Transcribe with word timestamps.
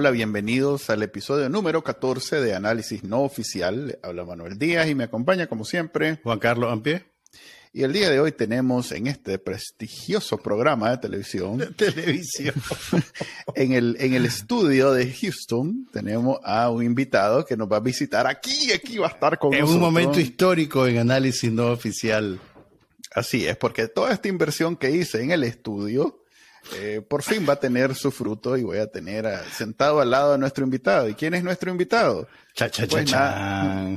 Hola, 0.00 0.12
bienvenidos 0.12 0.90
al 0.90 1.02
episodio 1.02 1.48
número 1.48 1.82
14 1.82 2.40
de 2.40 2.54
Análisis 2.54 3.02
No 3.02 3.22
Oficial. 3.22 3.98
Habla 4.04 4.24
Manuel 4.24 4.56
Díaz 4.56 4.88
y 4.88 4.94
me 4.94 5.02
acompaña 5.02 5.48
como 5.48 5.64
siempre 5.64 6.20
Juan 6.22 6.38
Carlos 6.38 6.72
Ampie. 6.72 7.04
Y 7.72 7.82
el 7.82 7.92
día 7.92 8.08
de 8.08 8.20
hoy 8.20 8.30
tenemos 8.30 8.92
en 8.92 9.08
este 9.08 9.40
prestigioso 9.40 10.38
programa 10.38 10.92
de 10.92 10.98
televisión, 10.98 11.58
de 11.58 11.66
televisión. 11.72 12.54
en, 13.56 13.72
el, 13.72 13.96
en 13.98 14.14
el 14.14 14.24
estudio 14.24 14.92
de 14.92 15.12
Houston, 15.12 15.88
tenemos 15.92 16.38
a 16.44 16.70
un 16.70 16.84
invitado 16.84 17.44
que 17.44 17.56
nos 17.56 17.66
va 17.66 17.78
a 17.78 17.80
visitar 17.80 18.28
aquí, 18.28 18.70
aquí 18.70 18.98
va 18.98 19.08
a 19.08 19.10
estar 19.10 19.36
con 19.36 19.52
en 19.52 19.62
nosotros. 19.62 19.82
un 19.82 19.82
momento 19.82 20.20
histórico 20.20 20.86
en 20.86 20.98
análisis 20.98 21.50
no 21.50 21.72
oficial. 21.72 22.38
Así 23.16 23.46
es, 23.48 23.56
porque 23.56 23.88
toda 23.88 24.12
esta 24.12 24.28
inversión 24.28 24.76
que 24.76 24.92
hice 24.92 25.24
en 25.24 25.32
el 25.32 25.42
estudio, 25.42 26.22
eh, 26.74 27.00
por 27.06 27.22
fin 27.22 27.46
va 27.48 27.54
a 27.54 27.60
tener 27.60 27.94
su 27.94 28.10
fruto 28.10 28.56
y 28.56 28.62
voy 28.62 28.78
a 28.78 28.86
tener 28.86 29.26
a, 29.26 29.44
sentado 29.44 30.00
al 30.00 30.10
lado 30.10 30.32
de 30.32 30.38
nuestro 30.38 30.64
invitado. 30.64 31.08
¿Y 31.08 31.14
quién 31.14 31.34
es 31.34 31.42
nuestro 31.42 31.70
invitado? 31.70 32.28
Cha, 32.54 32.70
cha, 32.70 32.86
Pues 32.86 33.04
cha. 33.06 33.96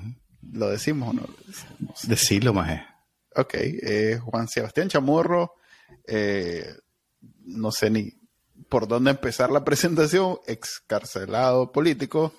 ¿Lo 0.51 0.69
decimos 0.69 1.09
o 1.09 1.13
no 1.13 1.21
lo 1.21 1.35
decimos? 1.47 2.07
Decilo, 2.07 2.53
maje. 2.53 2.85
Ok, 3.35 3.53
eh, 3.55 4.19
Juan 4.21 4.47
Sebastián 4.47 4.89
Chamorro, 4.89 5.53
eh, 6.07 6.65
no 7.45 7.71
sé 7.71 7.89
ni 7.89 8.11
por 8.69 8.87
dónde 8.87 9.11
empezar 9.11 9.51
la 9.51 9.63
presentación, 9.65 10.39
excarcelado 10.47 11.71
político, 11.71 12.33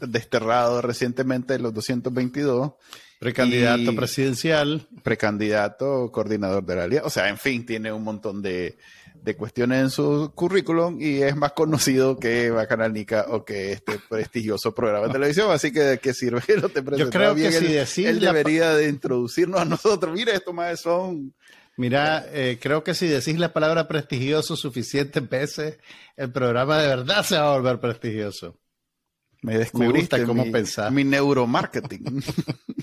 desterrado 0.00 0.82
recientemente 0.82 1.54
de 1.54 1.58
los 1.58 1.74
222, 1.74 2.72
Precandidato 3.18 3.92
Y- 3.92 3.96
presidencial. 3.96 4.86
precandidato, 5.02 6.10
coordinador 6.12 6.64
de 6.64 6.76
la 6.76 6.84
alianza, 6.84 7.06
o 7.06 7.10
sea, 7.10 7.28
en 7.28 7.38
fin, 7.38 7.64
tiene 7.64 7.90
un 7.92 8.02
montón 8.04 8.42
de, 8.42 8.76
de 9.22 9.36
cuestiones 9.36 9.80
en 9.80 9.90
su 9.90 10.32
currículum 10.34 11.00
y 11.00 11.22
es 11.22 11.34
más 11.34 11.52
conocido 11.52 12.18
que 12.18 12.50
Bacananica 12.50 13.26
o 13.30 13.44
que 13.44 13.72
este 13.72 13.98
prestigioso 14.08 14.74
programa 14.74 15.06
de 15.06 15.12
televisión, 15.14 15.50
así 15.50 15.72
que 15.72 15.80
de 15.80 15.98
qué 15.98 16.12
sirve 16.12 16.42
que 16.46 16.56
no 16.56 16.68
te 16.68 16.82
presentes 16.82 17.10
creo 17.14 17.34
que 17.34 17.40
bien, 17.40 17.52
si 17.52 17.58
él, 17.66 17.72
decís 17.72 18.06
él 18.06 18.20
debería 18.20 18.74
de 18.74 18.88
introducirnos 18.88 19.60
a 19.60 19.64
nosotros. 19.64 20.12
Mira, 20.14 20.32
estos 20.34 20.54
más 20.54 20.78
son 20.80 21.34
Mira, 21.78 22.24
eh, 22.32 22.58
creo 22.60 22.82
que 22.82 22.94
si 22.94 23.06
decís 23.06 23.38
la 23.38 23.52
palabra 23.52 23.86
prestigioso 23.86 24.56
suficientes 24.56 25.28
veces, 25.28 25.78
el 26.16 26.32
programa 26.32 26.78
de 26.80 26.88
verdad 26.88 27.22
se 27.22 27.36
va 27.36 27.48
a 27.52 27.56
volver 27.58 27.78
prestigioso. 27.80 28.58
Me 29.42 29.58
descubriste 29.58 30.16
gusta 30.16 30.24
cómo 30.24 30.44
mi, 30.46 30.50
pensás. 30.50 30.90
mi 30.90 31.04
neuromarketing. 31.04 32.22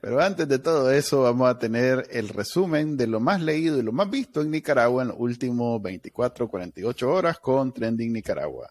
Pero 0.00 0.20
antes 0.20 0.48
de 0.48 0.58
todo 0.58 0.90
eso, 0.90 1.22
vamos 1.22 1.50
a 1.50 1.58
tener 1.58 2.06
el 2.10 2.30
resumen 2.30 2.96
de 2.96 3.06
lo 3.06 3.20
más 3.20 3.42
leído 3.42 3.78
y 3.78 3.82
lo 3.82 3.92
más 3.92 4.08
visto 4.08 4.40
en 4.40 4.50
Nicaragua 4.50 5.02
en 5.02 5.08
los 5.08 5.16
últimos 5.18 5.80
24, 5.82 6.48
48 6.48 7.10
horas 7.10 7.38
con 7.38 7.72
Trending 7.72 8.12
Nicaragua. 8.12 8.70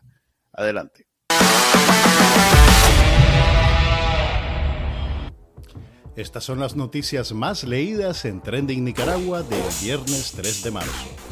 Adelante. 0.53 1.05
Estas 6.15 6.43
son 6.43 6.59
las 6.59 6.75
noticias 6.75 7.31
más 7.31 7.63
leídas 7.63 8.25
en 8.25 8.41
Trending 8.41 8.83
Nicaragua 8.83 9.43
del 9.43 9.63
viernes 9.81 10.33
3 10.35 10.63
de 10.63 10.71
marzo. 10.71 11.28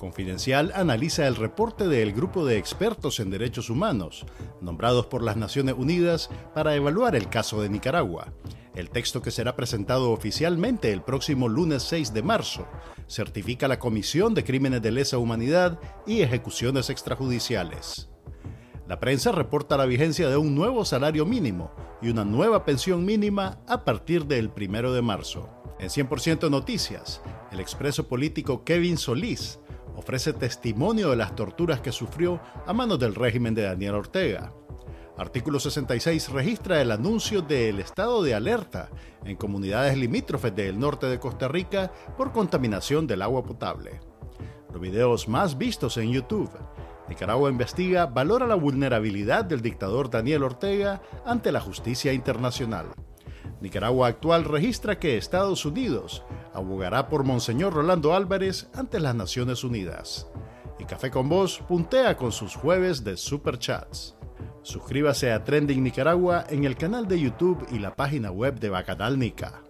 Confidencial 0.00 0.72
analiza 0.74 1.26
el 1.26 1.36
reporte 1.36 1.86
del 1.86 2.14
grupo 2.14 2.46
de 2.46 2.56
expertos 2.56 3.20
en 3.20 3.28
derechos 3.28 3.68
humanos, 3.68 4.24
nombrados 4.62 5.04
por 5.04 5.22
las 5.22 5.36
Naciones 5.36 5.74
Unidas 5.76 6.30
para 6.54 6.74
evaluar 6.74 7.14
el 7.14 7.28
caso 7.28 7.60
de 7.60 7.68
Nicaragua. 7.68 8.32
El 8.74 8.88
texto 8.88 9.20
que 9.20 9.30
será 9.30 9.56
presentado 9.56 10.10
oficialmente 10.10 10.90
el 10.90 11.02
próximo 11.02 11.50
lunes 11.50 11.82
6 11.82 12.14
de 12.14 12.22
marzo 12.22 12.66
certifica 13.08 13.68
la 13.68 13.78
Comisión 13.78 14.32
de 14.32 14.42
Crímenes 14.42 14.80
de 14.80 14.90
Lesa 14.90 15.18
Humanidad 15.18 15.78
y 16.06 16.22
Ejecuciones 16.22 16.88
Extrajudiciales. 16.88 18.08
La 18.88 19.00
prensa 19.00 19.32
reporta 19.32 19.76
la 19.76 19.84
vigencia 19.84 20.30
de 20.30 20.38
un 20.38 20.54
nuevo 20.54 20.86
salario 20.86 21.26
mínimo 21.26 21.72
y 22.00 22.08
una 22.08 22.24
nueva 22.24 22.64
pensión 22.64 23.04
mínima 23.04 23.58
a 23.68 23.84
partir 23.84 24.24
del 24.24 24.48
primero 24.48 24.94
de 24.94 25.02
marzo. 25.02 25.50
En 25.78 25.90
100% 25.90 26.50
Noticias, 26.50 27.20
el 27.52 27.60
expreso 27.60 28.08
político 28.08 28.64
Kevin 28.64 28.96
Solís 28.96 29.58
ofrece 29.96 30.32
testimonio 30.32 31.10
de 31.10 31.16
las 31.16 31.34
torturas 31.36 31.80
que 31.80 31.92
sufrió 31.92 32.40
a 32.66 32.72
manos 32.72 32.98
del 32.98 33.14
régimen 33.14 33.54
de 33.54 33.62
Daniel 33.62 33.94
Ortega. 33.94 34.52
Artículo 35.16 35.60
66 35.60 36.30
registra 36.30 36.80
el 36.80 36.90
anuncio 36.90 37.42
del 37.42 37.80
estado 37.80 38.22
de 38.22 38.34
alerta 38.34 38.88
en 39.24 39.36
comunidades 39.36 39.98
limítrofes 39.98 40.56
del 40.56 40.78
norte 40.78 41.06
de 41.06 41.18
Costa 41.18 41.46
Rica 41.46 41.92
por 42.16 42.32
contaminación 42.32 43.06
del 43.06 43.20
agua 43.20 43.42
potable. 43.42 44.00
Los 44.72 44.80
videos 44.80 45.28
más 45.28 45.58
vistos 45.58 45.98
en 45.98 46.10
YouTube. 46.10 46.50
Nicaragua 47.08 47.50
investiga 47.50 48.06
valora 48.06 48.46
la 48.46 48.54
vulnerabilidad 48.54 49.44
del 49.44 49.60
dictador 49.60 50.08
Daniel 50.08 50.44
Ortega 50.44 51.02
ante 51.26 51.52
la 51.52 51.60
justicia 51.60 52.12
internacional. 52.12 52.86
Nicaragua 53.60 54.08
actual 54.08 54.44
registra 54.44 54.98
que 54.98 55.18
Estados 55.18 55.66
Unidos 55.66 56.22
abogará 56.54 57.08
por 57.08 57.24
Monseñor 57.24 57.74
Rolando 57.74 58.14
Álvarez 58.14 58.68
ante 58.74 59.00
las 59.00 59.14
Naciones 59.14 59.64
Unidas. 59.64 60.28
Y 60.78 60.84
Café 60.84 61.10
con 61.10 61.28
Voz 61.28 61.58
puntea 61.68 62.16
con 62.16 62.32
sus 62.32 62.54
jueves 62.54 63.04
de 63.04 63.16
superchats. 63.16 64.16
Suscríbase 64.62 65.32
a 65.32 65.44
Trending 65.44 65.82
Nicaragua 65.82 66.44
en 66.48 66.64
el 66.64 66.76
canal 66.76 67.08
de 67.08 67.20
YouTube 67.20 67.66
y 67.70 67.78
la 67.78 67.94
página 67.94 68.30
web 68.30 68.58
de 68.60 68.70
Bacanal 68.70 69.18
Nica. 69.18 69.62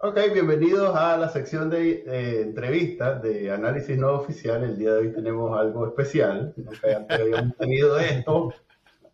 Ok, 0.00 0.16
bienvenidos 0.32 0.94
a 0.96 1.16
la 1.16 1.28
sección 1.28 1.68
de 1.68 2.04
eh, 2.06 2.42
entrevistas 2.42 3.20
de 3.20 3.50
análisis 3.50 3.98
no 3.98 4.12
oficial. 4.12 4.62
El 4.62 4.78
día 4.78 4.92
de 4.92 4.98
hoy 5.00 5.12
tenemos 5.12 5.58
algo 5.58 5.88
especial. 5.88 6.54
Nunca 6.56 6.96
antes 6.96 7.20
habíamos 7.20 7.56
tenido 7.58 7.98
esto. 7.98 8.54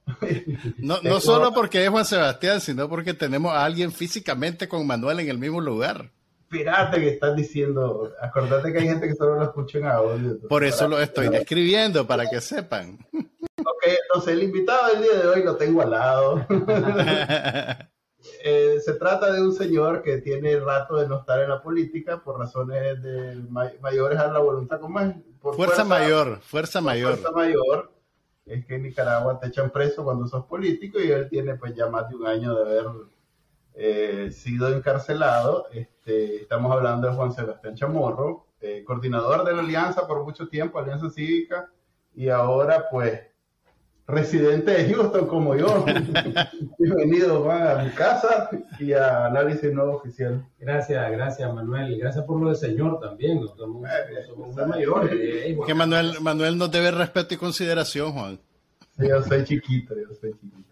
No, 0.78 0.98
no 1.02 1.20
solo 1.20 1.52
porque 1.54 1.82
es 1.84 1.90
Juan 1.90 2.04
Sebastián, 2.04 2.60
sino 2.60 2.88
porque 2.88 3.14
tenemos 3.14 3.52
a 3.52 3.64
alguien 3.64 3.90
físicamente 3.92 4.68
con 4.68 4.86
Manuel 4.86 5.20
en 5.20 5.28
el 5.28 5.38
mismo 5.38 5.60
lugar. 5.60 6.10
Pirate 6.48 7.00
que 7.00 7.08
están 7.08 7.34
diciendo. 7.36 8.12
Acordate 8.22 8.72
que 8.72 8.78
hay 8.78 8.86
gente 8.86 9.08
que 9.08 9.14
solo 9.14 9.36
lo 9.36 9.44
escucha 9.44 9.78
en 9.78 9.86
audio. 9.86 10.38
Por 10.48 10.62
eso 10.62 10.86
lo 10.86 11.00
estoy 11.00 11.28
describiendo, 11.28 12.06
para 12.06 12.28
que 12.28 12.40
sepan. 12.40 12.98
Ok, 13.66 13.86
entonces 13.86 14.34
el 14.34 14.42
invitado 14.42 14.88
del 14.92 15.02
día 15.04 15.12
de 15.22 15.26
hoy 15.28 15.42
lo 15.42 15.56
tengo 15.56 15.80
al 15.82 15.90
lado. 15.92 16.46
Eh, 18.42 18.78
se 18.82 18.94
trata 18.94 19.30
de 19.32 19.42
un 19.42 19.54
señor 19.54 20.02
que 20.02 20.18
tiene 20.18 20.58
rato 20.58 20.96
de 20.96 21.06
no 21.06 21.18
estar 21.20 21.40
en 21.40 21.48
la 21.50 21.62
política 21.62 22.22
por 22.22 22.38
razones 22.38 23.02
de 23.02 23.36
may- 23.50 23.78
mayores 23.82 24.18
a 24.18 24.28
la 24.32 24.38
voluntad, 24.38 24.80
¿cómo 24.80 24.98
es? 25.00 25.14
Por 25.40 25.54
Fuerza 25.56 25.84
mayor, 25.84 26.40
fuerza 26.40 26.80
mayor. 26.80 27.16
Fuerza 27.18 27.30
mayor. 27.32 27.92
Es 28.46 28.66
que 28.66 28.74
en 28.76 28.82
Nicaragua 28.82 29.38
te 29.38 29.48
echan 29.48 29.70
preso 29.70 30.04
cuando 30.04 30.26
sos 30.26 30.44
político 30.46 31.00
y 31.00 31.10
él 31.10 31.28
tiene 31.28 31.54
pues 31.54 31.74
ya 31.74 31.88
más 31.88 32.08
de 32.08 32.16
un 32.16 32.26
año 32.26 32.54
de 32.54 32.62
haber 32.62 32.86
eh, 33.74 34.30
sido 34.30 34.68
encarcelado. 34.74 35.68
Este, 35.72 36.42
estamos 36.42 36.72
hablando 36.72 37.08
de 37.08 37.14
Juan 37.14 37.32
Sebastián 37.32 37.74
Chamorro, 37.74 38.46
eh, 38.60 38.84
coordinador 38.84 39.44
de 39.44 39.54
la 39.54 39.60
Alianza 39.60 40.06
por 40.06 40.22
mucho 40.24 40.48
tiempo, 40.48 40.78
Alianza 40.78 41.10
Cívica, 41.10 41.70
y 42.14 42.28
ahora 42.28 42.86
pues 42.90 43.20
residente 44.06 44.70
de 44.72 44.92
Houston 44.94 45.26
como 45.26 45.56
yo. 45.56 45.84
Bienvenido 46.78 47.42
Juan 47.42 47.66
a 47.80 47.82
mi 47.84 47.90
casa 47.90 48.50
y 48.78 48.92
a 48.92 49.26
Análisis 49.26 49.72
Nuevo 49.72 49.96
Oficial. 49.96 50.44
Gracias, 50.58 51.10
gracias 51.12 51.52
Manuel. 51.54 51.92
Y 51.92 51.98
gracias 51.98 52.24
por 52.24 52.40
lo 52.40 52.48
del 52.48 52.56
señor 52.56 53.00
también. 53.00 53.40
No 53.40 53.48
somos, 53.48 53.82
no 53.82 54.22
somos 54.26 54.54
muy 54.56 54.66
mayores. 54.66 55.10
eh, 55.14 55.56
Que 55.66 55.74
Manuel, 55.74 56.20
Manuel 56.20 56.58
nos 56.58 56.70
debe 56.70 56.90
respeto 56.90 57.34
y 57.34 57.38
consideración, 57.38 58.12
Juan. 58.12 58.38
Sí, 58.98 59.08
yo 59.08 59.22
soy 59.22 59.44
chiquito, 59.44 59.94
yo 59.96 60.14
soy 60.20 60.32
chiquito. 60.34 60.63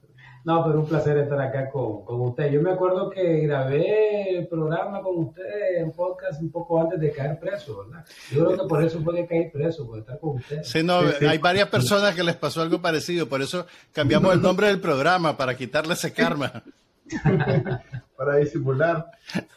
No, 0.45 0.65
pero 0.65 0.81
un 0.81 0.87
placer 0.87 1.17
estar 1.19 1.41
acá 1.41 1.71
con, 1.71 2.05
con 2.05 2.21
usted. 2.23 2.51
Yo 2.51 2.61
me 2.61 2.73
acuerdo 2.73 3.11
que 3.11 3.41
grabé 3.41 4.39
el 4.39 4.49
programa 4.49 5.01
con 5.01 5.19
usted 5.19 5.77
en 5.77 5.93
podcast 5.93 6.43
un 6.43 6.51
poco 6.51 6.81
antes 6.81 6.99
de 6.99 7.13
caer 7.13 7.39
preso, 7.39 7.85
¿verdad? 7.85 8.05
Yo 8.31 8.47
creo 8.47 8.63
que 8.63 8.69
por 8.69 8.83
eso 8.83 9.01
fue 9.03 9.15
que 9.15 9.27
caí 9.27 9.51
preso, 9.51 9.87
por 9.87 10.01
estar 10.01 10.19
con 10.19 10.37
usted. 10.37 10.63
Sí, 10.65 10.83
no, 10.83 11.03
Sí, 11.03 11.15
sí. 11.21 11.27
hay 11.27 11.39
varias 11.39 11.69
personas 11.69 12.15
que 12.15 12.25
les 12.25 12.35
pasó 12.35 12.61
algo 12.61 12.81
parecido, 12.83 13.29
por 13.29 13.41
eso 13.41 13.67
cambiamos 13.93 14.35
el 14.35 14.43
nombre 14.43 14.67
del 14.67 14.81
programa 14.81 15.37
para 15.37 15.57
quitarle 15.57 15.95
ese 15.95 16.13
karma. 16.13 16.63
para 18.17 18.37
disimular. 18.37 19.11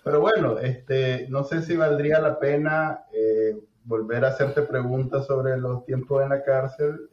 Pero 0.03 0.19
bueno, 0.21 0.59
este, 0.59 1.27
no 1.29 1.43
sé 1.43 1.61
si 1.63 1.75
valdría 1.75 2.19
la 2.19 2.39
pena 2.39 3.05
eh, 3.11 3.55
volver 3.83 4.25
a 4.25 4.29
hacerte 4.29 4.61
preguntas 4.63 5.25
sobre 5.25 5.57
los 5.57 5.85
tiempos 5.85 6.23
en 6.23 6.29
la 6.29 6.43
cárcel. 6.43 7.09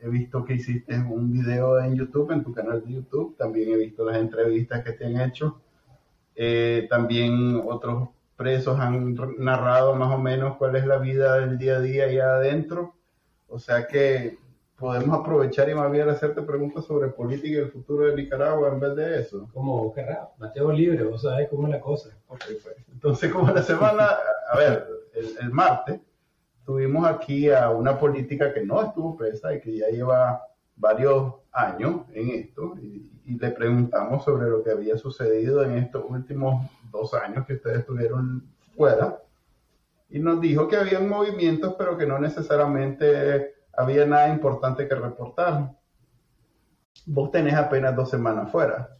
He 0.00 0.08
visto 0.08 0.44
que 0.44 0.54
hiciste 0.54 0.98
un 0.98 1.32
video 1.32 1.78
en 1.80 1.94
YouTube, 1.94 2.32
en 2.32 2.44
tu 2.44 2.52
canal 2.52 2.84
de 2.84 2.94
YouTube. 2.94 3.36
También 3.36 3.70
he 3.70 3.76
visto 3.76 4.04
las 4.04 4.16
entrevistas 4.16 4.84
que 4.84 4.92
te 4.92 5.06
han 5.06 5.20
hecho. 5.20 5.60
Eh, 6.34 6.86
también 6.90 7.62
otros 7.66 8.10
presos 8.36 8.78
han 8.78 9.14
narrado 9.38 9.94
más 9.94 10.14
o 10.14 10.18
menos 10.18 10.56
cuál 10.56 10.76
es 10.76 10.86
la 10.86 10.98
vida 10.98 11.40
del 11.40 11.58
día 11.58 11.76
a 11.76 11.80
día 11.80 12.04
allá 12.04 12.36
adentro. 12.36 12.94
O 13.48 13.58
sea 13.58 13.86
que 13.86 14.38
podemos 14.76 15.18
aprovechar 15.18 15.68
y 15.68 15.74
más 15.74 15.90
bien 15.90 16.08
hacerte 16.08 16.42
preguntas 16.42 16.84
sobre 16.84 17.08
política 17.08 17.48
y 17.48 17.60
el 17.60 17.70
futuro 17.70 18.06
de 18.06 18.14
Nicaragua 18.14 18.68
en 18.68 18.80
vez 18.80 18.94
de 18.94 19.20
eso. 19.20 19.48
Como 19.52 19.92
querrá, 19.94 20.28
Mateo 20.38 20.70
Libre, 20.70 21.02
vos 21.04 21.22
sabés 21.22 21.48
cómo 21.48 21.66
es 21.66 21.70
la 21.70 21.80
cosa. 21.80 22.10
Ok, 22.28 22.44
pues. 22.62 22.76
Entonces, 22.92 23.32
como 23.32 23.50
la 23.52 23.62
semana, 23.62 24.10
a 24.52 24.58
ver, 24.58 24.86
el, 25.14 25.50
martes, 25.50 26.00
tuvimos 26.66 27.06
aquí 27.06 27.48
a 27.50 27.70
una 27.70 27.98
política 27.98 28.52
que 28.52 28.64
no 28.64 28.82
estuvo 28.82 29.16
presa 29.16 29.54
y 29.54 29.60
que 29.60 29.78
ya 29.78 29.88
lleva 29.88 30.42
varios 30.76 31.34
años 31.52 32.02
en 32.12 32.30
esto 32.30 32.74
y, 32.80 33.12
le 33.26 33.50
preguntamos 33.50 34.22
sobre 34.24 34.48
lo 34.48 34.62
que 34.62 34.70
había 34.70 34.96
sucedido 34.96 35.64
en 35.64 35.78
estos 35.78 36.04
últimos 36.08 36.64
dos 36.92 37.12
años 37.12 37.44
que 37.44 37.54
ustedes 37.54 37.78
estuvieron 37.78 38.44
fuera 38.76 39.20
y 40.08 40.20
nos 40.20 40.40
dijo 40.40 40.68
que 40.68 40.76
había 40.76 41.00
movimientos 41.00 41.74
pero 41.76 41.98
que 41.98 42.06
no 42.06 42.20
necesariamente 42.20 43.54
había 43.76 44.06
nada 44.06 44.28
importante 44.28 44.86
que 44.86 44.94
reportar. 44.94 45.72
Vos 47.04 47.32
tenés 47.32 47.54
apenas 47.54 47.96
dos 47.96 48.08
semanas 48.08 48.48
fuera 48.52 48.96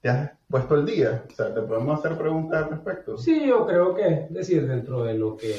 te 0.00 0.08
has 0.08 0.30
puesto 0.48 0.74
el 0.74 0.86
día? 0.86 1.24
O 1.30 1.34
sea, 1.34 1.54
¿te 1.54 1.60
podemos 1.60 1.98
hacer 1.98 2.16
preguntas 2.16 2.64
al 2.64 2.70
respecto? 2.70 3.18
Sí, 3.18 3.46
yo 3.46 3.66
creo 3.66 3.94
que, 3.94 4.06
es 4.06 4.32
decir, 4.32 4.66
dentro 4.66 5.04
de 5.04 5.14
lo 5.14 5.36
que 5.36 5.54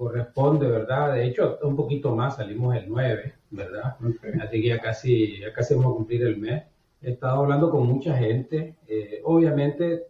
corresponde, 0.00 0.66
¿verdad? 0.66 1.12
De 1.12 1.26
hecho, 1.26 1.58
un 1.62 1.76
poquito 1.76 2.16
más, 2.16 2.36
salimos 2.36 2.74
el 2.74 2.88
9, 2.88 3.34
¿verdad? 3.50 3.96
Así 4.42 4.62
que 4.62 4.68
ya 4.68 4.78
casi, 4.78 5.40
ya 5.40 5.52
casi 5.52 5.74
vamos 5.74 5.92
a 5.92 5.96
cumplir 5.96 6.22
el 6.22 6.38
mes. 6.38 6.62
He 7.02 7.10
estado 7.10 7.42
hablando 7.42 7.70
con 7.70 7.86
mucha 7.86 8.16
gente. 8.16 8.76
Eh, 8.88 9.20
obviamente, 9.24 10.06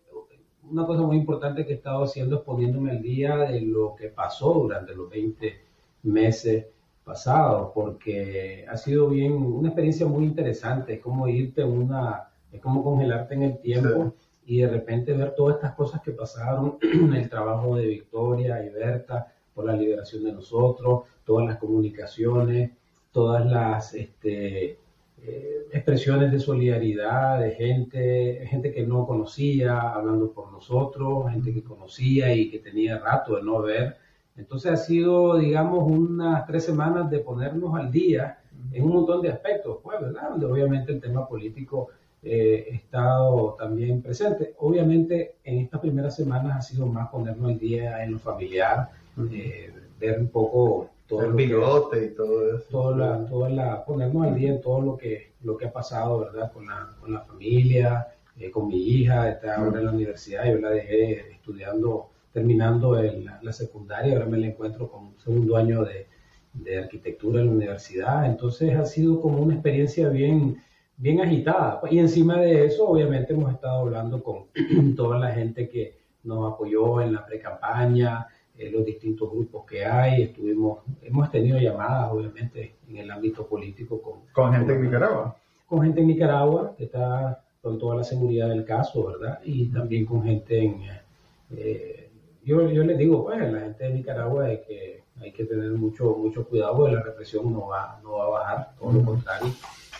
una 0.70 0.87
cosa 0.87 1.02
muy 1.02 1.16
importante 1.16 1.66
que 1.66 1.72
he 1.72 1.76
estado 1.76 2.04
haciendo 2.04 2.37
es 2.37 2.42
poniéndome 2.42 2.92
al 2.92 3.02
día 3.02 3.37
de 3.38 3.62
lo 3.62 3.96
que 3.96 4.10
pasó 4.10 4.54
durante 4.54 4.94
los 4.94 5.10
20 5.10 5.60
meses 6.04 6.66
pasados, 7.02 7.72
porque 7.75 8.64
ha 8.69 8.76
sido 8.76 9.08
bien, 9.08 9.32
una 9.32 9.70
experiencia 9.70 10.06
muy 10.06 10.25
interesante. 10.25 10.94
Es 10.94 11.00
como 11.00 11.26
irte 11.26 11.62
a 11.62 11.66
una 11.66 12.28
es 12.52 12.60
como 12.60 12.84
congelarte 12.84 13.34
en 13.34 13.42
el 13.42 13.58
tiempo 13.58 14.14
y 14.44 14.60
de 14.60 14.69
repente 14.69 15.12
ver 15.14 15.34
todas 15.34 15.56
estas 15.56 15.75
cosas 15.75 16.00
que 16.00 16.12
pasaron, 16.12 16.78
el 17.14 17.28
trabajo 17.28 17.75
de 17.75 17.87
Victoria 17.87 18.64
y 18.64 18.70
Berta 18.70 19.32
la 19.65 19.77
liberación 19.77 20.25
de 20.25 20.33
nosotros, 20.33 21.05
todas 21.25 21.47
las 21.47 21.59
comunicaciones, 21.59 22.71
todas 23.12 23.45
las 23.47 23.95
este, 23.95 24.79
eh, 25.23 25.67
expresiones 25.73 26.33
de 26.33 26.41
solidaridad 26.41 27.41
de 27.41 27.51
gente, 27.53 28.47
gente 28.47 28.73
que 28.73 28.87
no 28.87 29.07
conocía, 29.07 29.79
hablando 29.93 30.33
por 30.33 30.51
nosotros, 30.51 31.31
gente 31.31 31.53
que 31.53 31.62
conocía 31.62 32.35
y 32.35 32.51
que 32.51 32.59
tenía 32.59 32.99
rato 32.99 33.37
de 33.37 33.43
no 33.43 33.61
ver. 33.62 33.97
Entonces 34.37 34.73
ha 34.73 34.77
sido, 34.77 35.37
digamos, 35.37 35.91
unas 35.91 36.47
tres 36.47 36.65
semanas 36.65 37.11
de 37.11 37.19
ponernos 37.19 37.75
al 37.75 37.91
día 37.91 38.39
en 38.73 38.85
un 38.85 38.93
montón 38.93 39.23
de 39.23 39.31
aspectos, 39.31 39.79
pues, 39.83 40.01
¿verdad? 40.01 40.31
Donde 40.31 40.47
obviamente 40.47 40.93
el 40.93 41.01
tema 41.01 41.29
político 41.29 41.89
eh, 42.23 42.69
estado 42.73 43.57
también 43.59 44.03
presente. 44.03 44.55
Obviamente 44.59 45.37
en 45.45 45.59
estas 45.59 45.81
primeras 45.81 46.15
semanas 46.17 46.57
ha 46.57 46.62
sido 46.62 46.87
más 46.87 47.09
ponernos 47.09 47.51
el 47.51 47.59
día 47.59 48.05
en 48.05 48.12
lo 48.12 48.19
familiar, 48.19 48.91
eh, 49.32 49.72
ver 49.99 50.20
un 50.20 50.28
poco 50.28 50.90
todo 51.06 51.25
el 51.25 51.32
bigote 51.32 52.06
y 52.06 52.14
todo 52.14 52.56
eso. 52.56 52.67
Toda 52.70 53.49
la, 53.50 53.84
ponernos 53.84 54.26
al 54.26 54.34
día 54.34 54.50
en 54.50 54.61
todo 54.61 54.81
lo 54.81 54.96
que, 54.96 55.32
lo 55.43 55.56
que 55.56 55.67
ha 55.67 55.72
pasado, 55.72 56.20
¿verdad? 56.20 56.52
Con 56.52 56.67
la, 56.67 56.96
con 57.00 57.12
la 57.12 57.20
familia, 57.20 58.08
eh, 58.38 58.50
con 58.50 58.69
mi 58.69 58.81
hija, 58.81 59.31
está 59.31 59.56
ahora 59.56 59.81
en 59.81 59.87
la 59.87 59.93
universidad, 59.93 60.46
yo 60.46 60.58
la 60.58 60.70
dejé 60.70 61.32
estudiando, 61.32 62.11
terminando 62.32 63.00
la, 63.43 63.52
secundaria, 63.52 64.14
ahora 64.14 64.26
me 64.26 64.38
la 64.38 64.46
encuentro 64.49 64.88
con 64.90 65.06
un 65.06 65.19
segundo 65.19 65.56
año 65.56 65.84
de, 65.84 66.06
de 66.55 66.78
arquitectura 66.78 67.40
en 67.40 67.46
la 67.46 67.52
universidad, 67.52 68.26
entonces 68.26 68.75
ha 68.76 68.87
sido 68.87 69.20
como 69.20 69.43
una 69.43 69.55
experiencia 69.55 70.08
bien 70.08 70.58
bien 71.00 71.20
agitada. 71.20 71.81
Y 71.90 71.99
encima 71.99 72.37
de 72.40 72.66
eso, 72.66 72.87
obviamente 72.87 73.32
hemos 73.32 73.52
estado 73.52 73.81
hablando 73.81 74.23
con 74.23 74.44
toda 74.96 75.19
la 75.19 75.32
gente 75.32 75.69
que 75.69 75.99
nos 76.23 76.52
apoyó 76.52 77.00
en 77.00 77.14
la 77.14 77.25
pre-campaña, 77.25 78.26
eh, 78.61 78.71
los 78.71 78.85
distintos 78.85 79.31
grupos 79.31 79.65
que 79.65 79.87
hay, 79.87 80.25
estuvimos, 80.25 80.81
hemos 81.01 81.31
tenido 81.31 81.59
llamadas, 81.59 82.12
obviamente, 82.12 82.75
en 82.89 82.99
el 82.99 83.11
ámbito 83.11 83.47
político 83.47 84.03
con... 84.03 84.21
¿Con 84.35 84.53
gente 84.53 84.75
en 84.75 84.83
Nicaragua? 84.83 85.35
Con 85.67 85.83
gente 85.83 86.01
en 86.03 86.09
Nicaragua, 86.09 86.75
que 86.77 86.85
está 86.85 87.43
con 87.62 87.79
toda 87.79 87.97
la 87.97 88.05
seguridad 88.05 88.51
del 88.51 88.67
caso, 88.67 89.07
¿verdad? 89.07 89.41
Y 89.45 89.69
también 89.69 90.05
con 90.05 90.23
gente 90.23 90.62
en... 90.62 90.77
Eh, 91.57 92.11
yo, 92.45 92.69
yo 92.69 92.85
les 92.85 92.99
digo, 92.99 93.25
pues, 93.25 93.51
la 93.51 93.61
gente 93.61 93.85
de 93.85 93.95
Nicaragua 93.95 94.53
es 94.53 94.61
que 94.67 95.05
hay 95.19 95.33
que 95.33 95.45
tener 95.47 95.73
mucho, 95.73 96.15
mucho 96.17 96.47
cuidado 96.47 96.77
porque 96.77 96.97
la 96.97 97.03
represión 97.03 97.51
no 97.51 97.69
va, 97.69 97.99
no 98.03 98.12
va 98.12 98.25
a 98.25 98.29
bajar, 98.29 98.75
todo 98.79 98.93
lo 98.93 99.03
contrario. 99.03 99.49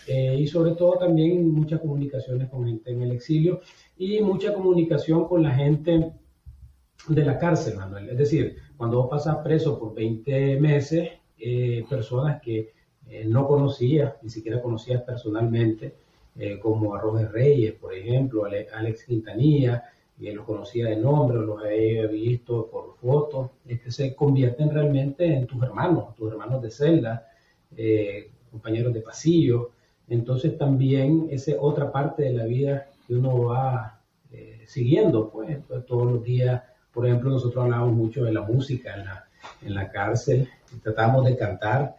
Eh, 0.07 0.37
y 0.39 0.47
sobre 0.47 0.73
todo 0.73 0.99
también 0.99 1.51
muchas 1.51 1.81
comunicaciones 1.81 2.51
con 2.51 2.67
gente 2.67 2.91
en 2.91 3.03
el 3.03 3.12
exilio 3.12 3.61
y 3.97 4.21
mucha 4.21 4.53
comunicación 4.53 5.27
con 5.27 5.43
la 5.43 5.53
gente 5.53 6.12
de 7.08 7.25
la 7.25 7.38
cárcel, 7.38 7.76
Manuel. 7.76 8.11
Es 8.11 8.19
decir, 8.19 8.56
cuando 8.76 8.99
vos 8.99 9.11
pasas 9.11 9.38
preso 9.38 9.79
por 9.79 9.94
20 9.94 10.61
meses, 10.61 11.11
eh, 11.38 11.85
personas 11.88 12.41
que 12.41 12.73
eh, 13.08 13.25
no 13.26 13.47
conocías, 13.47 14.14
ni 14.23 14.31
siquiera 14.31 14.61
conocías 14.61 15.02
personalmente, 15.02 15.94
como 16.62 16.94
a 16.94 17.00
Roger 17.00 17.32
Reyes, 17.32 17.75
por 17.75 17.93
ejemplo, 17.93 18.44
Alex 18.47 19.05
Quintanilla, 19.05 19.85
y 20.19 20.31
los 20.31 20.47
conocía 20.47 20.88
de 20.88 20.97
nombre, 20.97 21.38
los 21.38 21.62
había 21.62 22.06
visto 22.06 22.67
por 22.70 22.94
fotos, 22.97 23.50
que 23.67 23.91
se 23.91 24.14
convierten 24.14 24.70
realmente 24.70 25.26
en 25.26 25.47
tus 25.47 25.62
hermanos, 25.62 26.14
tus 26.14 26.31
hermanos 26.31 26.62
de 26.62 26.70
celda, 26.70 27.26
compañeros 28.50 28.94
de 28.94 29.00
pasillo, 29.02 29.73
entonces 30.11 30.58
también 30.58 31.29
esa 31.31 31.52
otra 31.61 31.91
parte 31.93 32.25
de 32.25 32.32
la 32.32 32.44
vida 32.44 32.91
que 33.06 33.14
uno 33.14 33.44
va 33.44 34.00
eh, 34.32 34.62
siguiendo, 34.67 35.31
pues 35.31 35.58
todos 35.87 36.12
los 36.12 36.23
días, 36.25 36.62
por 36.92 37.06
ejemplo, 37.06 37.31
nosotros 37.31 37.64
hablamos 37.64 37.92
mucho 37.92 38.25
de 38.25 38.32
la 38.32 38.42
música 38.42 38.94
en 38.94 39.04
la, 39.04 39.28
en 39.62 39.75
la 39.75 39.90
cárcel, 39.90 40.49
tratábamos 40.82 41.25
de 41.25 41.37
cantar 41.37 41.97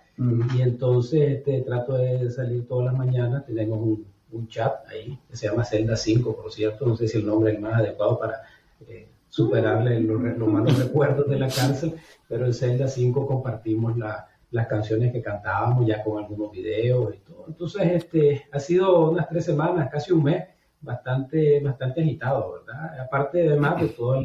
y 0.55 0.61
entonces 0.61 1.37
este, 1.37 1.61
trato 1.61 1.97
de 1.97 2.29
salir 2.29 2.67
todas 2.67 2.85
las 2.85 2.95
mañanas, 2.95 3.45
tenemos 3.45 3.79
un, 3.79 4.05
un, 4.31 4.47
chat 4.47 4.87
ahí 4.89 5.17
que 5.29 5.35
se 5.35 5.47
llama 5.47 5.65
Celda 5.65 5.95
5, 5.95 6.35
por 6.35 6.51
cierto, 6.51 6.85
no 6.85 6.95
sé 6.95 7.07
si 7.07 7.17
el 7.17 7.25
nombre 7.25 7.51
es 7.51 7.57
el 7.57 7.61
más 7.63 7.79
adecuado 7.79 8.19
para 8.19 8.41
eh, 8.87 9.07
superarle 9.29 9.99
los, 9.99 10.21
los 10.21 10.47
malos 10.47 10.77
recuerdos 10.83 11.27
de 11.27 11.39
la 11.39 11.47
cárcel, 11.47 11.95
pero 12.27 12.45
en 12.45 12.53
Celda 12.53 12.87
5 12.87 13.25
compartimos 13.25 13.97
la 13.97 14.27
las 14.51 14.67
canciones 14.67 15.11
que 15.11 15.21
cantábamos 15.21 15.87
ya 15.87 16.03
con 16.03 16.21
algunos 16.21 16.51
videos 16.51 17.15
y 17.15 17.19
todo. 17.19 17.45
Entonces, 17.47 17.83
este, 17.83 18.45
ha 18.51 18.59
sido 18.59 19.09
unas 19.09 19.27
tres 19.29 19.45
semanas, 19.45 19.89
casi 19.89 20.11
un 20.11 20.23
mes, 20.23 20.43
bastante, 20.81 21.61
bastante 21.61 22.01
agitado, 22.01 22.53
¿verdad? 22.53 22.99
Aparte, 22.99 23.47
además 23.47 23.81
de 23.81 23.87
todas 23.89 24.23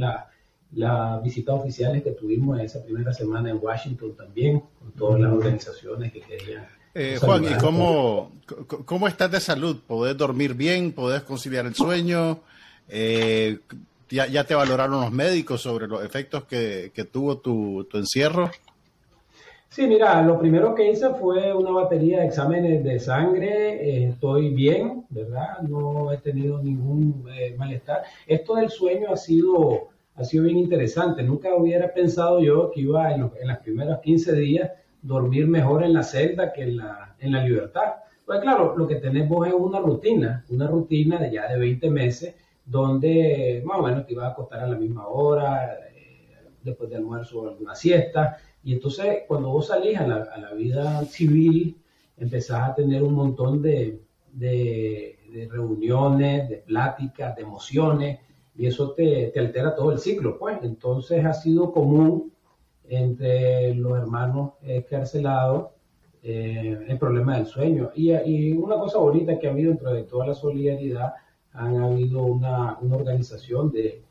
las 0.76 1.16
la 1.16 1.20
visitas 1.22 1.54
oficiales 1.54 2.02
que 2.02 2.12
tuvimos 2.12 2.60
esa 2.60 2.82
primera 2.84 3.12
semana 3.12 3.50
en 3.50 3.58
Washington 3.60 4.14
también, 4.16 4.60
con 4.78 4.92
todas 4.92 5.20
las 5.20 5.32
organizaciones 5.32 6.12
que 6.12 6.20
querían. 6.20 6.66
Eh, 6.94 7.18
Juan, 7.20 7.44
¿y 7.44 7.54
cómo, 7.58 8.32
cómo 8.84 9.08
estás 9.08 9.30
de 9.30 9.40
salud? 9.40 9.78
¿Podés 9.86 10.16
dormir 10.16 10.54
bien? 10.54 10.92
¿Podés 10.92 11.22
conciliar 11.22 11.66
el 11.66 11.74
sueño? 11.74 12.40
Eh, 12.88 13.58
ya, 14.08 14.26
¿Ya 14.26 14.44
te 14.44 14.54
valoraron 14.54 15.00
los 15.00 15.12
médicos 15.12 15.60
sobre 15.60 15.88
los 15.88 16.04
efectos 16.04 16.44
que, 16.44 16.92
que 16.94 17.04
tuvo 17.04 17.38
tu, 17.38 17.84
tu 17.90 17.98
encierro? 17.98 18.50
Sí, 19.68 19.86
mira, 19.86 20.22
lo 20.22 20.38
primero 20.38 20.74
que 20.74 20.90
hice 20.90 21.10
fue 21.10 21.52
una 21.52 21.70
batería 21.70 22.20
de 22.20 22.26
exámenes 22.26 22.82
de 22.82 22.98
sangre. 22.98 23.74
Eh, 23.74 24.08
estoy 24.08 24.54
bien, 24.54 25.04
¿verdad? 25.10 25.58
No 25.68 26.10
he 26.12 26.16
tenido 26.16 26.62
ningún 26.62 27.26
eh, 27.30 27.54
malestar. 27.58 28.04
Esto 28.26 28.54
del 28.54 28.70
sueño 28.70 29.12
ha 29.12 29.18
sido, 29.18 29.88
ha 30.16 30.24
sido 30.24 30.44
bien 30.44 30.58
interesante. 30.58 31.22
Nunca 31.22 31.54
hubiera 31.54 31.92
pensado 31.92 32.40
yo 32.40 32.70
que 32.70 32.80
iba 32.80 33.12
en, 33.14 33.30
en 33.40 33.48
los 33.48 33.58
primeros 33.58 34.00
15 34.00 34.34
días 34.34 34.70
dormir 35.02 35.46
mejor 35.46 35.84
en 35.84 35.92
la 35.92 36.02
celda 36.02 36.52
que 36.52 36.62
en 36.62 36.78
la, 36.78 37.16
en 37.20 37.32
la 37.32 37.44
libertad. 37.44 37.94
Pues 38.24 38.40
claro, 38.40 38.76
lo 38.76 38.88
que 38.88 38.96
tenemos 38.96 39.46
es 39.46 39.54
una 39.54 39.78
rutina, 39.78 40.44
una 40.48 40.66
rutina 40.66 41.18
de 41.18 41.32
ya 41.32 41.48
de 41.48 41.58
20 41.58 41.90
meses, 41.90 42.34
donde 42.64 43.62
más 43.64 43.78
o 43.78 43.82
menos 43.82 44.04
te 44.04 44.14
iba 44.14 44.26
a 44.26 44.30
acostar 44.30 44.60
a 44.60 44.66
la 44.66 44.76
misma 44.76 45.06
hora, 45.06 45.78
eh, 45.94 46.36
después 46.62 46.90
de 46.90 46.96
almuerzo 46.96 47.48
alguna 47.48 47.76
siesta, 47.76 48.38
y 48.64 48.72
entonces 48.72 49.18
cuando 49.28 49.50
vos 49.50 49.68
salís 49.68 49.96
a 49.98 50.06
la, 50.08 50.52
vida 50.54 51.04
civil, 51.04 51.80
empezás 52.16 52.70
a 52.70 52.74
tener 52.74 53.04
un 53.04 53.14
montón 53.14 53.62
de, 53.62 54.00
reuniones, 55.48 56.48
de 56.48 56.56
pláticas, 56.56 57.36
de 57.36 57.42
emociones, 57.42 58.18
y 58.56 58.66
eso 58.66 58.92
te, 58.92 59.32
altera 59.38 59.74
todo 59.74 59.92
el 59.92 59.98
ciclo, 59.98 60.38
pues. 60.38 60.58
Entonces 60.62 61.24
ha 61.24 61.34
sido 61.34 61.72
común 61.72 62.32
entre 62.88 63.74
los 63.74 63.98
hermanos 63.98 64.52
carcelados 64.88 65.68
eh, 66.22 66.86
el 66.88 66.98
problema 66.98 67.36
del 67.36 67.46
sueño. 67.46 67.90
Y, 67.94 68.52
una 68.52 68.78
cosa 68.78 68.98
bonita 68.98 69.38
que 69.38 69.48
ha 69.48 69.50
habido 69.50 69.70
dentro 69.70 69.92
de 69.92 70.04
toda 70.04 70.26
la 70.26 70.34
solidaridad, 70.34 71.14
han 71.52 71.76
habido 71.76 72.22
una, 72.22 72.78
organización 72.80 73.70
de 73.72 74.02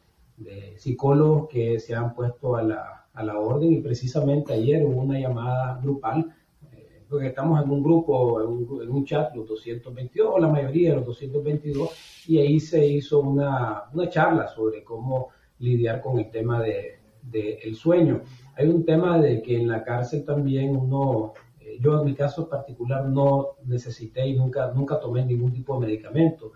psicólogos 0.78 1.48
que 1.48 1.80
se 1.80 1.96
han 1.96 2.14
puesto 2.14 2.56
a 2.56 2.64
la 2.64 3.06
a 3.16 3.24
la 3.24 3.40
orden 3.40 3.74
y 3.74 3.82
precisamente 3.82 4.54
ayer 4.54 4.86
hubo 4.86 5.02
una 5.02 5.20
llamada 5.20 5.80
grupal, 5.82 6.34
eh, 6.74 7.02
porque 7.10 7.28
estamos 7.28 7.64
en 7.64 7.70
un 7.70 7.82
grupo, 7.82 8.42
en 8.42 8.92
un, 8.92 9.06
chat, 9.06 9.34
los 9.34 9.48
222, 9.48 10.30
o 10.34 10.40
la 10.40 10.50
mayoría 10.50 10.92
de 10.92 10.98
los 10.98 11.06
222, 11.06 11.90
y 12.28 12.40
ahí 12.40 12.60
se 12.60 12.86
hizo 12.86 13.20
una, 13.20 13.84
una 13.94 14.10
charla 14.10 14.48
sobre 14.48 14.84
cómo 14.84 15.30
lidiar 15.60 16.02
con 16.02 16.20
el 16.20 16.30
tema 16.30 16.62
de, 16.62 17.00
el 17.34 17.76
sueño. 17.76 18.22
Hay 18.56 18.68
un 18.68 18.86
tema 18.86 19.20
de 19.20 19.42
que 19.42 19.58
en 19.60 19.68
la 19.68 19.84
cárcel 19.84 20.24
también 20.24 20.76
uno, 20.76 21.34
eh, 21.60 21.78
yo 21.82 22.00
en 22.00 22.06
mi 22.06 22.14
caso 22.14 22.48
particular 22.48 23.06
no 23.06 23.56
necesité 23.66 24.26
y 24.28 24.36
nunca, 24.38 24.72
nunca 24.74 25.00
tomé 25.00 25.26
ningún 25.26 25.52
tipo 25.52 25.74
de 25.74 25.88
medicamento, 25.88 26.54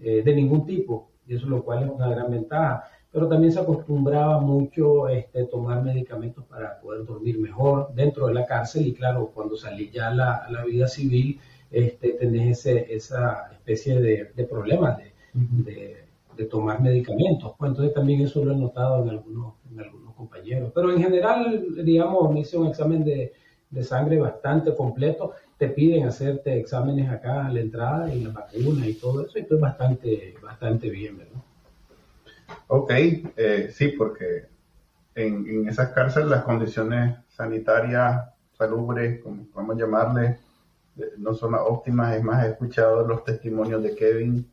eh, 0.00 0.22
de 0.24 0.34
ningún 0.34 0.64
tipo, 0.64 1.10
y 1.26 1.34
eso 1.34 1.48
lo 1.48 1.62
cual 1.62 1.84
es 1.84 1.90
una 1.90 2.08
gran 2.08 2.30
ventaja. 2.30 2.84
Pero 3.10 3.28
también 3.28 3.52
se 3.52 3.60
acostumbraba 3.60 4.40
mucho 4.40 5.08
este, 5.08 5.44
tomar 5.44 5.82
medicamentos 5.82 6.44
para 6.46 6.80
poder 6.80 7.04
dormir 7.04 7.38
mejor 7.38 7.92
dentro 7.94 8.26
de 8.26 8.34
la 8.34 8.46
cárcel 8.46 8.86
y 8.86 8.94
claro, 8.94 9.32
cuando 9.34 9.56
salí 9.56 9.90
ya 9.90 10.08
a 10.08 10.14
la, 10.14 10.46
la 10.50 10.64
vida 10.64 10.88
civil, 10.88 11.38
este, 11.70 12.12
tenés 12.12 12.60
ese, 12.60 12.94
esa 12.94 13.50
especie 13.52 14.00
de, 14.00 14.32
de 14.34 14.44
problemas 14.44 14.96
de, 14.98 15.11
de, 15.32 16.04
de, 16.36 16.44
tomar 16.46 16.80
medicamentos. 16.80 17.52
Pues 17.58 17.70
entonces 17.70 17.94
también 17.94 18.20
eso 18.20 18.44
lo 18.44 18.52
he 18.52 18.56
notado 18.56 19.02
en 19.02 19.10
algunos, 19.10 19.54
en 19.70 19.80
algunos 19.80 20.14
compañeros. 20.14 20.72
Pero 20.74 20.92
en 20.92 21.02
general, 21.02 21.66
digamos, 21.84 22.32
me 22.32 22.40
hice 22.40 22.58
un 22.58 22.68
examen 22.68 23.04
de, 23.04 23.32
de 23.72 23.82
sangre 23.82 24.18
bastante 24.18 24.74
completo. 24.76 25.32
Te 25.58 25.68
piden 25.68 26.06
hacerte 26.06 26.58
exámenes 26.58 27.10
acá 27.10 27.46
a 27.46 27.50
la 27.50 27.60
entrada 27.60 28.14
y 28.14 28.22
la 28.22 28.30
vacuna 28.30 28.86
y 28.86 28.94
todo 28.94 29.26
eso, 29.26 29.38
y 29.38 29.42
estoy 29.42 29.58
bastante, 29.58 30.34
bastante 30.42 30.90
bien, 30.90 31.18
¿verdad? 31.18 31.42
Ok, 32.68 32.90
eh, 32.90 33.70
sí, 33.72 33.88
porque 33.88 34.44
en, 35.14 35.46
en, 35.46 35.68
esas 35.68 35.90
cárceles 35.90 36.28
las 36.28 36.44
condiciones 36.44 37.16
sanitarias, 37.28 38.28
salubres, 38.52 39.22
como 39.22 39.44
podemos 39.46 39.76
llamarle, 39.76 40.38
eh, 40.98 41.04
no 41.16 41.32
son 41.32 41.54
óptimas. 41.54 42.14
Es 42.14 42.22
más, 42.22 42.44
he 42.44 42.50
escuchado 42.50 43.06
los 43.06 43.24
testimonios 43.24 43.82
de 43.82 43.94
Kevin 43.94 44.46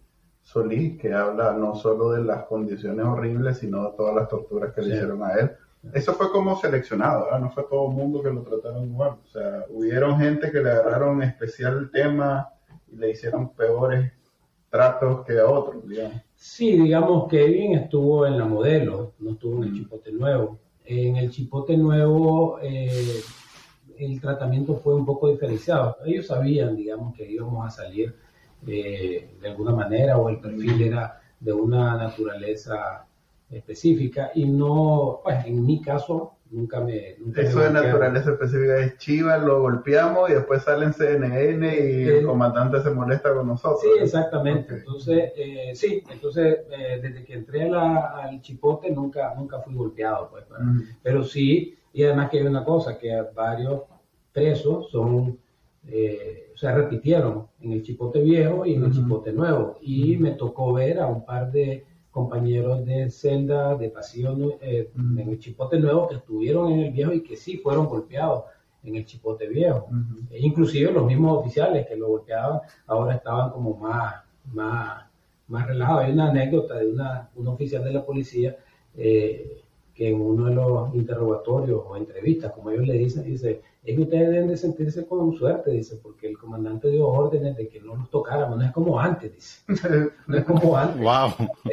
Solís, 0.51 0.97
que 0.97 1.13
habla 1.13 1.53
no 1.53 1.75
solo 1.75 2.09
de 2.09 2.23
las 2.23 2.45
condiciones 2.45 3.05
horribles, 3.05 3.59
sino 3.59 3.83
de 3.83 3.95
todas 3.95 4.15
las 4.15 4.27
torturas 4.27 4.73
que 4.73 4.81
le 4.81 4.95
hicieron 4.95 5.21
a 5.21 5.33
él. 5.33 5.51
Eso 5.93 6.13
fue 6.13 6.31
como 6.31 6.59
seleccionado, 6.59 7.37
no 7.37 7.51
fue 7.51 7.65
todo 7.69 7.87
el 7.87 7.95
mundo 7.95 8.23
que 8.23 8.31
lo 8.31 8.41
trataron 8.41 8.89
igual. 8.89 9.17
O 9.23 9.27
sea, 9.27 9.65
hubieron 9.69 10.17
gente 10.17 10.51
que 10.51 10.59
le 10.59 10.71
agarraron 10.71 11.21
especial 11.21 11.91
tema 11.91 12.49
y 12.91 12.95
le 12.95 13.11
hicieron 13.11 13.53
peores 13.53 14.11
tratos 14.71 15.23
que 15.23 15.37
a 15.37 15.47
otros, 15.47 15.87
digamos. 15.87 16.19
Sí, 16.33 16.75
digamos, 16.81 17.29
Kevin 17.29 17.75
estuvo 17.75 18.25
en 18.25 18.39
la 18.39 18.45
modelo, 18.45 19.13
no 19.19 19.31
estuvo 19.33 19.57
en 19.57 19.69
el 19.69 19.73
Chipote 19.75 20.11
Nuevo. 20.11 20.57
En 20.83 21.17
el 21.17 21.29
Chipote 21.29 21.77
Nuevo 21.77 22.57
eh, 22.63 23.21
el 23.99 24.19
tratamiento 24.19 24.77
fue 24.77 24.95
un 24.95 25.05
poco 25.05 25.29
diferenciado. 25.29 25.97
Ellos 26.05 26.25
sabían, 26.25 26.75
digamos, 26.75 27.13
que 27.15 27.29
íbamos 27.29 27.67
a 27.67 27.69
salir 27.69 28.15
eh, 28.67 29.29
de 29.41 29.49
alguna 29.49 29.71
manera 29.71 30.17
o 30.17 30.29
el 30.29 30.39
perfil 30.39 30.81
era 30.81 31.21
de 31.39 31.53
una 31.53 31.95
naturaleza 31.97 33.05
específica 33.49 34.31
y 34.35 34.45
no, 34.45 35.21
pues 35.23 35.45
en 35.45 35.65
mi 35.65 35.81
caso 35.81 36.33
nunca 36.51 36.79
me... 36.79 37.15
Eso 37.35 37.59
de 37.59 37.71
naturaleza 37.71 38.31
específica 38.31 38.79
es 38.79 38.97
chiva, 38.97 39.37
lo 39.37 39.61
golpeamos 39.61 40.29
y 40.29 40.33
después 40.33 40.63
sale 40.63 40.85
en 40.85 40.93
CNN 40.93 41.67
y 41.67 42.03
el 42.03 42.25
comandante 42.25 42.81
se 42.81 42.89
molesta 42.89 43.33
con 43.33 43.47
nosotros. 43.47 43.81
Sí, 43.81 43.89
exactamente. 44.01 44.75
Entonces, 44.75 45.31
eh, 45.35 45.71
sí, 45.75 46.03
entonces 46.09 46.59
eh, 46.71 46.99
desde 47.01 47.23
que 47.23 47.33
entré 47.33 47.69
al 47.69 48.41
chipote 48.41 48.89
nunca, 48.91 49.33
nunca 49.35 49.59
fui 49.59 49.75
golpeado, 49.75 50.29
pues, 50.31 50.45
pero 51.03 51.23
sí, 51.23 51.77
y 51.93 52.03
además 52.03 52.29
que 52.29 52.39
hay 52.39 52.47
una 52.47 52.63
cosa, 52.63 52.97
que 52.97 53.21
varios 53.33 53.81
presos 54.31 54.89
son, 54.91 55.37
eh, 55.87 56.51
o 56.53 56.57
sea, 56.57 56.73
repitieron 56.73 57.47
en 57.61 57.73
el 57.73 57.83
chipote 57.83 58.21
viejo 58.21 58.65
y 58.65 58.75
en 58.75 58.83
el 58.85 58.91
chipote 58.91 59.31
nuevo, 59.31 59.77
y 59.81 60.17
me 60.17 60.31
tocó 60.31 60.73
ver 60.73 60.99
a 60.99 61.07
un 61.07 61.25
par 61.25 61.51
de 61.51 61.85
compañeros 62.11 62.85
de 62.85 63.09
celda, 63.09 63.75
de 63.75 63.89
pasillo 63.89 64.57
eh, 64.61 64.89
en 64.95 65.29
el 65.29 65.39
chipote 65.39 65.79
nuevo 65.79 66.07
que 66.07 66.15
estuvieron 66.15 66.71
en 66.71 66.79
el 66.79 66.91
viejo 66.91 67.13
y 67.13 67.21
que 67.21 67.35
sí 67.35 67.57
fueron 67.57 67.87
golpeados 67.87 68.43
en 68.83 68.95
el 68.95 69.05
chipote 69.05 69.47
viejo. 69.47 69.87
E 70.31 70.39
inclusive 70.39 70.91
los 70.91 71.05
mismos 71.05 71.37
oficiales 71.39 71.87
que 71.87 71.95
lo 71.95 72.07
golpeaban 72.07 72.61
ahora 72.87 73.15
estaban 73.15 73.51
como 73.51 73.75
más, 73.77 74.23
más, 74.53 75.05
más 75.47 75.67
relajados. 75.67 76.05
Hay 76.05 76.13
una 76.13 76.29
anécdota 76.29 76.77
de 76.77 76.89
una, 76.89 77.29
un 77.35 77.47
oficial 77.47 77.83
de 77.83 77.93
la 77.93 78.05
policía 78.05 78.57
eh, 78.95 79.61
que 79.93 80.09
en 80.09 80.21
uno 80.21 80.45
de 80.45 80.55
los 80.55 80.95
interrogatorios 80.95 81.83
o 81.85 81.97
entrevistas, 81.97 82.53
como 82.53 82.71
ellos 82.71 82.87
le 82.87 82.93
dicen, 82.93 83.23
dice, 83.23 83.61
es 83.83 83.95
que 83.95 84.01
ustedes 84.01 84.29
deben 84.29 84.49
de 84.49 84.57
sentirse 84.57 85.07
con 85.07 85.33
suerte, 85.33 85.71
dice, 85.71 85.97
porque 86.03 86.27
el 86.27 86.37
comandante 86.37 86.89
dio 86.89 87.07
órdenes 87.07 87.55
de 87.55 87.69
que 87.69 87.79
no 87.79 87.95
los 87.95 88.09
tocáramos, 88.09 88.57
no 88.57 88.65
es 88.65 88.71
como 88.71 88.99
antes, 88.99 89.33
dice, 89.33 89.61
no 90.27 90.37
es 90.37 90.43
como 90.43 90.75
antes. 90.75 91.01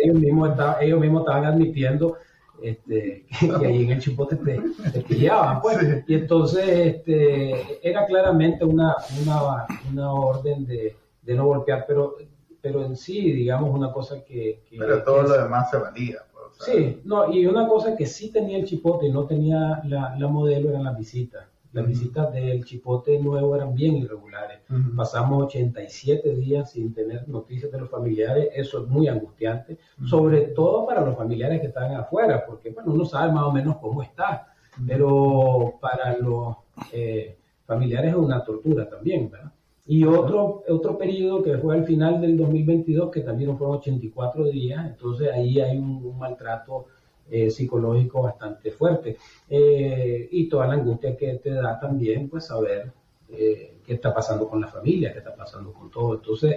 Ellos, 0.03 0.17
mismos 0.17 0.51
estaban, 0.51 0.77
ellos 0.83 1.01
mismos 1.01 1.23
estaban 1.23 1.45
admitiendo 1.47 2.17
este, 2.63 3.27
que, 3.41 3.67
ahí 3.67 3.85
en 3.85 3.91
el 3.91 4.01
chipote 4.01 4.37
te, 4.37 4.63
te 4.93 5.01
pillaban, 5.01 5.61
pues, 5.61 5.79
y 6.07 6.15
entonces 6.15 6.69
este, 6.69 7.87
era 7.87 8.07
claramente 8.07 8.65
una, 8.65 8.95
una, 9.23 9.67
una 9.91 10.13
orden 10.13 10.65
de, 10.65 10.97
de, 11.23 11.35
no 11.35 11.47
golpear, 11.47 11.87
pero, 11.89 12.17
pero 12.63 12.85
en 12.85 12.97
sí, 12.97 13.33
digamos, 13.33 13.75
una 13.75 13.93
cosa 13.93 14.25
que... 14.25 14.63
pero 14.71 15.03
todo 15.03 15.23
lo 15.25 15.43
demás 15.43 15.71
se 15.71 15.77
valía. 15.77 16.19
Pues, 16.33 16.71
sí, 16.71 17.01
no, 17.05 17.33
y 17.33 17.47
una 17.47 17.67
cosa 17.67 17.97
que 17.97 18.07
sí 18.07 18.31
tenía 18.31 18.59
el 18.59 18.65
chipote 18.65 19.07
y 19.07 19.13
no 19.13 19.27
tenía 19.27 19.83
la, 19.85 20.15
la 20.17 20.29
modelo 20.29 20.71
eran 20.71 20.85
las 20.85 20.97
visitas 20.97 21.45
las 21.76 21.87
visitas 21.87 22.33
del 22.33 22.64
Chipote 22.64 23.18
nuevo 23.21 23.54
eran 23.54 23.75
bien 23.75 23.97
irregulares. 23.99 24.61
Pasamos 24.97 25.45
87 25.45 26.35
días 26.35 26.71
sin 26.73 26.95
tener 26.95 27.28
noticias 27.28 27.71
de 27.71 27.80
los 27.80 27.90
familiares. 27.90 28.49
Eso 28.54 28.83
es 28.83 28.88
muy 28.88 29.09
angustiante, 29.09 29.76
sobre 30.06 30.40
todo 30.49 30.87
para 30.87 31.02
los 31.02 31.14
familiares 31.14 31.61
que 31.61 31.66
están 31.66 31.95
afuera, 31.95 32.47
porque 32.47 32.71
bueno, 32.71 32.92
uno 32.95 33.04
sabe 33.04 33.30
más 33.30 33.45
o 33.45 33.52
menos 33.52 33.76
cómo 33.76 34.02
está, 34.02 34.54
pero 34.87 35.75
para 35.78 36.16
los 36.16 36.56
eh, 36.92 37.37
familiares 37.66 38.12
es 38.12 38.16
una 38.16 38.42
tortura 38.42 38.88
también, 38.88 39.30
¿verdad? 39.30 39.52
Y 39.88 40.04
otro, 40.04 40.64
otro 40.68 40.97
periodo 40.99 41.42
que 41.42 41.59
fue 41.59 41.76
al 41.76 41.85
final 41.85 42.21
del 42.23 42.38
2022, 42.38 43.11
que 43.11 43.21
también 43.21 43.56
fueron 43.56 43.76
84 43.76 44.45
días, 44.45 44.85
entonces 44.85 45.30
ahí 45.33 45.61
hay 45.61 45.76
un 45.76 46.18
maltrato 46.18 46.87
eh, 47.30 47.50
psicológico 47.50 48.23
bastante 48.23 48.71
fuerte. 48.71 49.16
Eh, 49.49 50.28
y 50.30 50.49
toda 50.49 50.68
la 50.68 50.75
angustia 50.75 51.16
que 51.16 51.35
te 51.35 51.50
da 51.50 51.78
también, 51.80 52.28
pues, 52.28 52.47
saber 52.47 52.92
eh, 53.28 53.78
qué 53.85 53.95
está 53.95 54.14
pasando 54.14 54.49
con 54.49 54.61
la 54.61 54.68
familia, 54.68 55.12
qué 55.12 55.18
está 55.18 55.35
pasando 55.35 55.73
con 55.73 55.90
todo. 55.90 56.14
Entonces, 56.14 56.56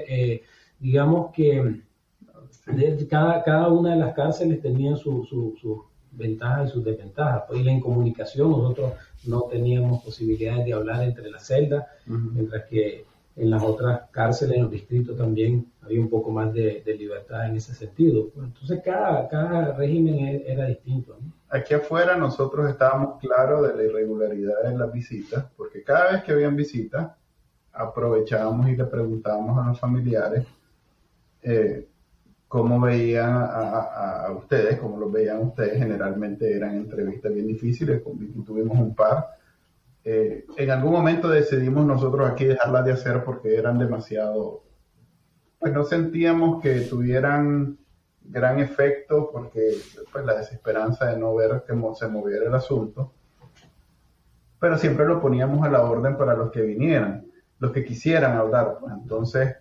digamos 0.79 1.31
que 1.33 1.81
cada, 3.09 3.43
cada 3.43 3.69
una 3.69 3.91
de 3.91 3.99
las 3.99 4.13
cárceles 4.13 4.61
tenía 4.61 4.95
sus 4.95 5.27
su, 5.27 5.85
ventajas 6.11 6.69
y 6.69 6.73
sus 6.73 6.83
desventajas. 6.83 7.43
Pues, 7.47 7.61
y 7.61 7.63
la 7.63 7.71
incomunicación, 7.71 8.51
nosotros 8.51 8.93
no 9.25 9.43
teníamos 9.43 10.03
posibilidades 10.03 10.65
de 10.65 10.73
hablar 10.73 11.03
entre 11.03 11.31
las 11.31 11.47
celdas, 11.47 11.85
mientras 12.05 12.65
que 12.65 13.05
en 13.39 13.49
las 13.49 13.63
otras 13.63 14.01
cárceles, 14.11 14.57
en 14.57 14.63
los 14.63 14.71
distritos 14.71 15.17
también 15.17 15.65
había 15.81 16.01
un 16.01 16.09
poco 16.09 16.29
más 16.29 16.53
de, 16.53 16.83
libertad 16.97 17.47
en 17.47 17.55
ese 17.55 17.73
sentido. 17.73 18.31
Entonces 18.35 18.81
cada, 18.83 19.29
cada 19.29 19.73
régimen 19.77 20.15
e, 20.15 20.43
era 20.45 20.65
distinto. 20.65 21.17
Aquí 21.49 21.73
afuera 21.73 22.17
nosotros 22.17 22.69
estábamos 22.69 23.17
claros 23.19 23.65
de 23.65 23.75
la 23.75 23.83
irregularidad 23.83 24.69
en 24.69 24.77
las 24.77 24.91
visitas, 24.91 25.45
porque 25.55 25.83
cada 25.83 26.11
vez 26.11 26.23
que 26.23 26.33
habían 26.33 26.57
visitas, 26.57 27.11
aprovechábamos 27.71 28.67
y 28.69 28.75
le 28.75 28.83
preguntábamos 28.83 29.57
a 29.57 29.69
los 29.69 29.79
familiares 29.79 30.45
eh, 31.41 31.87
cómo 32.49 32.81
veían 32.81 33.31
a, 33.31 34.25
a, 34.25 34.31
ustedes, 34.33 34.77
cómo 34.79 34.97
los 34.97 35.11
veían 35.13 35.39
ustedes. 35.39 35.77
Generalmente 35.77 36.53
eran 36.53 36.75
entrevistas 36.75 37.33
bien 37.33 37.47
difíciles, 37.47 38.03
tuvimos 38.45 38.77
un 38.77 38.93
par 38.93 39.38
eh, 40.03 40.45
en 40.55 40.71
algún 40.71 40.93
momento 40.93 41.29
decidimos 41.29 41.85
nosotros 41.85 42.29
aquí 42.29 42.45
dejarlas 42.45 42.85
de 42.85 42.93
hacer 42.93 43.23
porque 43.23 43.55
eran 43.55 43.77
demasiado, 43.77 44.63
pues 45.59 45.73
no 45.73 45.83
sentíamos 45.83 46.61
que 46.61 46.81
tuvieran 46.81 47.77
gran 48.21 48.59
efecto 48.59 49.29
porque 49.31 49.73
pues 50.11 50.25
la 50.25 50.35
desesperanza 50.35 51.07
de 51.07 51.17
no 51.17 51.35
ver 51.35 51.63
que 51.67 51.73
se 51.95 52.07
moviera 52.07 52.47
el 52.47 52.55
asunto, 52.55 53.13
pero 54.59 54.77
siempre 54.77 55.05
lo 55.05 55.19
poníamos 55.19 55.65
a 55.65 55.69
la 55.69 55.81
orden 55.81 56.17
para 56.17 56.35
los 56.35 56.51
que 56.51 56.61
vinieran, 56.61 57.25
los 57.59 57.71
que 57.71 57.83
quisieran 57.83 58.37
hablar. 58.37 58.77
Pues. 58.79 58.93
Entonces, 58.93 59.55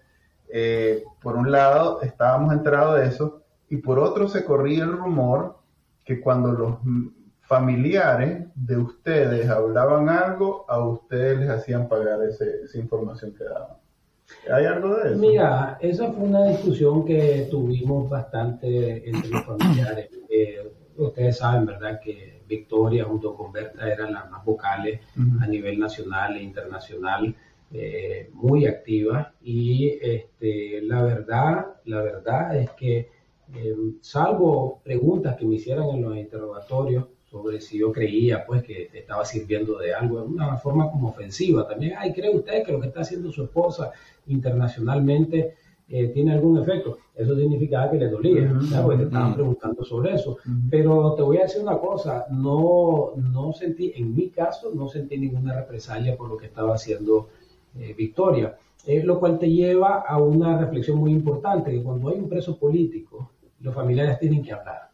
eh, 0.49 1.04
por 1.21 1.37
un 1.37 1.50
lado 1.50 2.00
estábamos 2.02 2.52
enterados 2.52 3.00
de 3.00 3.07
eso 3.07 3.42
y 3.68 3.78
por 3.78 3.99
otro 3.99 4.28
se 4.28 4.45
corría 4.45 4.85
el 4.85 4.92
rumor 4.92 5.59
que 6.04 6.21
cuando 6.21 6.52
los 6.52 6.78
familiares 7.48 8.44
de 8.54 8.76
ustedes 8.76 9.48
hablaban 9.48 10.10
algo, 10.10 10.66
a 10.68 10.86
ustedes 10.86 11.38
les 11.38 11.48
hacían 11.48 11.88
pagar 11.88 12.20
esa 12.22 12.78
información 12.78 13.34
que 13.34 13.44
daban. 13.44 13.78
¿Hay 14.52 14.66
algo 14.66 14.96
de 14.96 15.12
eso? 15.12 15.18
Mira, 15.18 15.78
esa 15.80 16.12
fue 16.12 16.24
una 16.24 16.44
discusión 16.44 17.06
que 17.06 17.48
tuvimos 17.50 18.10
bastante 18.10 19.08
entre 19.08 19.30
los 19.30 19.44
familiares. 19.46 20.10
Eh, 20.28 20.70
ustedes 20.98 21.38
saben, 21.38 21.64
¿verdad?, 21.64 21.98
que 22.04 22.42
Victoria 22.46 23.04
junto 23.04 23.34
con 23.34 23.50
Berta 23.50 23.90
eran 23.90 24.12
las 24.12 24.30
más 24.30 24.44
vocales 24.44 25.00
a 25.40 25.46
nivel 25.46 25.78
nacional 25.78 26.36
e 26.36 26.42
internacional, 26.42 27.34
eh, 27.72 28.28
muy 28.34 28.66
activas. 28.66 29.28
Y 29.40 29.98
este, 30.02 30.82
la 30.82 31.02
verdad, 31.02 31.66
la 31.86 32.02
verdad 32.02 32.58
es 32.58 32.70
que 32.72 33.08
eh, 33.54 33.76
salvo 34.02 34.82
preguntas 34.84 35.36
que 35.36 35.46
me 35.46 35.54
hicieran 35.54 35.88
en 35.88 36.02
los 36.02 36.14
interrogatorios 36.14 37.06
sobre 37.30 37.61
si 37.61 37.78
yo 37.78 37.92
creía 37.92 38.44
pues 38.47 38.62
que 38.62 38.90
estaba 38.92 39.25
sirviendo 39.25 39.78
de 39.78 39.92
algo, 39.94 40.23
de 40.23 40.28
una 40.28 40.56
forma 40.56 40.90
como 40.90 41.08
ofensiva 41.08 41.66
también, 41.66 41.94
ay, 41.99 42.12
¿cree 42.12 42.35
usted 42.35 42.64
que 42.64 42.73
lo 42.73 42.80
que 42.80 42.88
está 42.88 43.00
haciendo 43.00 43.30
su 43.30 43.44
esposa 43.44 43.92
internacionalmente 44.26 45.54
eh, 45.88 46.08
tiene 46.08 46.32
algún 46.32 46.58
efecto? 46.58 46.99
Eso 47.14 47.37
significaba 47.37 47.90
que 47.90 47.99
le 47.99 48.08
dolía, 48.08 48.56
porque 48.82 48.99
te 48.99 49.04
estaban 49.04 49.35
preguntando 49.35 49.85
sobre 49.85 50.14
eso. 50.14 50.38
Pero 50.70 51.14
te 51.14 51.23
voy 51.23 51.38
a 51.38 51.42
decir 51.42 51.61
una 51.61 51.76
cosa, 51.78 52.26
no, 52.30 53.12
no 53.16 53.52
sentí, 53.52 53.92
en 53.97 54.14
mi 54.14 54.30
caso, 54.30 54.70
no 54.73 54.88
sentí 54.88 55.18
ninguna 55.18 55.54
represalia 55.54 56.16
por 56.16 56.28
lo 56.28 56.37
que 56.37 56.47
estaba 56.47 56.75
haciendo 56.75 57.28
eh, 57.76 57.94
Victoria, 57.97 58.56
eh, 58.87 59.02
lo 59.02 59.18
cual 59.18 59.38
te 59.38 59.50
lleva 59.50 60.00
a 60.00 60.18
una 60.18 60.58
reflexión 60.58 60.99
muy 60.99 61.11
importante, 61.11 61.73
que 61.73 61.82
cuando 61.82 62.08
hay 62.08 62.18
un 62.18 62.28
preso 62.28 62.56
político, 62.56 63.32
los 63.61 63.75
familiares 63.75 64.18
tienen 64.18 64.42
que 64.42 64.52
hablar. 64.52 64.88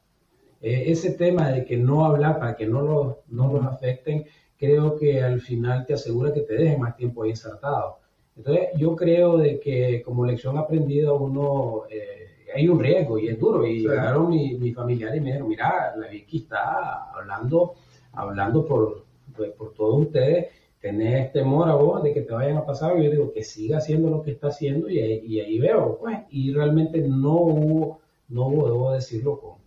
Eh, 0.64 0.90
ese 0.90 1.11
tema 1.11 1.50
de 1.50 1.62
que 1.66 1.76
no 1.76 2.06
hablar 2.06 2.38
para 2.38 2.56
que 2.56 2.66
no, 2.66 2.80
lo, 2.80 3.23
no 3.28 3.52
los 3.52 3.66
afecten, 3.66 4.25
creo 4.56 4.97
que 4.97 5.23
al 5.23 5.42
final 5.42 5.85
te 5.85 5.92
asegura 5.92 6.33
que 6.33 6.40
te 6.40 6.54
dejen 6.54 6.80
más 6.80 6.97
tiempo 6.97 7.23
ahí 7.23 7.30
insertado. 7.30 7.99
Entonces, 8.35 8.68
yo 8.78 8.97
creo 8.97 9.37
de 9.37 9.61
que 9.61 10.00
como 10.02 10.25
lección 10.25 10.56
aprendida 10.56 11.12
uno, 11.12 11.83
eh, 11.90 12.49
hay 12.54 12.66
un 12.66 12.80
riesgo 12.80 13.18
y 13.18 13.28
es 13.28 13.38
duro. 13.38 13.66
Y 13.66 13.80
llegaron 13.80 14.30
mi, 14.30 14.54
mi 14.54 14.73
familiares 14.73 15.18
y 15.18 15.21
me 15.21 15.26
dijeron, 15.26 15.49
mira, 15.49 15.94
la 15.99 16.09
Vicky 16.09 16.38
está 16.38 17.11
hablando, 17.12 17.75
hablando 18.12 18.64
por, 18.64 19.04
pues, 19.37 19.50
por 19.50 19.75
todos 19.75 20.06
ustedes, 20.06 20.47
tenés 20.80 21.30
temor 21.30 21.68
a 21.68 21.75
vos 21.75 22.02
de 22.02 22.14
que 22.14 22.23
te 22.23 22.33
vayan 22.33 22.56
a 22.56 22.64
pasar. 22.64 22.99
Y 22.99 23.04
yo 23.04 23.11
digo, 23.11 23.33
que 23.35 23.44
siga 23.44 23.76
haciendo 23.76 24.09
lo 24.09 24.23
que 24.23 24.30
está 24.30 24.49
haciendo 24.49 24.88
y, 24.88 24.99
y 24.99 25.40
ahí 25.40 25.59
veo, 25.59 25.99
pues, 26.00 26.21
y 26.30 26.54
realmente 26.54 27.02
no 27.06 27.35
hubo 27.35 27.99
no 28.28 28.47
hubo, 28.49 28.66
debo 28.66 28.92
decirlo 28.92 29.38
con 29.38 29.63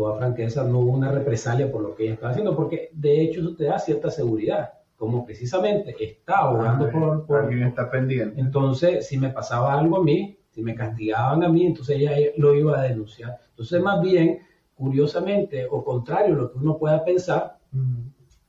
toda 0.00 0.16
franqueza, 0.16 0.64
no 0.64 0.78
hubo 0.78 0.92
una 0.92 1.12
represalia 1.12 1.70
por 1.70 1.82
lo 1.82 1.94
que 1.94 2.04
ella 2.04 2.14
estaba 2.14 2.30
haciendo, 2.30 2.56
porque 2.56 2.88
de 2.94 3.20
hecho 3.20 3.40
eso 3.40 3.54
te 3.54 3.64
da 3.64 3.78
cierta 3.78 4.10
seguridad, 4.10 4.70
como 4.96 5.26
precisamente 5.26 5.94
está 6.02 6.48
orando 6.48 6.86
ah, 6.86 7.22
por, 7.26 7.44
Alguien 7.44 7.64
está 7.64 7.90
pendiente. 7.90 8.40
Entonces, 8.40 9.06
si 9.06 9.18
me 9.18 9.28
pasaba 9.28 9.78
algo 9.78 9.98
a 9.98 10.02
mí, 10.02 10.38
si 10.52 10.62
me 10.62 10.74
castigaban 10.74 11.44
a 11.44 11.50
mí, 11.50 11.66
entonces 11.66 11.98
ella 11.98 12.12
lo 12.38 12.54
iba 12.54 12.80
a 12.80 12.84
denunciar. 12.84 13.40
Entonces, 13.50 13.82
más 13.82 14.00
bien, 14.00 14.38
curiosamente, 14.74 15.66
o 15.70 15.84
contrario 15.84 16.34
a 16.34 16.38
lo 16.38 16.50
que 16.50 16.56
uno 16.56 16.78
pueda 16.78 17.04
pensar, 17.04 17.58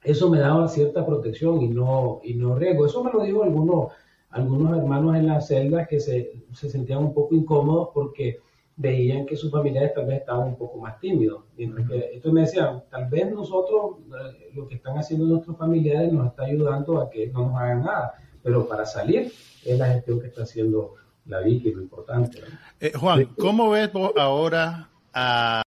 eso 0.05 0.29
me 0.29 0.39
daba 0.39 0.70
cierta 0.70 1.05
protección 1.05 1.62
y 1.62 1.67
no, 1.67 2.22
y 2.24 2.34
no 2.36 2.55
riesgo. 2.55 2.86
Eso 2.86 3.03
me 3.03 3.12
lo 3.12 3.24
dijo 3.24 3.43
algunos, 3.43 3.91
algunos 4.29 4.77
hermanos 4.77 5.17
en 5.17 5.27
la 5.27 5.41
celda 5.41 5.86
que 5.86 6.00
se, 6.00 6.31
se 6.53 6.70
sentían 6.70 7.00
un 7.00 7.13
poco 7.13 7.36
incómodos 7.36 7.89
porque 7.93 8.39
veían 8.75 9.25
que 9.25 9.36
sus 9.36 9.51
familiares 9.51 9.94
tal 9.94 10.06
vez 10.06 10.20
estaban 10.20 10.48
un 10.48 10.58
poco 10.58 10.80
más 10.80 11.00
tímidos. 11.00 11.44
entonces 11.58 12.34
me 12.34 12.42
decían, 12.42 12.84
tal 12.90 13.06
vez 13.10 13.32
nosotros, 13.32 13.98
eh, 14.10 14.51
lo 14.56 14.68
que 14.68 14.75
están 14.75 14.98
haciendo 14.98 15.25
nuestros 15.25 15.58
familiares 15.58 16.12
nos 16.12 16.28
está 16.28 16.44
ayudando 16.44 17.00
a 17.00 17.10
que 17.10 17.27
no 17.27 17.50
nos 17.50 17.57
hagan 17.57 17.84
nada, 17.84 18.14
pero 18.42 18.68
para 18.68 18.86
salir 18.86 19.31
es 19.64 19.77
la 19.77 19.88
gestión 19.88 20.20
que 20.20 20.27
está 20.27 20.44
haciendo 20.44 20.96
la 21.25 21.42
Vicky, 21.42 21.72
lo 21.72 21.81
importante. 21.81 22.42
Eh, 22.79 22.94
Juan, 22.96 23.25
¿cómo 23.38 23.70
ves 23.70 23.92
vos 23.94 24.14
ahora 24.18 24.90
a, 25.14 25.62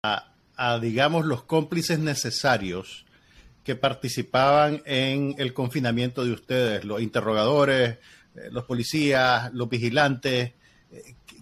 a, 0.56 0.80
digamos, 0.80 1.26
los 1.26 1.44
cómplices 1.44 2.00
necesarios 2.00 3.06
que 3.64 3.76
participaban 3.76 4.82
en 4.86 5.36
el 5.38 5.54
confinamiento 5.54 6.24
de 6.24 6.32
ustedes, 6.32 6.86
los 6.86 7.02
interrogadores, 7.02 7.98
eh, 8.36 8.50
los 8.52 8.64
policías, 8.64 9.54
los 9.54 9.68
vigilantes? 9.70 10.54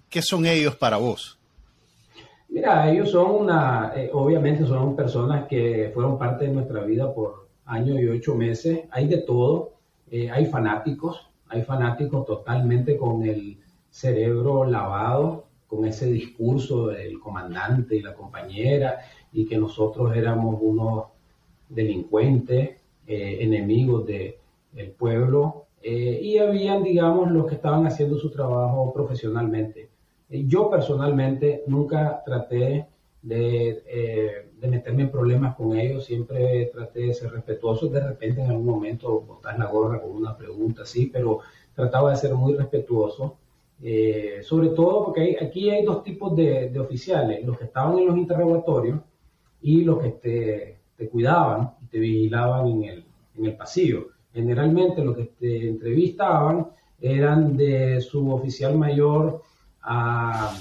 ¿Qué 0.10 0.22
son 0.24 0.48
ellos 0.48 0.76
para 0.76 0.98
vos? 0.98 1.39
Mira, 2.50 2.92
ellos 2.92 3.12
son 3.12 3.32
una, 3.32 3.94
eh, 3.96 4.10
obviamente 4.12 4.66
son 4.66 4.96
personas 4.96 5.48
que 5.48 5.92
fueron 5.94 6.18
parte 6.18 6.46
de 6.46 6.52
nuestra 6.52 6.82
vida 6.84 7.14
por 7.14 7.48
años 7.66 8.00
y 8.00 8.08
ocho 8.08 8.36
meses. 8.36 8.82
Hay 8.92 9.08
de 9.08 9.20
todo. 9.20 9.74
Eh, 10.12 10.30
hay 10.32 10.46
fanáticos, 10.48 11.30
hay 11.48 11.62
fanáticos 11.62 12.26
totalmente 12.26 12.98
con 12.98 13.24
el 13.24 13.60
cerebro 13.92 14.66
lavado, 14.66 15.46
con 15.68 15.86
ese 15.86 16.12
discurso 16.12 16.88
del 16.88 17.20
comandante 17.20 17.96
y 17.96 18.02
la 18.02 18.16
compañera, 18.16 18.98
y 19.32 19.46
que 19.46 19.58
nosotros 19.58 20.16
éramos 20.16 20.58
unos 20.62 21.06
delincuentes, 21.70 22.82
eh, 23.08 23.38
enemigos 23.42 24.06
del 24.08 24.92
pueblo. 24.98 25.66
y 25.82 26.38
habían, 26.38 26.84
digamos, 26.84 27.32
los 27.32 27.46
que 27.48 27.56
estaban 27.56 27.86
haciendo 27.88 28.18
su 28.18 28.30
trabajo 28.32 28.92
profesionalmente. 28.94 29.89
Yo 30.30 30.70
personalmente 30.70 31.64
nunca 31.66 32.22
traté 32.24 32.86
eh, 33.28 34.46
de, 34.60 34.68
meterme 34.68 35.04
en 35.04 35.12
problemas 35.12 35.56
con 35.56 35.76
ellos, 35.76 36.06
siempre 36.06 36.68
traté 36.68 37.08
de 37.08 37.14
ser 37.14 37.32
respetuoso. 37.32 37.88
De 37.88 38.00
repente 38.00 38.42
en 38.42 38.52
algún 38.52 38.66
momento 38.66 39.22
botas 39.22 39.58
la 39.58 39.66
gorra 39.66 40.02
con 40.02 40.12
una 40.12 40.38
pregunta 40.38 40.84
así, 40.84 41.08
pero 41.08 41.40
trataba 41.74 42.12
de 42.12 42.18
ser 42.18 42.36
muy 42.36 42.54
respetuoso. 42.54 43.38
Eh, 43.82 44.40
sobre 44.44 44.70
todo 44.70 45.06
porque 45.06 45.38
aquí 45.42 45.70
hay 45.70 45.84
dos 45.84 46.04
tipos 46.04 46.36
de, 46.36 46.78
oficiales, 46.80 47.44
los 47.46 47.58
que 47.58 47.66
estaban 47.66 47.98
en 47.98 48.08
los 48.08 48.18
interrogatorios 48.18 49.00
y 49.62 49.84
los 49.84 50.00
que 50.00 50.10
te, 50.10 50.78
te 50.98 51.10
cuidaban 51.10 51.76
y 51.82 51.88
te 51.88 52.00
vigilaban 52.00 52.68
en 52.68 52.84
el, 52.84 53.06
en 53.38 53.46
el 53.46 53.56
pasillo. 53.56 54.10
Generalmente 54.34 55.04
los 55.04 55.16
que 55.16 55.26
te 55.40 55.70
entrevistaban 55.70 56.68
eran 57.02 57.56
de 57.58 58.02
su 58.02 58.32
oficial 58.32 58.78
mayor 58.78 59.42
a, 59.82 60.56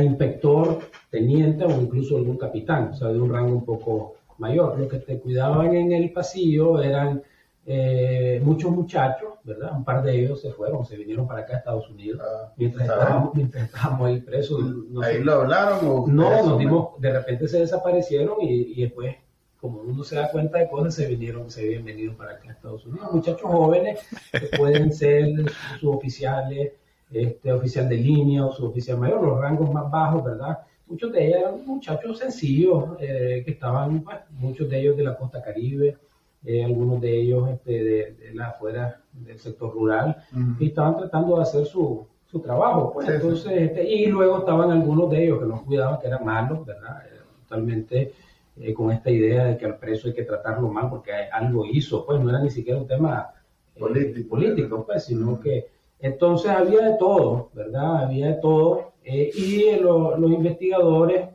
inspector, 0.00 0.80
teniente 1.10 1.64
o 1.64 1.80
incluso 1.80 2.16
algún 2.16 2.36
capitán, 2.36 2.90
o 2.92 2.94
sea, 2.94 3.08
de 3.08 3.20
un 3.20 3.32
rango 3.32 3.54
un 3.54 3.64
poco 3.64 4.16
mayor. 4.38 4.78
Los 4.78 4.88
que 4.88 4.98
te 4.98 5.18
cuidaban 5.18 5.74
en 5.74 5.92
el 5.92 6.12
pasillo 6.12 6.82
eran 6.82 7.22
eh, 7.66 8.40
muchos 8.44 8.70
muchachos, 8.70 9.34
¿verdad? 9.42 9.72
Un 9.74 9.84
par 9.84 10.02
de 10.02 10.20
ellos 10.20 10.40
se 10.40 10.50
fueron, 10.50 10.84
se 10.84 10.96
vinieron 10.96 11.26
para 11.26 11.40
acá 11.40 11.54
a 11.54 11.58
Estados 11.58 11.88
Unidos 11.88 12.20
ah, 12.22 12.52
mientras, 12.56 12.88
estábamos, 12.88 13.34
mientras, 13.34 13.64
estábamos, 13.64 14.08
ahí 14.08 14.20
presos. 14.20 14.62
¿Ahí 15.02 15.22
lo 15.22 15.32
hablaron 15.32 15.78
o 15.82 16.06
No, 16.06 16.46
nos 16.46 16.58
dimos, 16.58 17.00
de 17.00 17.12
repente 17.12 17.48
se 17.48 17.60
desaparecieron 17.60 18.36
y, 18.42 18.82
después 18.82 19.16
como 19.60 19.80
uno 19.80 20.04
se 20.04 20.16
da 20.16 20.30
cuenta 20.30 20.58
de 20.58 20.68
cosas, 20.68 20.94
se 20.94 21.06
vinieron, 21.06 21.50
se 21.50 21.62
habían 21.62 21.86
venido 21.86 22.14
para 22.14 22.32
acá 22.32 22.50
a 22.50 22.52
Estados 22.52 22.84
Unidos. 22.84 23.10
Muchachos 23.10 23.50
jóvenes 23.50 24.00
que 24.30 24.58
pueden 24.58 24.92
ser 24.92 25.50
suboficiales, 25.80 26.74
este, 27.14 27.52
oficial 27.52 27.88
de 27.88 27.96
línea 27.96 28.44
o 28.44 28.52
suboficial 28.52 28.98
mayor, 28.98 29.22
los 29.22 29.40
rangos 29.40 29.72
más 29.72 29.90
bajos, 29.90 30.24
¿verdad? 30.24 30.58
Muchos 30.86 31.12
de 31.12 31.26
ellos 31.26 31.38
eran 31.38 31.66
muchachos 31.66 32.18
sencillos 32.18 32.90
eh, 32.98 33.42
que 33.44 33.52
estaban, 33.52 34.02
pues, 34.02 34.18
muchos 34.30 34.68
de 34.68 34.80
ellos 34.80 34.96
de 34.96 35.04
la 35.04 35.16
costa 35.16 35.40
caribe, 35.40 35.96
eh, 36.44 36.64
algunos 36.64 37.00
de 37.00 37.20
ellos 37.20 37.48
este, 37.50 37.84
de, 37.84 38.34
la 38.34 38.48
afuera 38.48 39.00
del 39.12 39.38
sector 39.38 39.72
rural, 39.72 40.24
y 40.58 40.66
estaban 40.66 40.96
tratando 40.98 41.36
de 41.36 41.42
hacer 41.42 41.64
su, 41.64 42.06
su 42.26 42.40
trabajo. 42.40 42.92
Pues, 42.92 43.08
entonces, 43.08 43.52
Este, 43.52 43.88
y 43.88 44.06
luego 44.06 44.38
estaban 44.38 44.70
algunos 44.70 45.08
de 45.10 45.24
ellos 45.24 45.38
que 45.38 45.46
nos 45.46 45.62
cuidaban, 45.62 46.00
que 46.00 46.08
eran 46.08 46.24
malos, 46.24 46.66
¿verdad? 46.66 47.02
totalmente 47.44 48.12
eh, 48.56 48.74
con 48.74 48.90
esta 48.90 49.10
idea 49.10 49.44
de 49.44 49.56
que 49.56 49.66
al 49.66 49.78
preso 49.78 50.08
hay 50.08 50.14
que 50.14 50.24
tratarlo 50.24 50.68
mal 50.68 50.90
porque 50.90 51.12
algo 51.12 51.64
hizo, 51.66 52.04
pues 52.04 52.20
no 52.20 52.30
era 52.30 52.40
ni 52.40 52.50
siquiera 52.50 52.78
un 52.78 52.86
tema 52.86 53.32
político, 53.78 54.28
político 54.30 54.84
pues, 54.86 55.04
sino 55.04 55.40
que 55.40 55.73
entonces 56.04 56.50
había 56.50 56.90
de 56.90 56.98
todo, 56.98 57.48
¿verdad? 57.54 58.04
Había 58.04 58.28
de 58.28 58.34
todo. 58.34 58.92
Eh, 59.02 59.30
y 59.34 59.80
los 59.80 60.30
investigadores 60.30 61.30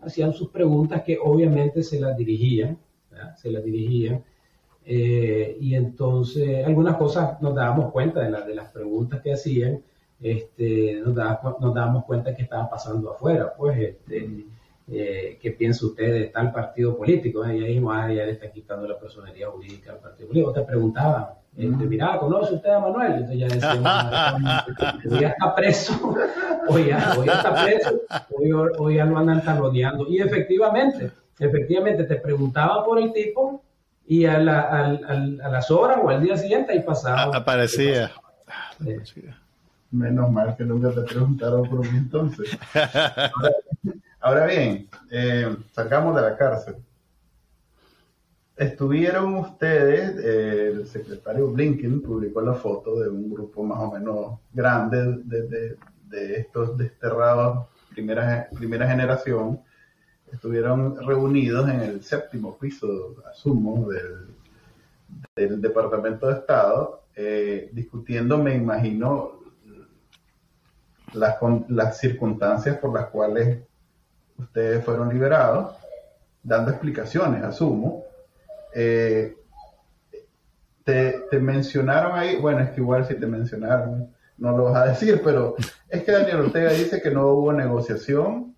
hacían 0.00 0.32
sus 0.32 0.50
preguntas 0.50 1.02
que 1.04 1.16
obviamente 1.22 1.84
se 1.84 2.00
las 2.00 2.16
dirigían, 2.16 2.76
¿verdad? 3.12 3.36
se 3.36 3.48
las 3.52 3.62
dirigían. 3.62 4.24
Eh, 4.84 5.56
y 5.60 5.76
entonces 5.76 6.66
algunas 6.66 6.96
cosas 6.96 7.40
nos 7.40 7.54
dábamos 7.54 7.92
cuenta 7.92 8.20
de, 8.20 8.54
las 8.56 8.72
preguntas 8.72 9.20
que 9.22 9.34
hacían, 9.34 9.84
este, 10.20 11.00
nos, 11.00 11.14
dábamos, 11.14 12.04
cuenta 12.04 12.34
que 12.34 12.42
estaba 12.42 12.68
pasando 12.68 13.12
afuera, 13.12 13.54
pues, 13.56 13.78
este, 13.78 14.46
eh, 14.90 15.38
¿qué 15.40 15.52
piensa 15.52 15.86
usted 15.86 16.12
de 16.12 16.24
tal 16.24 16.52
partido 16.52 16.96
político? 16.96 17.46
Y 17.46 17.62
ahí 17.64 17.74
mismo, 17.74 17.92
ah, 17.92 18.12
ya 18.12 18.24
le 18.24 18.32
está 18.32 18.50
quitando 18.50 18.88
la 18.88 18.98
personalidad 18.98 19.50
jurídica 19.50 19.92
al 19.92 19.98
partido 19.98 20.26
político. 20.26 20.52
Te 20.52 20.62
preguntaban, 20.62 21.37
este, 21.56 21.84
mira, 21.86 22.18
¿conoce 22.18 22.54
usted 22.54 22.70
a 22.70 22.78
Manuel? 22.78 23.12
Entonces 23.12 23.38
ya 23.38 23.48
decíamos, 23.48 23.92
hoy 25.10 25.20
ya 25.20 25.28
está 25.28 25.54
preso, 25.54 26.16
hoy 26.68 26.86
ya, 26.86 27.14
hoy 27.18 27.28
está 27.28 27.64
preso, 27.64 28.00
hoy, 28.30 28.52
hoy 28.78 28.94
ya 28.96 29.04
lo 29.04 29.18
andan 29.18 29.44
taloneando. 29.44 30.06
Y 30.08 30.20
efectivamente, 30.20 31.10
efectivamente 31.38 32.04
te 32.04 32.16
preguntaba 32.16 32.84
por 32.84 33.00
el 33.00 33.12
tipo 33.12 33.62
y 34.06 34.24
a, 34.24 34.38
la, 34.38 34.60
a, 34.60 34.86
a, 35.44 35.48
las 35.48 35.70
horas 35.70 35.98
o 36.02 36.08
al 36.08 36.22
día 36.22 36.36
siguiente 36.36 36.72
ahí 36.72 36.80
pasaba. 36.80 37.36
Aparecía. 37.36 38.12
Menos 39.90 40.30
mal 40.30 40.56
que 40.56 40.64
nunca 40.64 40.90
te 40.90 41.00
preguntaron 41.02 41.68
por 41.68 41.80
mí 41.80 41.98
entonces. 41.98 42.56
Ahora, 44.20 44.46
bien, 44.46 44.88
eh, 45.10 45.56
sacamos 45.72 46.14
de 46.14 46.22
la 46.22 46.36
cárcel 46.36 46.76
Estuvieron 48.58 49.36
ustedes, 49.36 50.18
eh, 50.18 50.72
el 50.72 50.86
secretario 50.88 51.52
Blinken 51.52 52.02
publicó 52.02 52.40
la 52.40 52.54
foto 52.54 52.98
de 52.98 53.08
un 53.08 53.30
grupo 53.30 53.62
más 53.62 53.78
o 53.78 53.92
menos 53.92 54.40
grande 54.52 55.22
de, 55.24 55.76
de, 56.08 56.34
estos 56.40 56.76
desterrados 56.76 57.68
primera, 57.90 58.48
primera 58.52 58.88
generación, 58.88 59.60
estuvieron 60.32 60.96
reunidos 61.06 61.68
en 61.68 61.80
el 61.82 62.02
séptimo 62.02 62.58
piso, 62.58 63.14
asumo, 63.30 63.88
del, 63.90 64.26
del 65.36 65.60
Departamento 65.60 66.26
de 66.26 66.34
Estado, 66.34 67.04
eh, 67.14 67.70
discutiendo, 67.72 68.38
me 68.38 68.56
imagino, 68.56 69.38
las, 71.12 71.36
las 71.68 71.98
circunstancias 71.98 72.76
por 72.78 72.92
las 72.92 73.06
cuales 73.06 73.60
ustedes 74.36 74.84
fueron 74.84 75.10
liberados, 75.10 75.76
dando 76.42 76.72
explicaciones, 76.72 77.44
asumo. 77.44 78.07
Eh, 78.74 79.36
te, 80.84 81.26
te, 81.30 81.38
mencionaron 81.38 82.18
ahí, 82.18 82.36
bueno, 82.36 82.60
es 82.60 82.70
que 82.70 82.80
igual 82.80 83.06
si 83.06 83.14
te 83.14 83.26
mencionaron, 83.26 84.10
no 84.38 84.56
lo 84.56 84.64
vas 84.64 84.76
a 84.76 84.86
decir, 84.86 85.20
pero 85.22 85.56
es 85.88 86.02
que 86.02 86.12
Daniel 86.12 86.40
Ortega 86.40 86.70
dice 86.70 87.02
que 87.02 87.10
no 87.10 87.28
hubo 87.28 87.52
negociación, 87.52 88.54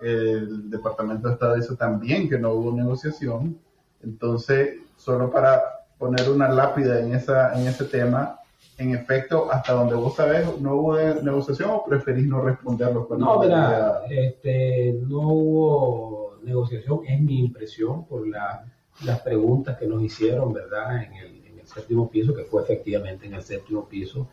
el 0.00 0.70
Departamento 0.70 1.28
de 1.28 1.34
Estado 1.34 1.54
dice 1.56 1.76
también 1.76 2.28
que 2.28 2.38
no 2.38 2.52
hubo 2.52 2.72
negociación, 2.72 3.58
entonces, 4.02 4.76
solo 4.96 5.30
para 5.30 5.60
poner 5.98 6.30
una 6.30 6.48
lápida 6.48 7.00
en, 7.00 7.14
esa, 7.14 7.58
en 7.58 7.66
ese 7.66 7.84
tema, 7.84 8.38
en 8.78 8.94
efecto, 8.94 9.50
hasta 9.50 9.72
donde 9.72 9.96
vos 9.96 10.14
sabés, 10.14 10.46
¿no 10.60 10.74
hubo 10.74 10.96
negociación 10.96 11.70
o 11.70 11.84
preferís 11.84 12.26
no 12.26 12.40
responderlo? 12.40 13.08
No, 13.18 13.40
mira, 13.40 14.02
este, 14.08 15.00
no 15.08 15.28
hubo 15.28 16.38
negociación, 16.44 17.00
es 17.06 17.20
mi 17.20 17.40
impresión 17.40 18.06
por 18.06 18.26
la, 18.28 18.64
las 19.04 19.20
preguntas 19.20 19.78
que 19.78 19.86
nos 19.86 20.02
hicieron, 20.02 20.52
¿verdad? 20.52 21.02
En 21.02 21.12
el, 21.14 21.46
en 21.46 21.58
el, 21.60 21.66
séptimo 21.66 22.10
piso, 22.10 22.34
que 22.34 22.44
fue 22.44 22.62
efectivamente 22.62 23.26
en 23.26 23.34
el 23.34 23.42
séptimo 23.42 23.88
piso. 23.88 24.28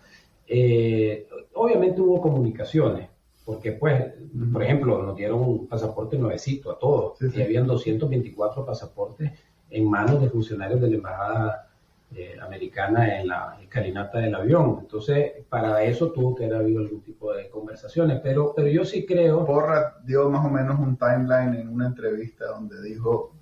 Eh, 0.48 1.28
obviamente 1.54 2.02
hubo 2.02 2.22
comunicaciones, 2.22 3.10
porque 3.44 3.74
pues, 3.74 4.14
por 4.52 4.64
ejemplo, 4.64 5.04
nos 5.04 5.16
dieron 5.16 5.42
un 5.42 5.68
pasaporte 5.68 6.18
nuevecito 6.18 6.72
a 6.72 6.80
todos, 6.80 7.18
y 7.22 7.42
habían 7.42 7.68
224 7.68 8.66
pasaportes 8.66 9.32
en 9.70 9.90
manos 9.90 10.22
de 10.22 10.30
funcionarios 10.30 10.82
de 10.82 10.90
la 10.90 10.96
embajada 10.96 11.70
eh, 12.16 12.38
americana 12.42 13.20
en 13.20 13.28
la 13.28 13.58
escalinata 13.62 14.20
del 14.20 14.36
avión. 14.36 14.78
Entonces, 14.80 15.34
para 15.50 15.84
eso 15.84 16.12
tuvo 16.12 16.34
que 16.34 16.46
haber 16.46 16.60
habido 16.60 16.80
algún 16.80 17.02
tipo 17.02 17.34
de 17.34 17.50
conversaciones, 17.50 18.22
pero, 18.24 18.54
pero 18.56 18.70
yo 18.70 18.86
sí 18.86 19.06
creo... 19.06 19.46
Porra 19.46 19.98
dio 20.06 20.30
más 20.30 20.46
o 20.46 20.50
menos 20.50 20.80
un 20.80 20.96
timeline 20.98 21.56
en 21.56 21.68
una 21.68 21.88
entrevista 21.88 22.46
donde 22.46 22.82
dijo, 22.82 23.35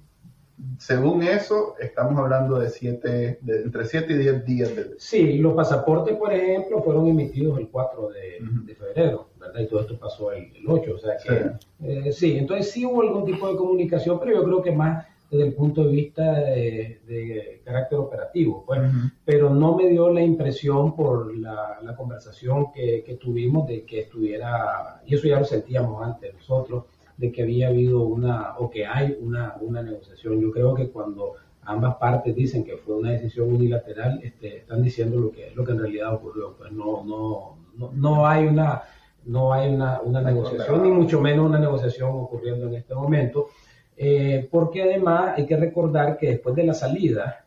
según 0.77 1.23
eso, 1.23 1.75
estamos 1.79 2.17
hablando 2.19 2.59
de 2.59 2.69
siete, 2.69 3.39
de 3.41 3.63
entre 3.63 3.85
7 3.85 4.13
y 4.13 4.17
10 4.17 4.45
días. 4.45 4.75
De... 4.75 4.95
Sí, 4.97 5.37
los 5.37 5.53
pasaportes, 5.53 6.15
por 6.15 6.31
ejemplo, 6.33 6.81
fueron 6.83 7.07
emitidos 7.07 7.59
el 7.59 7.69
4 7.69 8.09
de, 8.09 8.75
febrero, 8.75 9.29
¿verdad? 9.39 9.61
Y 9.61 9.67
todo 9.67 9.81
esto 9.81 9.97
pasó 9.97 10.31
el, 10.31 10.51
8, 10.67 10.93
o 10.93 10.97
sea 10.97 11.17
que... 11.17 11.29
Sí. 11.29 11.85
Eh, 11.85 12.11
sí, 12.11 12.37
entonces 12.37 12.71
sí 12.71 12.85
hubo 12.85 13.01
algún 13.01 13.25
tipo 13.25 13.47
de 13.49 13.55
comunicación, 13.55 14.19
pero 14.19 14.33
yo 14.33 14.43
creo 14.43 14.61
que 14.61 14.71
más 14.71 15.05
desde 15.33 15.47
el 15.47 15.53
punto 15.55 15.83
de 15.83 15.91
vista 15.91 16.31
de, 16.31 17.61
carácter 17.65 17.97
operativo, 17.97 18.63
pues, 18.67 18.81
pero 19.25 19.49
no 19.49 19.75
me 19.75 19.89
dio 19.89 20.09
la 20.09 20.21
impresión 20.21 20.95
por 20.95 21.35
la, 21.35 21.79
conversación 21.97 22.71
que, 22.71 23.17
tuvimos 23.19 23.67
de 23.67 23.83
que 23.83 24.01
estuviera, 24.01 25.01
y 25.05 25.15
eso 25.15 25.27
ya 25.27 25.39
lo 25.39 25.45
sentíamos 25.45 26.03
antes 26.03 26.35
nosotros, 26.35 26.85
de 27.17 27.31
que 27.31 27.43
había 27.43 27.67
habido 27.67 28.01
una, 28.01 28.57
o 28.57 28.69
que 28.69 28.85
hay 28.85 29.17
una, 29.19 29.55
una 29.61 29.81
negociación. 29.81 30.39
Yo 30.39 30.51
creo 30.51 30.73
que 30.73 30.89
cuando 30.89 31.33
ambas 31.63 31.95
partes 31.95 32.35
dicen 32.35 32.63
que 32.63 32.77
fue 32.77 32.95
una 32.95 33.11
decisión 33.11 33.53
unilateral, 33.53 34.19
este, 34.23 34.57
están 34.57 34.81
diciendo 34.81 35.19
lo 35.19 35.31
que, 35.31 35.51
lo 35.55 35.63
que 35.63 35.71
en 35.71 35.79
realidad 35.79 36.13
ocurrió. 36.13 36.55
Pues 36.57 36.71
no, 36.71 37.03
no, 37.03 37.57
no, 37.77 37.91
no 37.93 38.27
hay 38.27 38.45
una, 38.45 38.83
no 39.25 39.53
hay 39.53 39.73
una, 39.73 40.01
una 40.01 40.21
negociación, 40.21 40.83
ni 40.83 40.89
mucho 40.89 41.21
menos 41.21 41.47
una 41.47 41.59
negociación 41.59 42.09
ocurriendo 42.13 42.67
en 42.67 42.75
este 42.75 42.95
momento. 42.95 43.47
Eh, 43.95 44.47
porque 44.51 44.81
además 44.81 45.35
hay 45.37 45.45
que 45.45 45.55
recordar 45.55 46.17
que 46.17 46.27
después 46.31 46.55
de 46.55 46.63
la 46.63 46.73
salida, 46.73 47.45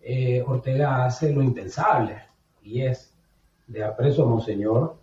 eh, 0.00 0.42
Ortega 0.46 1.04
hace 1.04 1.32
lo 1.32 1.42
impensable 1.42 2.16
y 2.62 2.82
es 2.82 3.14
dejar 3.66 3.96
preso 3.96 4.22
a 4.22 4.26
Monseñor 4.26 4.96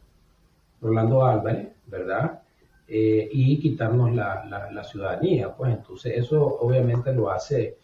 Rolando 0.82 1.26
Álvarez, 1.26 1.70
¿verdad? 1.88 2.42
Eh, 2.88 3.30
y 3.32 3.60
quitarnos 3.60 4.14
la, 4.14 4.84
ciudadanía, 4.84 5.56
pues 5.56 5.74
entonces 5.74 6.14
eso 6.18 6.60
obviamente 6.62 7.12
lo 7.14 7.32
hace 7.32 7.78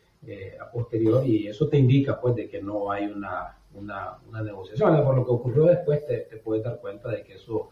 a 0.59 0.69
posterior 0.69 1.25
y 1.25 1.47
eso 1.47 1.67
te 1.67 1.79
indica 1.79 2.21
pues 2.21 2.35
de 2.35 2.47
que 2.47 2.61
no 2.61 2.91
hay 2.91 3.05
una, 3.05 3.57
una, 3.73 4.43
negociación. 4.43 5.03
Por 5.03 5.15
lo 5.15 5.25
que 5.25 5.31
ocurrió 5.31 5.63
después 5.65 6.05
te, 6.05 6.17
te, 6.17 6.37
puedes 6.37 6.63
dar 6.63 6.79
cuenta 6.79 7.09
de 7.09 7.23
que 7.23 7.33
eso, 7.33 7.71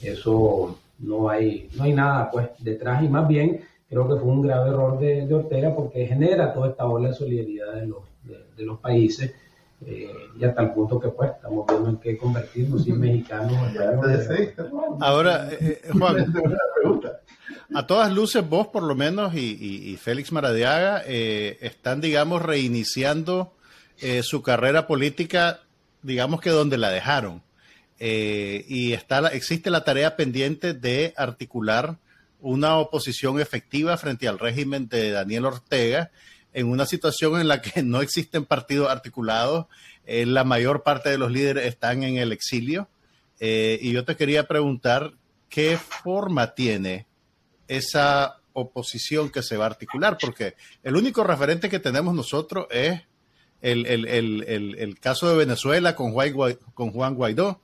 eso 0.00 0.78
no 0.98 1.28
hay, 1.28 1.68
no 1.76 1.84
hay 1.84 1.92
nada 1.92 2.30
pues 2.30 2.48
detrás 2.58 3.02
y 3.02 3.08
más 3.08 3.26
bien 3.26 3.60
creo 3.88 4.08
que 4.08 4.20
fue 4.20 4.30
un 4.30 4.42
grave 4.42 4.70
error 4.70 4.98
de, 4.98 5.32
Ortega 5.32 5.74
porque 5.74 6.06
genera 6.06 6.52
toda 6.52 6.68
esta 6.68 6.86
ola 6.86 7.08
de 7.08 7.14
solidaridad 7.14 7.74
de 7.74 7.86
los, 7.86 8.02
de, 8.56 8.62
los 8.64 8.78
países 8.80 9.34
eh, 9.86 10.12
y 10.36 10.44
hasta 10.44 10.62
el 10.62 10.72
punto 10.72 10.98
que 10.98 11.08
pues 11.08 11.30
estamos 11.30 11.64
viendo 11.68 11.90
en 11.90 11.96
qué 11.98 12.18
convertirnos 12.18 12.82
si 12.82 12.92
mexicanos 12.92 13.56
ahora 15.00 15.48
eh, 15.52 15.80
eh, 15.84 15.90
Juan 15.96 16.34
a 17.74 17.86
todas 17.86 18.12
luces 18.12 18.48
vos 18.48 18.66
por 18.68 18.82
lo 18.82 18.96
menos 18.96 19.34
y, 19.34 19.96
Félix 20.02 20.32
Maradiaga 20.32 21.02
están 21.06 22.00
digamos 22.00 22.42
reiniciando 22.42 23.52
su 24.22 24.42
carrera 24.42 24.88
política 24.88 25.60
digamos 26.02 26.40
que 26.40 26.50
donde 26.50 26.78
la 26.78 26.90
dejaron. 26.90 27.42
Y 28.00 28.92
está 28.92 29.28
existe 29.28 29.70
la 29.70 29.84
tarea 29.84 30.16
pendiente 30.16 30.72
de 30.72 31.14
articular 31.16 31.98
una 32.40 32.76
oposición 32.76 33.40
efectiva 33.40 33.96
frente 33.96 34.26
al 34.26 34.38
régimen 34.38 34.88
de 34.88 35.10
Daniel 35.10 35.46
Ortega 35.46 36.10
en 36.52 36.68
una 36.68 36.86
situación 36.86 37.40
en 37.40 37.48
la 37.48 37.62
que 37.62 37.82
no 37.82 38.00
existen 38.00 38.44
partidos 38.44 38.90
articulados, 38.90 39.66
eh, 40.06 40.26
la 40.26 40.44
mayor 40.44 40.82
parte 40.82 41.10
de 41.10 41.18
los 41.18 41.30
líderes 41.30 41.66
están 41.66 42.02
en 42.02 42.16
el 42.16 42.32
exilio. 42.32 42.88
Eh, 43.40 43.78
y 43.80 43.92
yo 43.92 44.04
te 44.04 44.16
quería 44.16 44.48
preguntar 44.48 45.12
qué 45.48 45.78
forma 45.78 46.54
tiene 46.54 47.06
esa 47.68 48.38
oposición 48.52 49.30
que 49.30 49.42
se 49.42 49.56
va 49.56 49.64
a 49.64 49.68
articular, 49.68 50.18
porque 50.20 50.54
el 50.82 50.96
único 50.96 51.22
referente 51.22 51.68
que 51.68 51.78
tenemos 51.78 52.14
nosotros 52.14 52.66
es 52.70 53.02
el, 53.60 54.98
caso 55.00 55.28
de 55.28 55.36
Venezuela 55.36 55.94
con 55.94 56.12
Juan 56.12 57.14
Guaidó, 57.14 57.60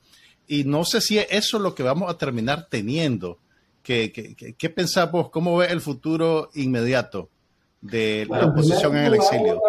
y 0.47 0.63
no 0.63 0.85
sé 0.85 1.01
si 1.01 1.17
es 1.17 1.27
eso 1.31 1.59
lo 1.59 1.75
que 1.75 1.83
vamos 1.83 2.09
a 2.09 2.17
terminar 2.17 2.67
teniendo 2.69 3.39
¿Qué, 3.85 4.11
qué, 4.57 4.69
pensamos? 4.71 5.29
¿Cómo 5.29 5.57
ve 5.57 5.67
el 5.67 5.79
futuro 5.79 6.49
inmediato 6.55 7.29
de 7.85 8.27
la 8.29 8.47
oposición 8.47 8.95
en 8.97 9.05
el 9.05 9.13
exilio? 9.15 9.61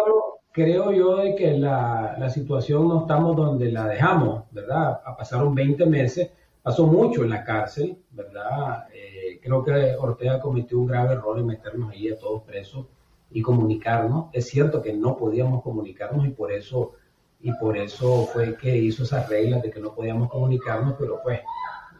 Creo 0.51 0.91
yo 0.91 1.17
de 1.17 1.35
que 1.35 1.51
la, 1.57 2.15
la, 2.17 2.29
situación 2.29 2.87
no 2.87 3.01
estamos 3.01 3.35
donde 3.35 3.71
la 3.71 3.87
dejamos, 3.87 4.45
¿verdad? 4.51 4.99
Pasaron 5.17 5.53
20 5.53 5.85
meses, 5.85 6.31
pasó 6.63 6.87
mucho 6.87 7.23
en 7.23 7.29
la 7.29 7.43
cárcel, 7.43 7.97
¿verdad? 8.11 8.87
Eh, 8.91 9.39
creo 9.41 9.63
que 9.63 9.95
Ortega 9.99 10.39
cometió 10.39 10.79
un 10.79 10.87
grave 10.87 11.13
error 11.13 11.37
en 11.37 11.45
meternos 11.45 11.91
ahí 11.91 12.09
a 12.09 12.17
todos 12.17 12.41
presos 12.41 12.87
y 13.29 13.41
comunicarnos. 13.41 14.27
Es 14.33 14.47
cierto 14.47 14.81
que 14.81 14.93
no 14.93 15.15
podíamos 15.15 15.61
comunicarnos 15.61 16.25
y 16.25 16.29
por 16.29 16.51
eso 16.51 16.93
y 17.39 17.51
por 17.53 17.77
eso 17.77 18.25
fue 18.25 18.57
que 18.57 18.75
hizo 18.75 19.03
esas 19.03 19.29
reglas 19.29 19.61
de 19.61 19.69
que 19.69 19.79
no 19.79 19.93
podíamos 19.93 20.29
comunicarnos, 20.29 20.95
pero 20.97 21.19
pues 21.21 21.39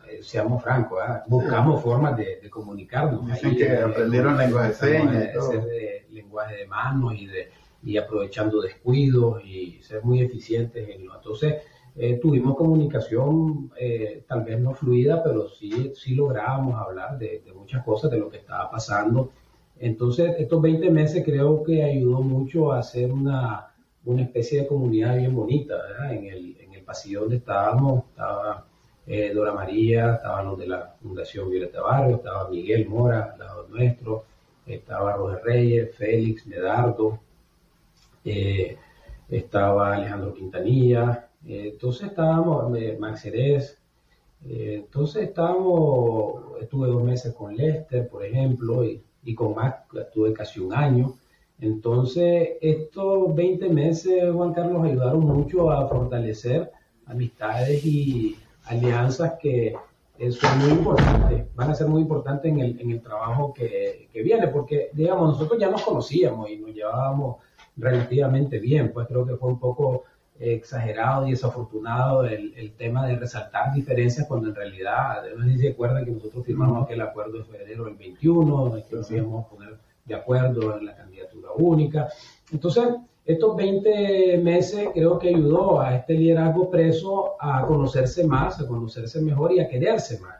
eh, 0.10 0.20
seamos 0.22 0.64
francos, 0.64 1.00
¿ah? 1.02 1.24
buscamos 1.28 1.82
formas 1.82 2.18
de, 2.18 2.50
comunicarnos. 2.50 3.26
Dicen 3.28 3.56
que 3.56 3.78
aprendieron 3.78 4.38
lenguaje 4.38 4.70
de 4.70 4.74
señas. 4.74 5.50
De 5.66 6.06
lenguaje 6.12 6.58
de 6.58 6.68
manos 6.68 7.14
y, 7.16 7.28
de, 7.28 7.50
y 7.84 7.98
aprovechando 7.98 8.62
descuidos 8.62 9.44
y 9.44 9.80
ser 9.82 10.04
muy 10.04 10.22
eficientes 10.22 10.90
en 10.90 11.06
lo. 11.06 11.16
Entonces, 11.16 11.56
eh, 11.96 12.20
tuvimos 12.22 12.56
comunicación 12.56 13.72
eh, 13.76 14.24
tal 14.28 14.44
vez 14.44 14.60
no 14.60 14.74
fluida, 14.74 15.24
pero 15.24 15.50
sí, 15.50 15.92
sí 15.96 16.14
lográbamos 16.14 16.76
hablar 16.80 17.18
de, 17.18 17.44
muchas 17.56 17.84
cosas, 17.84 18.12
de 18.12 18.20
lo 18.20 18.30
que 18.30 18.38
estaba 18.38 18.70
pasando. 18.70 19.32
Entonces, 19.80 20.36
estos 20.38 20.62
20 20.62 20.92
meses 20.92 21.24
creo 21.26 21.64
que 21.64 21.84
ayudó 21.84 22.22
mucho 22.22 22.72
a 22.72 22.80
hacer 22.80 23.12
una, 23.12 23.74
una 24.06 24.22
especie 24.22 24.62
de 24.62 24.68
comunidad 24.68 25.18
bien 25.18 25.36
bonita, 25.36 25.76
En 26.12 26.26
el, 26.26 26.58
en 26.60 26.74
el 26.74 26.84
pasillo 26.84 27.22
donde 27.22 27.38
estábamos, 27.38 28.06
estaba 28.10 28.67
eh, 29.08 29.32
Dora 29.34 29.54
María, 29.54 30.16
estaban 30.16 30.48
los 30.48 30.60
de 30.60 30.68
la 30.68 30.94
Fundación 31.02 31.50
Violeta 31.50 31.82
Barrio, 31.82 32.18
estaba 32.18 32.50
Miguel 32.50 32.90
Mora, 32.90 33.36
lado 33.40 33.66
nuestro, 33.70 34.26
estaba 34.66 35.14
Roger 35.14 35.42
Reyes, 35.46 35.96
Félix, 35.96 36.46
Medardo, 36.46 37.18
eh, 38.26 38.78
estaba 39.30 39.96
Alejandro 39.96 40.34
Quintanilla, 40.34 41.30
eh, 41.48 41.70
entonces 41.72 42.10
estábamos, 42.10 42.70
Max 43.00 43.22
Jerez, 43.22 43.78
entonces 44.46 45.24
estábamos, 45.24 46.62
estuve 46.62 46.88
dos 46.90 47.02
meses 47.04 47.34
con 47.34 47.56
Lester, 47.56 48.08
por 48.10 48.26
ejemplo, 48.26 48.84
y, 48.84 49.02
y 49.24 49.34
con 49.34 49.56
Max 49.56 49.86
estuve 49.94 50.34
casi 50.34 50.60
un 50.60 50.74
año. 50.74 51.16
Entonces, 51.60 52.50
estos 52.62 53.34
20 53.34 53.70
meses, 53.70 54.32
Juan 54.32 54.54
Carlos, 54.54 54.84
ayudaron 54.84 55.22
mucho 55.22 55.72
a 55.72 55.88
fortalecer 55.88 56.72
amistades 57.08 57.84
y 57.86 58.38
alianzas 58.68 59.34
que 59.42 59.76
son 60.32 60.60
muy 60.60 60.70
importantes, 60.70 61.46
van 61.56 61.72
a 61.72 61.76
ser 61.76 61.88
muy 61.88 62.02
importantes 62.02 62.52
en 62.52 62.60
el, 62.60 62.80
en 62.82 62.92
el 62.92 63.02
trabajo 63.02 63.54
que, 63.54 64.10
que, 64.12 64.24
viene, 64.24 64.48
porque, 64.48 64.90
digamos, 64.94 65.34
nosotros 65.34 65.60
ya 65.60 65.70
nos 65.70 65.84
conocíamos 65.84 66.50
y 66.50 66.58
nos 66.58 66.74
llevábamos 66.74 67.38
relativamente 67.76 68.60
bien, 68.60 68.92
pues 68.92 69.08
creo 69.08 69.26
que 69.26 69.36
fue 69.36 69.50
un 69.50 69.60
poco 69.60 70.06
exagerado 70.40 71.28
y 71.28 71.32
desafortunado 71.32 72.24
el, 72.24 72.54
el 72.56 72.72
tema 72.74 73.08
de 73.08 73.16
resaltar 73.16 73.74
diferencias 73.74 74.28
cuando 74.28 74.50
en 74.50 74.56
realidad, 74.56 75.24
no 75.36 75.44
sé 75.44 75.52
si 75.54 75.60
se 75.60 75.70
acuerdan 75.70 76.06
que 76.06 76.12
nosotros 76.12 76.46
firmamos 76.46 76.84
aquel 76.84 77.02
acuerdo 77.02 77.38
en 77.38 77.46
febrero 77.46 77.86
del 77.86 77.96
21, 77.96 78.84
que 78.90 78.96
nos 78.96 79.12
íbamos 79.12 79.46
a 79.46 79.50
poner 79.50 79.78
de 80.06 80.16
acuerdo 80.16 80.78
en 80.78 80.86
la 80.86 80.96
candidatura 80.96 81.50
única. 81.58 82.08
Entonces, 82.52 82.86
estos 83.28 83.58
20 83.58 84.38
meses 84.38 84.88
creo 84.94 85.20
que 85.20 85.28
ayudó 85.28 85.82
a 85.82 85.98
este 85.98 86.14
liderazgo 86.14 86.70
preso 86.70 87.36
a 87.42 87.66
conocerse 87.68 88.26
más, 88.26 88.60
a 88.62 88.66
conocerse 88.66 89.22
mejor 89.22 89.52
y 89.52 89.60
a 89.60 89.68
quererse 89.68 90.18
más, 90.22 90.38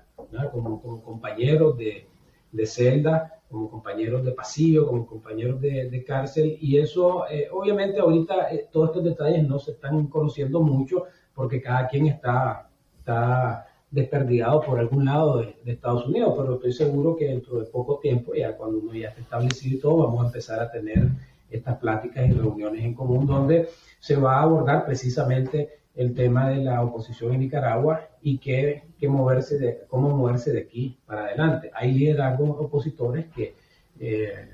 como, 0.52 0.82
como, 0.82 1.04
compañeros 1.04 1.78
de, 1.78 2.08
de, 2.50 2.66
celda, 2.66 3.42
como 3.50 3.70
compañeros 3.70 4.24
de 4.24 4.32
pasillo, 4.32 4.88
como 4.88 5.06
compañeros 5.06 5.60
de, 5.60 5.90
de 5.90 6.04
cárcel. 6.06 6.58
Y 6.62 6.78
eso, 6.78 7.28
eh, 7.30 7.50
obviamente, 7.52 8.00
ahorita 8.00 8.54
eh, 8.54 8.70
todos 8.72 8.92
estos 8.92 9.04
detalles 9.04 9.46
no 9.46 9.60
se 9.60 9.72
están 9.72 10.08
conociendo 10.08 10.62
mucho 10.62 11.04
porque 11.36 11.62
cada 11.62 11.90
quien 11.90 12.08
está, 12.08 12.70
está 13.00 13.68
desperdigado 13.92 14.62
por 14.62 14.80
algún 14.80 15.04
lado 15.04 15.40
de, 15.40 15.58
de, 15.66 15.74
Estados 15.74 16.08
Unidos, 16.08 16.36
pero 16.38 16.56
estoy 16.56 16.72
seguro 16.72 17.18
que 17.18 17.26
dentro 17.26 17.60
de 17.60 17.66
poco 17.66 18.00
tiempo, 18.00 18.34
ya 18.34 18.56
cuando 18.56 18.80
uno 18.80 18.94
ya 18.94 19.10
esté 19.10 19.22
establecido 19.22 19.76
y 19.76 19.80
todo, 19.82 19.98
vamos 19.98 20.24
a 20.24 20.28
empezar 20.28 20.62
a 20.62 20.72
tener 20.72 21.10
estas 21.50 21.78
pláticas 21.78 22.28
y 22.28 22.34
reuniones 22.34 22.84
en 22.84 22.94
común 22.94 23.26
donde 23.26 23.70
se 24.00 24.16
va 24.16 24.38
a 24.38 24.44
abordar 24.44 24.86
precisamente 24.86 25.70
el 25.96 26.14
tema 26.14 26.50
de 26.50 26.58
la 26.58 26.84
oposición 26.84 27.34
en 27.34 27.40
Nicaragua 27.40 28.08
y 28.22 28.38
qué, 28.38 28.84
moverse 29.02 29.58
de, 29.58 29.80
cómo 29.88 30.16
moverse 30.16 30.52
de 30.52 30.60
aquí 30.60 30.98
para 31.06 31.26
adelante. 31.26 31.72
Hay 31.74 31.92
liderazgos 31.92 32.56
opositores 32.60 33.26
que 33.36 33.56
eh, 34.00 34.48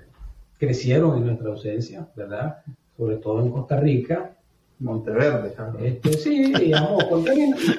crecieron 0.58 1.17
en 1.17 1.25
nuestra 1.25 1.49
ausencia, 1.49 2.08
¿verdad? 2.15 2.63
Sobre 2.95 3.17
todo 3.17 3.41
en 3.41 3.51
Costa 3.51 3.77
Rica. 3.77 4.38
Monteverde. 4.79 5.53
Este, 5.82 6.13
sí, 6.13 6.53
digamos, 6.53 7.03
con 7.06 7.23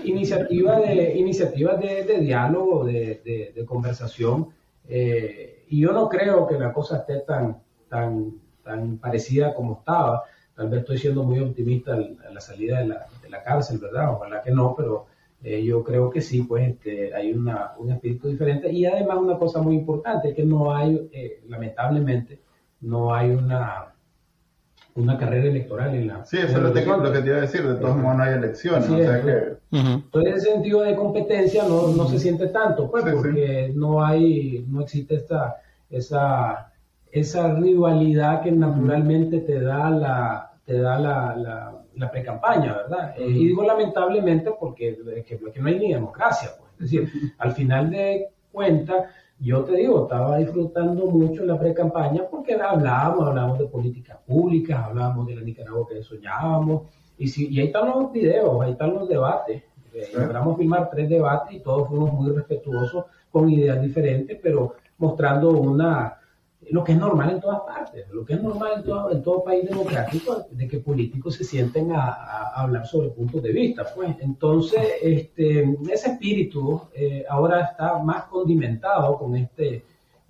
iniciativas 0.04 0.82
de, 0.82 1.16
iniciativas 1.16 1.80
de, 1.80 2.18
diálogo, 2.20 2.84
de, 2.84 3.64
conversación. 3.66 4.48
Eh, 4.88 5.64
y 5.68 5.80
yo 5.80 5.92
no 5.92 6.08
creo 6.08 6.46
que 6.46 6.58
la 6.58 6.72
cosa 6.72 6.98
esté 6.98 7.20
tan, 7.20 7.58
tan 7.88 8.43
tan 8.64 8.98
parecida 8.98 9.54
como 9.54 9.78
estaba. 9.78 10.24
Tal 10.56 10.68
vez 10.68 10.80
estoy 10.80 10.98
siendo 10.98 11.24
muy 11.24 11.40
optimista 11.40 11.94
a 11.94 12.30
la 12.30 12.40
salida 12.40 12.78
de 12.78 12.86
la, 12.86 13.06
de 13.22 13.28
la 13.28 13.42
cárcel, 13.42 13.78
¿verdad? 13.78 14.12
Ojalá 14.12 14.42
que 14.42 14.50
no, 14.50 14.74
pero 14.76 15.06
eh, 15.42 15.62
yo 15.62 15.84
creo 15.84 16.08
que 16.10 16.22
sí, 16.22 16.42
pues 16.42 16.70
este, 16.70 17.14
hay 17.14 17.32
una, 17.32 17.72
un 17.78 17.92
espíritu 17.92 18.28
diferente. 18.28 18.72
Y 18.72 18.86
además 18.86 19.18
una 19.18 19.38
cosa 19.38 19.60
muy 19.60 19.74
importante, 19.74 20.34
que 20.34 20.44
no 20.44 20.74
hay, 20.74 21.08
eh, 21.12 21.42
lamentablemente, 21.48 22.40
no 22.80 23.14
hay 23.14 23.30
una, 23.30 23.94
una 24.94 25.18
carrera 25.18 25.48
electoral 25.48 25.94
en 25.94 26.06
la... 26.06 26.24
Sí, 26.24 26.38
eso 26.38 26.56
es 26.56 26.62
lo, 26.62 26.72
que, 26.72 26.84
lo 26.84 27.12
que 27.12 27.18
te 27.18 27.26
iba 27.26 27.36
a 27.36 27.40
decir, 27.42 27.62
de 27.66 27.74
todos 27.74 27.96
modos 27.96 28.16
no 28.16 28.22
hay 28.22 28.34
elecciones. 28.34 28.88
o 28.88 28.96
sea 28.96 29.22
que... 29.22 29.56
Entonces, 29.70 30.36
ese 30.36 30.52
sentido 30.52 30.82
de 30.82 30.94
competencia 30.94 31.64
no, 31.64 31.88
no 31.88 32.06
se 32.06 32.18
siente 32.18 32.46
tanto, 32.46 32.90
pues, 32.90 33.04
porque 33.04 33.72
no 33.74 34.04
hay, 34.04 34.64
no 34.68 34.82
existe 34.82 35.16
esta, 35.16 35.56
esa 35.90 36.72
esa 37.14 37.54
rivalidad 37.54 38.42
que 38.42 38.50
naturalmente 38.50 39.38
te 39.38 39.60
da 39.60 39.88
la, 39.88 40.50
te 40.64 40.80
da 40.80 40.98
la, 40.98 41.36
la, 41.36 41.84
la 41.94 42.10
pre-campaña, 42.10 42.74
¿verdad? 42.74 43.14
Eh, 43.16 43.28
y 43.28 43.46
digo 43.46 43.62
lamentablemente 43.62 44.50
porque 44.58 44.98
que, 45.24 45.38
que 45.38 45.60
no 45.60 45.68
hay 45.68 45.78
ni 45.78 45.92
democracia, 45.92 46.50
pues. 46.58 46.72
Es 46.72 46.90
decir, 46.90 47.08
al 47.38 47.52
final 47.52 47.88
de 47.90 48.30
cuentas, 48.50 49.04
yo 49.38 49.62
te 49.62 49.76
digo, 49.76 50.02
estaba 50.02 50.38
disfrutando 50.38 51.06
mucho 51.06 51.44
la 51.44 51.56
pre-campaña 51.56 52.22
porque 52.28 52.54
hablábamos, 52.54 53.28
hablábamos 53.28 53.60
de 53.60 53.66
políticas 53.66 54.18
públicas, 54.26 54.76
hablábamos 54.84 55.28
de 55.28 55.36
la 55.36 55.42
Nicaragua 55.42 55.86
que 55.88 56.02
soñábamos, 56.02 56.82
y, 57.16 57.28
si, 57.28 57.46
y 57.48 57.60
ahí 57.60 57.66
están 57.66 57.90
los 57.90 58.10
videos, 58.10 58.60
ahí 58.60 58.72
están 58.72 58.92
los 58.92 59.08
debates. 59.08 59.62
Eh, 59.92 60.08
logramos 60.18 60.58
filmar 60.58 60.90
tres 60.90 61.08
debates 61.08 61.54
y 61.54 61.60
todos 61.60 61.86
fuimos 61.88 62.12
muy 62.12 62.32
respetuosos 62.32 63.04
con 63.30 63.48
ideas 63.48 63.80
diferentes, 63.80 64.36
pero 64.42 64.74
mostrando 64.98 65.50
una, 65.50 66.18
lo 66.70 66.84
que 66.84 66.92
es 66.92 66.98
normal 66.98 67.30
en 67.30 67.40
todas 67.40 67.60
partes, 67.60 68.06
lo 68.10 68.24
que 68.24 68.34
es 68.34 68.42
normal 68.42 68.72
en 68.76 68.84
todo, 68.84 69.10
en 69.10 69.22
todo 69.22 69.44
país 69.44 69.68
democrático, 69.68 70.46
de 70.50 70.68
que 70.68 70.78
políticos 70.78 71.34
se 71.34 71.44
sienten 71.44 71.92
a, 71.92 72.52
hablar 72.54 72.86
sobre 72.86 73.08
puntos 73.10 73.42
de 73.42 73.52
vista. 73.52 73.84
Pues 73.94 74.16
entonces, 74.20 74.80
este, 75.02 75.76
ese 75.90 76.10
espíritu 76.10 76.80
eh, 76.94 77.24
ahora 77.28 77.62
está 77.64 77.98
más 77.98 78.24
condimentado 78.24 79.18
con 79.18 79.36
este, 79.36 79.82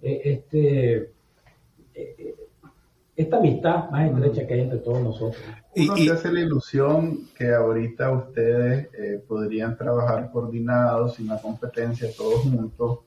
eh, 0.03 0.21
este, 0.25 1.11
eh, 1.95 2.35
esta 3.17 3.37
amistad 3.37 3.91
más 3.91 4.11
estrecha 4.11 4.47
que 4.47 4.55
hay 4.55 4.61
entre 4.61 4.79
todos 4.79 5.03
nosotros. 5.03 5.43
Uno 5.77 5.97
se 5.97 6.11
hace 6.11 6.33
la 6.33 6.41
ilusión 6.41 7.29
que 7.37 7.53
ahorita 7.53 8.11
ustedes 8.13 8.89
podrían 9.29 9.77
trabajar 9.77 10.31
coordinados, 10.31 11.17
sin 11.17 11.29
la 11.29 11.41
competencia, 11.41 12.09
todos 12.17 12.43
juntos, 12.43 13.01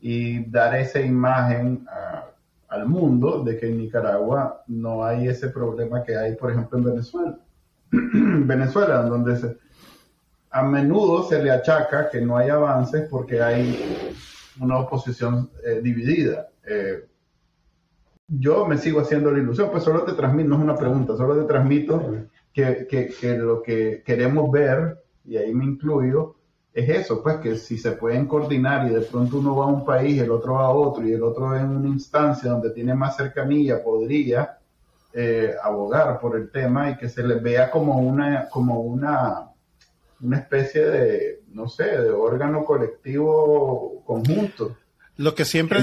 y 0.00 0.44
dar 0.44 0.74
esa 0.76 1.00
imagen 1.00 1.86
a 1.88 2.35
al 2.76 2.86
mundo 2.86 3.42
de 3.42 3.58
que 3.58 3.66
en 3.66 3.78
Nicaragua 3.78 4.62
no 4.68 5.04
hay 5.04 5.28
ese 5.28 5.48
problema 5.48 6.02
que 6.02 6.16
hay, 6.16 6.36
por 6.36 6.50
ejemplo, 6.50 6.78
en 6.78 6.84
Venezuela. 6.84 7.38
Venezuela, 7.90 9.02
donde 9.02 9.36
se, 9.36 9.56
a 10.50 10.62
menudo 10.62 11.28
se 11.28 11.42
le 11.42 11.50
achaca 11.50 12.08
que 12.08 12.20
no 12.20 12.36
hay 12.36 12.48
avances 12.48 13.08
porque 13.10 13.42
hay 13.42 14.14
una 14.60 14.78
oposición 14.78 15.50
eh, 15.64 15.80
dividida. 15.82 16.48
Eh, 16.66 17.06
yo 18.28 18.66
me 18.66 18.78
sigo 18.78 19.00
haciendo 19.00 19.30
la 19.30 19.38
ilusión, 19.38 19.68
pues 19.70 19.84
solo 19.84 20.02
te 20.02 20.12
transmito, 20.14 20.48
no 20.48 20.56
es 20.56 20.62
una 20.62 20.76
pregunta, 20.76 21.16
solo 21.16 21.36
te 21.36 21.46
transmito 21.46 22.26
que, 22.52 22.86
que, 22.88 23.08
que 23.08 23.36
lo 23.36 23.62
que 23.62 24.02
queremos 24.04 24.50
ver, 24.50 24.98
y 25.24 25.36
ahí 25.36 25.54
me 25.54 25.64
incluyo, 25.64 26.35
es 26.76 26.90
eso, 26.90 27.22
pues 27.22 27.36
que 27.36 27.56
si 27.56 27.78
se 27.78 27.92
pueden 27.92 28.26
coordinar 28.26 28.86
y 28.86 28.94
de 28.94 29.00
pronto 29.00 29.38
uno 29.38 29.56
va 29.56 29.64
a 29.64 29.68
un 29.68 29.82
país, 29.82 30.20
el 30.20 30.30
otro 30.30 30.54
va 30.54 30.66
a 30.66 30.70
otro 30.70 31.08
y 31.08 31.12
el 31.14 31.22
otro 31.22 31.56
en 31.56 31.70
una 31.70 31.88
instancia 31.88 32.50
donde 32.50 32.68
tiene 32.68 32.94
más 32.94 33.16
cercanía 33.16 33.82
podría 33.82 34.58
eh, 35.14 35.54
abogar 35.62 36.20
por 36.20 36.36
el 36.36 36.50
tema 36.50 36.90
y 36.90 36.98
que 36.98 37.08
se 37.08 37.26
les 37.26 37.42
vea 37.42 37.70
como 37.70 37.98
una, 38.00 38.50
como 38.50 38.80
una, 38.82 39.48
una 40.20 40.36
especie 40.36 40.84
de, 40.84 41.40
no 41.48 41.66
sé, 41.66 41.84
de 41.84 42.10
órgano 42.10 42.62
colectivo 42.62 44.02
conjunto. 44.04 44.76
Lo 45.16 45.34
que 45.34 45.46
siempre... 45.46 45.80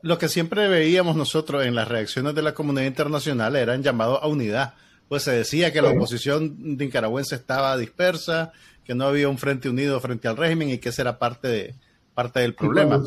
lo 0.00 0.18
que 0.18 0.28
siempre 0.28 0.68
veíamos 0.68 1.16
nosotros 1.16 1.66
en 1.66 1.74
las 1.74 1.86
reacciones 1.86 2.34
de 2.34 2.40
la 2.40 2.54
comunidad 2.54 2.86
internacional 2.86 3.56
eran 3.56 3.82
llamados 3.82 4.20
a 4.22 4.26
unidad. 4.26 4.72
Pues 5.10 5.24
se 5.24 5.32
decía 5.32 5.72
que 5.72 5.82
la 5.82 5.90
oposición 5.90 6.54
nicaragüense 6.78 7.34
estaba 7.34 7.76
dispersa, 7.76 8.52
que 8.84 8.94
no 8.94 9.06
había 9.06 9.28
un 9.28 9.38
frente 9.38 9.68
unido 9.68 9.98
frente 9.98 10.28
al 10.28 10.36
régimen 10.36 10.70
y 10.70 10.78
que 10.78 10.90
esa 10.90 11.02
era 11.02 11.18
parte, 11.18 11.48
de, 11.48 11.74
parte 12.14 12.38
del 12.38 12.54
problema. 12.54 13.02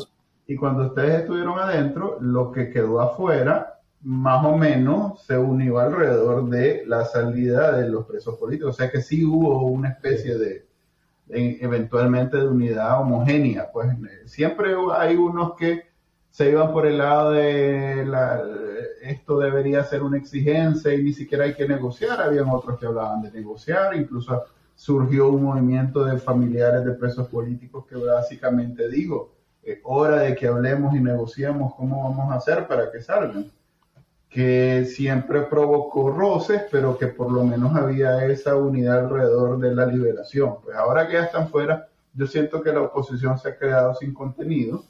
Y 0.46 0.54
cuando, 0.54 0.88
ustedes 0.88 1.22
estuvieron 1.22 1.58
adentro, 1.58 2.18
lo 2.20 2.52
que 2.52 2.68
quedó 2.68 3.00
afuera, 3.00 3.80
más 4.02 4.44
o 4.44 4.54
menos, 4.54 5.24
se 5.24 5.38
unió 5.38 5.78
alrededor 5.78 6.46
de 6.50 6.82
la 6.86 7.06
salida 7.06 7.74
de 7.74 7.88
los 7.88 8.04
presos 8.04 8.36
políticos. 8.36 8.74
O 8.74 8.78
sea 8.78 8.90
que 8.90 9.00
sí 9.00 9.24
hubo 9.24 9.62
una 9.62 9.88
especie 9.88 10.36
de, 10.36 10.66
eventualmente 11.30 12.36
de 12.36 12.46
unidad 12.46 13.00
homogénea. 13.00 13.72
Pues 13.72 13.88
siempre 14.26 14.74
hay 14.94 15.16
unos 15.16 15.54
que 15.56 15.93
se 16.34 16.50
iban 16.50 16.72
por 16.72 16.84
el 16.84 16.98
lado 16.98 17.30
de 17.30 18.04
la, 18.04 18.42
esto 19.02 19.38
debería 19.38 19.84
ser 19.84 20.02
una 20.02 20.18
exigencia 20.18 20.92
y 20.92 21.00
ni 21.00 21.12
siquiera 21.12 21.44
hay 21.44 21.54
que 21.54 21.68
negociar. 21.68 22.20
Habían 22.20 22.48
otros 22.48 22.76
que 22.76 22.86
hablaban 22.86 23.22
de 23.22 23.30
negociar, 23.30 23.94
incluso 23.94 24.42
surgió 24.74 25.28
un 25.28 25.44
movimiento 25.44 26.04
de 26.04 26.18
familiares 26.18 26.84
de 26.84 26.90
presos 26.94 27.28
políticos 27.28 27.86
que 27.88 27.94
básicamente 27.94 28.88
digo, 28.88 29.32
es 29.62 29.78
hora 29.84 30.16
de 30.22 30.34
que 30.34 30.48
hablemos 30.48 30.96
y 30.96 31.00
negociemos 31.00 31.72
cómo 31.76 32.02
vamos 32.02 32.32
a 32.32 32.38
hacer 32.38 32.66
para 32.66 32.90
que 32.90 33.00
salgan. 33.00 33.52
Que 34.28 34.86
siempre 34.86 35.42
provocó 35.42 36.10
roces, 36.10 36.62
pero 36.68 36.98
que 36.98 37.06
por 37.06 37.30
lo 37.30 37.44
menos 37.44 37.76
había 37.76 38.26
esa 38.26 38.56
unidad 38.56 39.04
alrededor 39.04 39.60
de 39.60 39.72
la 39.72 39.86
liberación. 39.86 40.56
Pues 40.64 40.76
ahora 40.76 41.06
que 41.06 41.12
ya 41.12 41.26
están 41.26 41.48
fuera, 41.48 41.86
yo 42.12 42.26
siento 42.26 42.60
que 42.60 42.72
la 42.72 42.82
oposición 42.82 43.38
se 43.38 43.50
ha 43.50 43.56
quedado 43.56 43.94
sin 43.94 44.12
contenido 44.12 44.82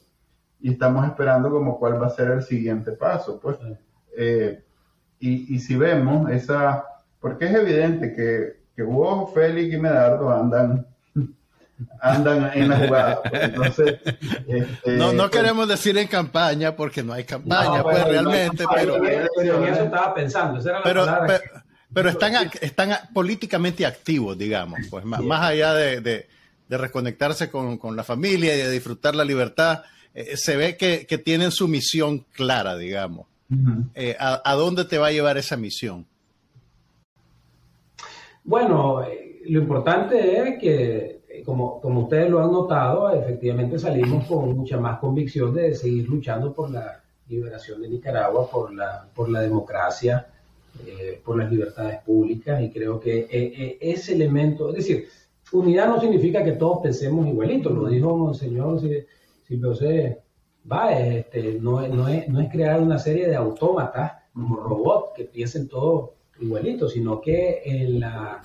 y 0.65 0.73
estamos 0.73 1.07
esperando 1.07 1.51
como 1.51 1.79
cuál 1.79 2.03
va 2.03 2.09
a 2.09 2.11
ser 2.11 2.33
el 2.33 2.43
siguiente 2.43 2.93
paso. 2.93 3.39
Pues, 3.41 3.57
eh, 4.17 4.63
y, 5.21 5.55
y 5.55 5.59
si 5.61 5.77
vemos 5.77 6.31
esa, 6.31 6.85
porque 7.21 7.45
es 7.45 7.55
evidente 7.55 8.13
que 8.13 8.65
que 8.75 8.83
vos, 8.83 9.33
Félix 9.33 9.75
y 9.75 9.79
Medardo 9.79 10.31
andan 10.31 10.87
andan 12.01 12.51
en 12.55 12.69
la 12.69 12.79
jugada. 12.79 13.23
Pues, 13.23 13.43
entonces, 13.43 14.01
este, 14.49 14.97
no, 14.97 15.13
no 15.13 15.25
pues, 15.25 15.31
queremos 15.31 15.69
decir 15.69 15.97
en 15.97 16.09
campaña 16.09 16.75
porque 16.75 17.03
no 17.03 17.13
hay 17.13 17.25
campaña, 17.25 17.83
pues 17.83 18.05
realmente, 18.05 18.65
pero, 18.75 19.01
pero, 19.01 19.67
eso 19.67 19.85
estaba 19.85 20.15
pensando. 20.15 20.61
pero, 20.83 21.07
pero, 21.93 22.09
están, 22.11 22.51
están 22.61 22.91
políticamente 23.13 23.87
activos, 23.87 24.37
digamos, 24.37 24.81
pues 24.91 25.05
más, 25.05 25.41
allá 25.41 25.75
de, 25.75 26.01
de 26.01 26.79
reconectarse 26.79 27.51
con, 27.51 27.79
con, 27.79 27.95
la 27.95 28.03
familia 28.03 28.55
y 28.55 28.59
de 28.59 28.71
disfrutar 28.71 29.15
la 29.15 29.25
libertad, 29.25 29.83
eh, 30.15 30.37
se 30.37 30.57
ve 30.57 30.77
que, 30.77 31.07
que, 31.07 31.19
tienen 31.19 31.51
su 31.51 31.67
misión 31.67 32.25
clara, 32.33 32.77
digamos. 32.77 33.27
Eh, 33.95 34.17
¿a, 34.19 34.41
¿a, 34.49 34.55
dónde 34.55 34.85
te 34.85 34.97
va 34.97 35.09
a 35.09 35.13
llevar 35.13 35.37
esa 35.37 35.57
misión? 35.57 36.07
Bueno, 38.45 39.03
eh, 39.03 39.41
lo 39.47 39.61
importante 39.61 40.39
es 40.39 40.59
que, 40.59 41.43
como, 41.45 41.81
como 41.81 42.03
ustedes 42.03 42.31
lo 42.31 42.43
han 42.43 42.53
notado, 42.53 43.13
efectivamente 43.13 43.79
salimos 43.79 44.27
con 44.27 44.57
mucha 44.57 44.79
más 44.79 44.99
convicción 44.99 45.53
de 45.53 45.75
seguir 45.75 46.09
luchando 46.09 46.53
por 46.53 46.71
la 46.71 47.03
liberación 47.29 47.83
de 47.83 47.89
Nicaragua, 47.89 48.49
por 48.49 48.73
la, 48.73 49.07
por 49.15 49.29
la 49.29 49.41
democracia, 49.41 50.29
eh, 50.87 51.21
por 51.25 51.39
las 51.39 51.51
libertades 51.51 52.01
públicas 52.03 52.61
y 52.63 52.71
creo 52.71 53.01
que 53.01 53.79
ese 53.81 54.15
elemento, 54.15 54.71
es 54.71 54.77
decir, 54.77 55.09
unidad 55.53 55.89
no 55.89 56.01
significa 56.01 56.45
que 56.45 56.53
todos 56.53 56.81
pensemos 56.83 57.27
igualito, 57.27 57.71
lo 57.71 57.89
dijo 57.89 58.17
Monseñor 58.17 58.81
Silvio 59.47 59.75
C. 59.75 60.21
Va, 60.71 60.93
este, 60.99 61.59
no, 61.61 61.87
no, 61.89 62.09
es, 62.09 62.29
no 62.29 62.41
es 62.41 62.51
crear 62.51 62.81
una 62.81 62.99
serie 62.99 63.29
de 63.29 63.37
autómatas 63.37 64.13
como 64.33 64.57
robots 64.57 65.13
que 65.15 65.25
piensen 65.25 65.69
todo 65.69 66.15
igualito, 66.41 66.89
sino 66.89 67.21
que 67.21 67.63
en, 67.65 68.01
la, 68.01 68.43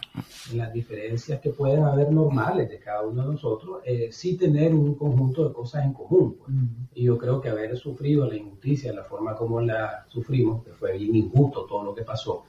en, 0.51 0.57
las 0.57 0.71
diferencias 0.71 1.39
que 1.39 1.51
pueden 1.51 1.83
haber 1.83 2.12
normales 2.12 2.69
de 2.69 2.79
cada 2.79 3.01
uno 3.01 3.23
de 3.23 3.31
nosotros, 3.33 3.81
eh, 3.83 4.09
sí 4.12 4.38
tener 4.38 4.73
un 4.73 4.95
conjunto 4.95 5.47
de 5.47 5.53
cosas 5.53 5.85
en 5.85 5.93
común. 5.93 6.38
Pues. 6.38 6.51
Y 6.93 7.05
yo 7.05 7.17
creo 7.17 7.41
que 7.41 7.49
haber 7.49 7.75
sufrido 7.77 8.27
la 8.27 8.35
injusticia, 8.35 8.93
la 8.93 9.03
forma 9.03 9.35
como 9.35 9.59
la 9.62 10.05
sufrimos, 10.07 10.63
que 10.63 10.71
fue 10.71 10.97
bien 10.97 11.15
injusto 11.15 11.65
todo 11.65 11.83
lo 11.83 11.95
que 11.95 12.03
pasó, 12.03 12.43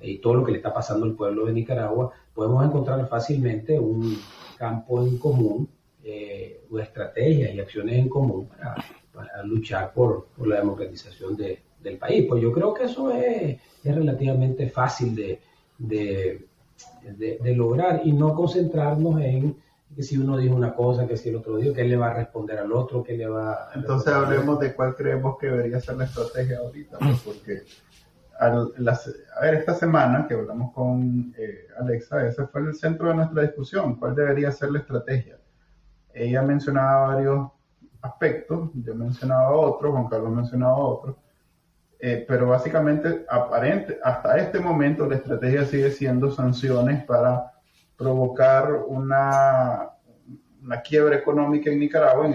y 0.00 0.18
todo 0.18 0.34
lo 0.34 0.44
que 0.44 0.52
le 0.52 0.58
está 0.58 0.72
pasando 0.72 1.04
al 1.04 1.14
pueblo 1.14 1.44
de 1.46 1.52
Nicaragua, 1.52 2.10
podemos 2.34 2.64
encontrar 2.64 3.06
fácilmente 3.08 3.78
un 3.78 4.16
campo 4.56 5.02
en 5.02 5.18
común, 5.18 5.68
eh, 6.04 6.64
o 6.70 6.78
estrategias 6.78 7.54
y 7.54 7.60
acciones 7.60 7.98
en 7.98 8.08
común 8.08 8.48
para, 8.48 8.76
para 9.12 9.42
luchar 9.42 9.92
por, 9.92 10.26
por 10.36 10.46
la 10.46 10.56
democratización 10.56 11.36
de, 11.36 11.62
del 11.82 11.98
país. 11.98 12.26
Pues 12.28 12.42
yo 12.42 12.52
creo 12.52 12.74
que 12.74 12.84
eso 12.84 13.10
es, 13.12 13.58
es 13.82 13.94
relativamente 13.94 14.68
fácil 14.68 15.14
de, 15.14 15.40
de, 15.78 16.46
de, 17.02 17.54
lograr 17.54 18.02
y 18.04 18.12
no 18.12 18.34
concentrarnos 18.34 19.20
en 19.20 19.56
que 19.94 20.02
si 20.02 20.16
uno 20.16 20.36
dijo 20.36 20.54
una 20.54 20.74
cosa, 20.74 21.06
que 21.06 21.16
si 21.16 21.30
el 21.30 21.36
otro 21.36 21.56
dijo, 21.56 21.74
que 21.74 21.84
le 21.84 21.96
va 21.96 22.10
a 22.10 22.14
responder 22.14 22.58
al 22.58 22.72
otro, 22.72 23.02
que 23.02 23.16
le 23.16 23.26
va 23.26 23.52
a... 23.52 23.70
Entonces 23.74 24.12
hablemos 24.12 24.60
de 24.60 24.72
cuál 24.74 24.94
creemos 24.94 25.36
que 25.38 25.48
debería 25.48 25.80
ser 25.80 25.96
la 25.96 26.04
estrategia 26.04 26.58
ahorita, 26.58 26.98
porque 27.24 27.62
al, 28.38 28.72
a 28.86 29.40
ver, 29.42 29.54
esta 29.54 29.74
semana 29.74 30.26
que 30.28 30.34
hablamos 30.34 30.72
con 30.72 31.34
eh, 31.36 31.66
Alexa, 31.78 32.26
ese 32.26 32.46
fue 32.46 32.62
el 32.62 32.74
centro 32.74 33.08
de 33.08 33.16
nuestra 33.16 33.42
discusión, 33.42 33.96
cuál 33.96 34.14
debería 34.14 34.52
ser 34.52 34.70
la 34.70 34.78
estrategia. 34.78 35.39
Ella 36.14 36.42
mencionaba 36.42 37.14
varios 37.14 37.50
aspectos, 38.02 38.70
yo 38.74 38.94
mencionaba 38.94 39.50
otros, 39.50 39.92
Juan 39.92 40.08
Carlos 40.08 40.30
mencionaba 40.32 40.76
otros, 40.76 41.16
eh, 41.98 42.24
pero 42.26 42.48
básicamente, 42.48 43.26
aparente, 43.28 43.98
hasta 44.02 44.38
este 44.38 44.58
momento, 44.58 45.06
la 45.06 45.16
estrategia 45.16 45.66
sigue 45.66 45.90
siendo 45.90 46.30
sanciones 46.30 47.04
para 47.04 47.52
provocar 47.96 48.72
una, 48.72 49.90
una 50.62 50.80
quiebra 50.80 51.16
económica 51.16 51.70
en 51.70 51.80
Nicaragua, 51.80 52.30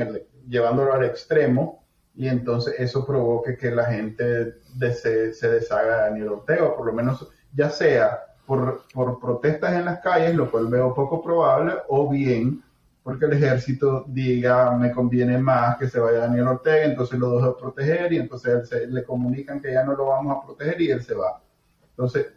llevándolo 0.48 0.94
al 0.94 1.06
extremo, 1.06 1.84
y 2.14 2.28
entonces 2.28 2.76
eso 2.78 3.06
provoque 3.06 3.58
que 3.58 3.72
la 3.72 3.86
gente 3.86 4.54
se 4.94 5.50
deshaga 5.50 5.96
de 5.96 6.02
Daniel 6.10 6.30
Ortega, 6.30 6.76
por 6.76 6.86
lo 6.86 6.94
menos 6.94 7.28
ya 7.54 7.70
sea 7.70 8.20
por, 8.46 8.84
por 8.94 9.20
protestas 9.20 9.74
en 9.74 9.86
las 9.86 10.00
calles, 10.00 10.36
lo 10.36 10.50
cual 10.50 10.68
veo 10.68 10.94
poco 10.94 11.22
probable, 11.22 11.74
o 11.90 12.10
bien 12.10 12.64
porque 13.06 13.26
el 13.26 13.34
ejército 13.34 14.04
diga 14.08 14.76
me 14.76 14.91
conviene 14.91 15.38
más 15.38 15.78
que 15.78 15.88
se 15.88 16.00
vaya 16.00 16.22
Daniel 16.22 16.48
Ortega, 16.48 16.86
entonces 16.86 17.20
lo 17.20 17.36
deja 17.36 17.56
proteger 17.56 18.12
y 18.12 18.18
entonces 18.18 18.68
se, 18.68 18.88
le 18.88 19.04
comunican 19.04 19.62
que 19.62 19.74
ya 19.74 19.84
no 19.84 19.96
lo 19.96 20.08
vamos 20.08 20.36
a 20.36 20.44
proteger 20.44 20.82
y 20.82 20.89
él 20.89 21.04
se 21.04 21.13
va. 21.13 21.39
Entonces, 21.91 22.34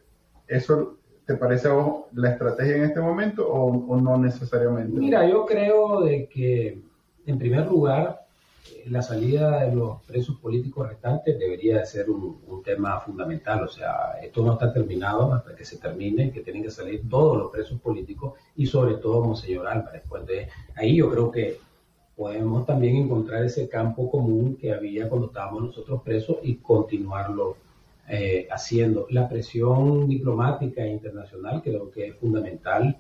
¿eso 0.47 0.99
te 1.25 1.37
parece 1.37 1.69
a 1.69 1.73
vos 1.73 2.05
la 2.13 2.33
estrategia 2.33 2.77
en 2.77 2.85
este 2.85 3.01
momento 3.01 3.49
o, 3.49 3.95
o 3.95 3.99
no 3.99 4.19
necesariamente? 4.19 5.01
Mira, 5.01 5.27
yo 5.27 5.47
creo 5.47 6.03
de 6.03 6.29
que 6.29 6.83
en 7.25 7.39
primer 7.39 7.67
lugar 7.67 8.28
la 8.87 9.03
salida 9.03 9.65
de 9.65 9.75
los 9.75 10.03
presos 10.03 10.37
políticos 10.39 10.89
restantes 10.89 11.39
debería 11.39 11.79
de 11.79 11.87
ser 11.87 12.11
un, 12.11 12.63
tema 12.65 13.01
fundamental. 13.01 13.63
O 13.63 13.69
sea, 13.69 14.19
esto 14.23 14.43
no 14.43 14.55
está 14.55 14.73
terminado 14.73 15.33
hasta 15.33 15.55
que 15.55 15.65
se 15.65 15.79
termine, 15.79 16.31
que 16.33 16.41
tienen 16.41 16.63
que 16.63 16.71
salir 16.71 17.09
todos 17.09 17.39
los 17.39 17.51
presos 17.51 17.81
políticos 17.81 18.35
y 18.57 18.67
sobre 18.67 18.97
todo 18.97 19.25
Monseñor 19.25 19.67
Álvarez. 19.67 20.03
Pues 20.09 20.27
de 20.27 20.49
ahí 20.77 20.97
yo 20.97 21.11
creo 21.11 21.31
que 21.31 21.59
podemos 22.17 22.67
también 22.67 22.97
encontrar 22.97 23.45
ese 23.45 23.69
campo 23.69 24.11
común 24.11 24.57
que 24.57 24.73
había 24.73 25.09
cuando 25.09 25.29
estábamos 25.29 25.63
nosotros 25.63 26.03
presos 26.03 26.39
y 26.43 26.57
continuarlo 26.57 27.57
eh, 28.09 28.49
haciendo. 28.51 29.07
La 29.11 29.29
presión 29.29 30.09
diplomática 30.09 30.83
e 30.83 30.91
internacional 30.91 31.63
creo 31.63 31.91
que 31.91 32.09
es 32.09 32.17
fundamental. 32.17 32.99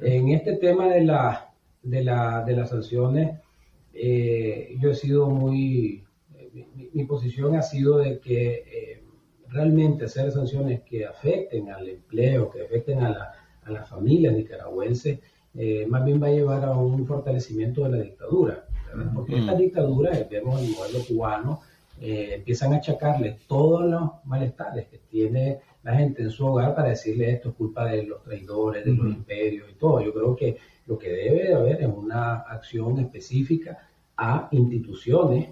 En 0.00 0.28
este 0.28 0.56
tema 0.56 0.88
de, 0.88 1.04
la, 1.04 1.50
de, 1.82 2.04
la, 2.04 2.44
de 2.44 2.52
las 2.54 2.70
sanciones, 2.70 3.38
eh, 3.94 4.76
yo 4.80 4.90
he 4.90 4.94
sido 4.94 5.28
muy, 5.28 6.04
mi, 6.92 7.04
posición 7.04 7.56
ha 7.56 7.62
sido 7.62 7.98
de 7.98 8.18
que 8.20 8.64
eh, 8.66 9.02
realmente 9.48 10.04
hacer 10.04 10.30
sanciones 10.30 10.82
que 10.82 11.06
afecten 11.06 11.70
al 11.70 11.88
empleo, 11.88 12.50
que 12.50 12.62
afecten 12.62 13.00
a 13.00 13.10
la, 13.10 13.32
a 13.62 13.70
la 13.70 13.84
familia 13.84 14.30
nicaragüense, 14.30 15.20
eh, 15.54 15.86
más 15.88 16.04
bien 16.04 16.22
va 16.22 16.28
a 16.28 16.32
llevar 16.32 16.64
a 16.64 16.76
un 16.76 17.06
fortalecimiento 17.06 17.84
de 17.84 17.90
la 17.90 18.02
dictadura. 18.02 18.64
Porque 19.14 19.38
esta 19.38 19.54
dictadura, 19.54 20.10
vemos 20.30 20.62
el 20.62 20.70
modelo 20.70 21.04
cubano, 21.06 21.60
empiezan 22.00 22.72
a 22.72 22.76
achacarle 22.76 23.36
todos 23.46 23.84
los 23.84 24.10
malestares 24.24 24.86
que 24.86 24.96
tiene 25.10 25.60
la 25.82 25.94
gente 25.94 26.22
en 26.22 26.30
su 26.30 26.46
hogar 26.46 26.74
para 26.74 26.88
decirle 26.88 27.30
esto 27.30 27.50
es 27.50 27.54
culpa 27.54 27.84
de 27.86 28.02
los 28.02 28.22
traidores, 28.22 28.84
de 28.84 28.92
los 28.92 29.06
imperios 29.06 29.70
y 29.70 29.74
todo. 29.74 30.00
Yo 30.00 30.12
creo 30.12 30.36
que 30.36 30.56
lo 30.86 30.98
que 30.98 31.10
debe 31.10 31.44
de 31.44 31.54
haber 31.54 31.82
es 31.82 31.88
una 31.88 32.36
acción 32.40 32.98
específica 32.98 33.78
a 34.16 34.48
instituciones 34.50 35.50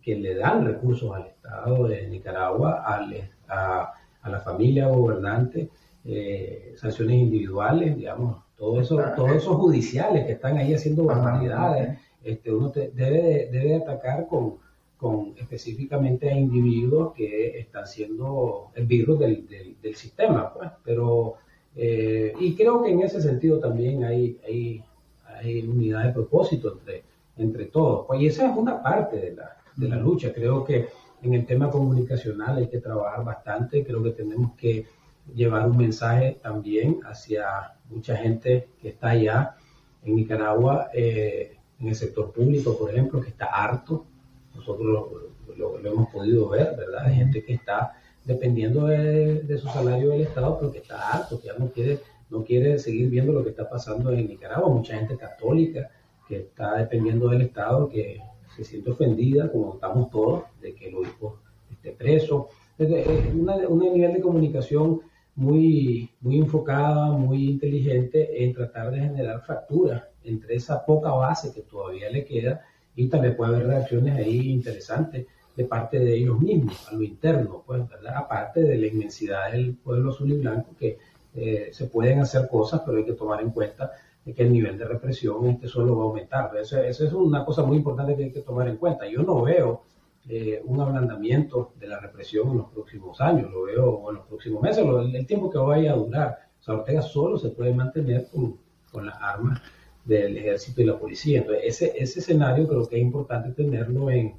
que 0.00 0.16
le 0.16 0.34
dan 0.34 0.64
recursos 0.64 1.14
al 1.14 1.26
Estado 1.26 1.88
de 1.88 2.06
Nicaragua, 2.08 2.84
a, 2.86 3.92
a, 4.22 4.30
la 4.30 4.40
familia 4.40 4.88
gobernante, 4.88 5.70
eh, 6.04 6.74
sanciones 6.76 7.16
individuales, 7.16 7.96
digamos, 7.96 8.42
todo 8.56 8.80
eso, 8.80 9.02
todos 9.16 9.32
esos 9.32 9.56
judiciales 9.56 10.26
que 10.26 10.32
están 10.32 10.56
ahí 10.58 10.74
haciendo 10.74 11.04
barbaridades, 11.04 11.98
este, 12.22 12.52
uno 12.52 12.70
debe, 12.70 13.48
debe 13.50 13.76
atacar 13.76 14.26
con, 14.28 14.58
con 15.04 15.34
específicamente 15.36 16.30
a 16.30 16.36
individuos 16.36 17.12
que 17.14 17.58
están 17.58 17.86
siendo 17.86 18.70
el 18.74 18.86
virus 18.86 19.18
del, 19.18 19.46
del, 19.82 19.94
sistema, 19.94 20.52
pues. 20.52 20.70
Pero, 20.82 21.34
eh, 21.76 22.32
y 22.40 22.54
creo 22.54 22.82
que 22.82 22.90
en 22.90 23.00
ese 23.00 23.20
sentido 23.20 23.58
también 23.58 24.04
hay, 24.04 24.38
hay, 24.46 24.82
hay 25.26 25.66
unidad 25.66 26.04
de 26.04 26.12
propósito 26.12 26.72
entre 26.72 27.04
entre 27.36 27.66
todos. 27.66 28.06
Pues 28.06 28.20
y 28.20 28.26
esa 28.26 28.50
es 28.50 28.56
una 28.56 28.82
parte 28.82 29.16
de 29.16 29.34
la, 29.34 29.56
de 29.76 29.88
la 29.88 29.96
lucha. 29.96 30.32
Creo 30.32 30.64
que 30.64 30.88
en 31.22 31.34
el 31.34 31.46
tema 31.46 31.70
comunicacional 31.70 32.58
hay 32.58 32.68
que 32.68 32.78
trabajar 32.78 33.24
bastante. 33.24 33.84
Creo 33.84 34.02
que 34.02 34.10
tenemos 34.10 34.52
que 34.56 34.86
llevar 35.34 35.68
un 35.68 35.76
mensaje 35.76 36.38
también 36.42 37.00
hacia 37.04 37.74
mucha 37.88 38.16
gente 38.16 38.68
que 38.80 38.90
está 38.90 39.10
allá 39.10 39.56
en 40.02 40.16
Nicaragua, 40.16 40.90
eh, 40.92 41.56
en 41.80 41.88
el 41.88 41.94
sector 41.94 42.30
público, 42.32 42.76
por 42.78 42.90
ejemplo, 42.90 43.20
que 43.20 43.30
está 43.30 43.46
harto. 43.46 44.06
Nosotros 44.54 45.08
lo, 45.56 45.78
hemos 45.78 46.08
podido 46.10 46.48
ver, 46.48 46.74
¿verdad? 46.76 47.12
Gente 47.12 47.44
que 47.44 47.54
está 47.54 48.00
dependiendo 48.24 48.86
de, 48.86 49.42
de, 49.42 49.58
su 49.58 49.68
salario 49.68 50.10
del 50.10 50.22
Estado, 50.22 50.58
pero 50.58 50.72
que 50.72 50.78
está 50.78 51.10
harto, 51.10 51.40
que 51.40 51.48
ya 51.48 51.54
no 51.58 51.70
quiere, 51.70 52.00
no 52.30 52.42
quiere 52.42 52.78
seguir 52.78 53.10
viendo 53.10 53.32
lo 53.32 53.44
que 53.44 53.50
está 53.50 53.68
pasando 53.68 54.12
en 54.12 54.26
Nicaragua. 54.28 54.68
Mucha 54.68 54.96
gente 54.96 55.16
católica 55.16 55.90
que 56.26 56.36
está 56.38 56.76
dependiendo 56.76 57.28
del 57.28 57.42
Estado, 57.42 57.88
que 57.88 58.20
se 58.56 58.64
siente 58.64 58.90
ofendida, 58.90 59.50
como 59.50 59.74
estamos 59.74 60.10
todos, 60.10 60.44
de 60.60 60.74
que 60.74 60.88
el 60.88 60.96
obispo 60.96 61.38
esté 61.70 61.92
preso. 61.92 62.48
Es 62.78 62.88
un 63.34 63.78
nivel 63.78 64.14
de 64.14 64.20
comunicación 64.20 65.00
muy, 65.36 66.10
muy 66.20 66.38
enfocada, 66.38 67.10
muy 67.10 67.50
inteligente 67.50 68.44
en 68.44 68.54
tratar 68.54 68.90
de 68.90 69.00
generar 69.00 69.42
fracturas 69.42 70.04
entre 70.22 70.56
esa 70.56 70.84
poca 70.84 71.10
base 71.10 71.52
que 71.52 71.62
todavía 71.62 72.10
le 72.10 72.24
queda 72.24 72.64
y 72.96 73.08
también 73.08 73.36
puede 73.36 73.54
haber 73.54 73.66
reacciones 73.66 74.16
ahí 74.16 74.50
interesantes 74.50 75.26
de 75.56 75.64
parte 75.64 75.98
de 75.98 76.16
ellos 76.16 76.40
mismos, 76.40 76.88
a 76.88 76.94
lo 76.94 77.02
interno, 77.02 77.62
pues, 77.64 77.88
¿verdad? 77.88 78.16
Aparte 78.16 78.62
de 78.62 78.76
la 78.76 78.86
inmensidad 78.86 79.52
del 79.52 79.74
pueblo 79.74 80.10
azul 80.10 80.32
y 80.32 80.38
blanco, 80.38 80.74
que 80.78 80.98
eh, 81.34 81.70
se 81.72 81.86
pueden 81.86 82.20
hacer 82.20 82.48
cosas, 82.48 82.82
pero 82.84 82.98
hay 82.98 83.04
que 83.04 83.12
tomar 83.12 83.40
en 83.40 83.50
cuenta 83.50 83.92
que 84.24 84.42
el 84.42 84.52
nivel 84.52 84.78
de 84.78 84.86
represión 84.86 85.46
este 85.46 85.68
solo 85.68 85.96
va 85.96 86.04
a 86.04 86.06
aumentar. 86.06 86.56
Eso, 86.56 86.80
es 86.80 87.00
una 87.12 87.44
cosa 87.44 87.62
muy 87.62 87.76
importante 87.76 88.16
que 88.16 88.24
hay 88.24 88.32
que 88.32 88.40
tomar 88.40 88.68
en 88.68 88.76
cuenta. 88.76 89.06
Yo 89.06 89.22
no 89.22 89.42
veo 89.42 89.82
eh, 90.28 90.62
un 90.64 90.80
ablandamiento 90.80 91.72
de 91.78 91.88
la 91.88 92.00
represión 92.00 92.50
en 92.50 92.58
los 92.58 92.70
próximos 92.70 93.20
años, 93.20 93.52
lo 93.52 93.64
veo 93.64 94.10
en 94.10 94.16
los 94.16 94.26
próximos 94.26 94.62
meses, 94.62 94.84
el, 95.12 95.26
tiempo 95.26 95.50
que 95.50 95.58
vaya 95.58 95.92
a 95.92 95.96
durar. 95.96 96.38
O 96.66 96.84
sea, 96.86 97.02
solo 97.02 97.36
se 97.36 97.50
puede 97.50 97.74
mantener 97.74 98.28
con, 98.32 98.56
con 98.90 99.04
las 99.06 99.16
armas 99.20 99.60
del 100.04 100.36
ejército 100.36 100.82
y 100.82 100.84
la 100.84 100.98
policía. 100.98 101.38
Entonces, 101.38 101.64
ese, 101.64 101.92
ese 101.96 102.20
escenario 102.20 102.68
creo 102.68 102.88
que 102.88 102.96
es 102.96 103.02
importante 103.02 103.50
tenerlo 103.50 104.10
en, 104.10 104.34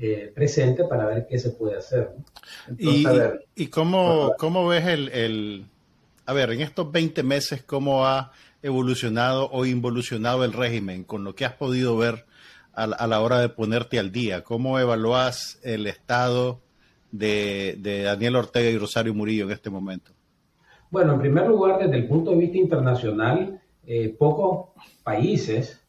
eh, 0.00 0.30
presente 0.32 0.84
para 0.84 1.06
ver 1.06 1.26
qué 1.28 1.40
se 1.40 1.50
puede 1.50 1.76
hacer. 1.76 2.12
¿Y, 2.78 3.04
¿y 3.56 3.66
cómo, 3.66 4.32
cómo, 4.38 4.68
ves 4.68 4.86
el, 4.86 5.08
el, 5.08 5.66
a 6.24 6.32
ver, 6.32 6.52
en 6.52 6.60
estos 6.60 6.92
20 6.92 7.24
meses, 7.24 7.64
cómo 7.64 8.06
ha 8.06 8.30
evolucionado 8.62 9.50
o 9.50 9.66
involucionado 9.66 10.44
el 10.44 10.52
régimen 10.52 11.02
con 11.02 11.24
lo 11.24 11.34
que 11.34 11.44
has 11.44 11.54
podido 11.54 11.96
ver 11.96 12.26
a, 12.74 12.84
a 12.84 13.06
la 13.08 13.20
hora 13.20 13.40
de 13.40 13.48
ponerte 13.48 13.98
al 13.98 14.12
día? 14.12 14.44
¿Cómo 14.44 14.78
evalúas 14.78 15.58
el 15.64 15.88
estado 15.88 16.60
de, 17.10 17.74
de 17.80 18.02
Daniel 18.02 18.36
Ortega 18.36 18.70
y 18.70 18.78
Rosario 18.78 19.14
Murillo 19.14 19.46
en 19.46 19.50
este 19.50 19.68
momento? 19.68 20.12
Bueno, 20.92 21.14
en 21.14 21.20
primer 21.20 21.48
lugar, 21.48 21.80
desde 21.80 21.96
el 21.96 22.06
punto 22.06 22.30
de 22.30 22.36
vista 22.36 22.58
internacional, 22.58 23.60
eh, 23.90 24.14
pocos 24.18 24.68
países 25.02 25.80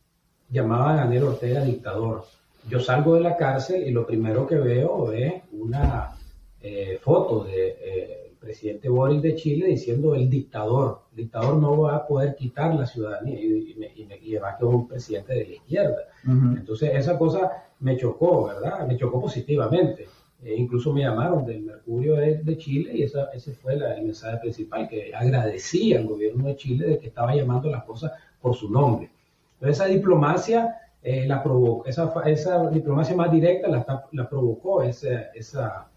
llamaban 0.50 0.98
a 1.00 1.04
Daniel 1.04 1.24
Ortega 1.26 1.66
dictador. 1.66 2.24
Yo 2.70 2.80
salgo 2.80 3.16
de 3.16 3.22
la 3.22 3.36
cárcel 3.36 3.86
y 3.86 3.92
lo 3.92 4.08
primero 4.08 4.48
que 4.48 4.56
veo 4.56 5.12
es 5.12 5.34
una 5.52 6.16
eh, 6.62 6.98
foto 7.02 7.44
del 7.44 7.54
de, 7.54 7.78
eh, 7.82 8.34
presidente 8.40 8.88
Boris 8.88 9.22
de 9.22 9.36
Chile 9.36 9.68
diciendo 9.68 10.16
el 10.16 10.30
dictador. 10.30 11.02
El 11.12 11.18
dictador 11.24 11.58
no 11.58 11.78
va 11.78 11.98
a 11.98 12.08
poder 12.08 12.38
quitar 12.38 12.74
la 12.74 12.86
ciudadanía 12.86 13.38
y, 13.38 13.76
y, 13.78 14.02
y, 14.02 14.34
y 14.34 14.36
va 14.38 14.52
a 14.52 14.58
quedar 14.58 14.74
un 14.74 14.88
presidente 14.88 15.34
de 15.34 15.46
la 15.46 15.56
izquierda. 15.56 16.02
Uh 16.26 16.30
-huh. 16.30 16.58
Entonces 16.60 16.92
esa 16.94 17.18
cosa 17.18 17.52
me 17.82 17.98
chocó, 17.98 18.46
¿verdad? 18.46 18.88
Me 18.88 18.96
chocó 18.96 19.20
positivamente. 19.20 20.08
Eh, 20.44 20.56
incluso 20.58 20.94
me 20.94 21.02
llamaron 21.02 21.46
del 21.46 21.62
Mercurio 21.62 22.16
de, 22.16 22.38
de 22.38 22.58
Chile 22.58 22.92
y 22.94 23.04
esa, 23.04 23.26
ese 23.34 23.54
fue 23.54 23.76
la, 23.76 23.96
el 23.96 24.06
mensaje 24.06 24.38
principal, 24.38 24.88
que 24.88 25.14
agradecía 25.14 26.00
al 26.00 26.08
gobierno 26.08 26.48
de 26.48 26.56
Chile 26.56 26.88
de 26.88 27.00
que 27.00 27.08
estaba 27.08 27.36
llamando 27.36 27.70
las 27.70 27.84
cosas 27.84 28.14
por 28.42 28.56
su 28.56 28.70
nombre. 28.70 29.10
Entonces 29.56 29.78
esa 29.78 29.90
diplomacia, 29.90 30.78
eh, 31.04 31.26
la 31.28 31.44
provocó, 31.44 31.86
esa, 31.86 32.14
esa, 32.26 32.70
diplomacia 32.70 33.16
más 33.16 33.32
directa 33.32 33.68
la, 33.68 33.86
la 34.12 34.30
provocó 34.30 34.82
ese, 34.84 35.28
esa, 35.34 35.88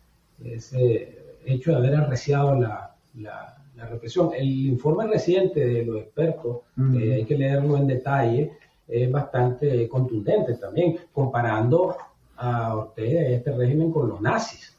ese 0.44 1.18
hecho 1.44 1.70
de 1.70 1.76
haber 1.76 1.94
arreciado 1.94 2.60
la, 2.60 2.94
la, 3.14 3.56
la, 3.76 3.86
represión. 3.86 4.30
El 4.36 4.66
informe 4.66 5.06
reciente 5.06 5.64
de 5.64 5.84
los 5.84 5.98
expertos, 5.98 6.58
eh, 6.96 7.14
hay 7.14 7.24
que 7.24 7.36
leerlo 7.36 7.76
en 7.76 7.86
detalle, 7.86 8.52
es 8.88 9.10
bastante 9.10 9.88
contundente 9.88 10.54
también, 10.54 10.98
comparando 11.12 11.96
a 12.36 12.76
Ortega 12.76 13.28
y 13.28 13.34
este 13.34 13.52
régimen 13.52 13.92
con 13.92 14.08
los 14.08 14.20
nazis 14.20 14.76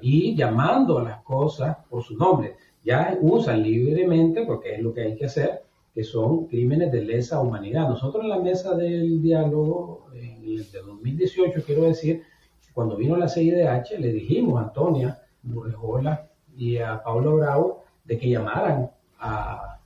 y 0.00 0.34
llamando 0.34 0.98
a 0.98 1.02
las 1.02 1.22
cosas 1.22 1.76
por 1.88 2.02
su 2.02 2.16
nombre. 2.16 2.56
Ya 2.84 3.16
usan 3.20 3.62
libremente, 3.62 4.44
porque 4.44 4.74
es 4.74 4.82
lo 4.82 4.92
que 4.92 5.02
hay 5.02 5.16
que 5.16 5.26
hacer, 5.26 5.62
que 5.94 6.04
son 6.04 6.46
crímenes 6.46 6.92
de 6.92 7.04
lesa 7.04 7.40
humanidad. 7.40 7.88
Nosotros 7.88 8.22
en 8.22 8.30
la 8.30 8.38
mesa 8.38 8.74
del 8.74 9.20
diálogo 9.20 10.06
en 10.14 10.44
el 10.44 10.70
de 10.70 10.82
2018, 10.82 11.62
quiero 11.64 11.82
decir, 11.82 12.22
cuando 12.72 12.96
vino 12.96 13.16
la 13.16 13.28
CIDH, 13.28 13.98
le 13.98 14.12
dijimos 14.12 14.60
a 14.60 14.66
Antonia 14.66 15.20
Burrejola 15.42 16.28
y 16.56 16.78
a 16.78 17.02
Pablo 17.02 17.36
Bravo 17.36 17.84
de 18.04 18.18
que 18.18 18.30
llamaran 18.30 18.90
a, 19.18 19.78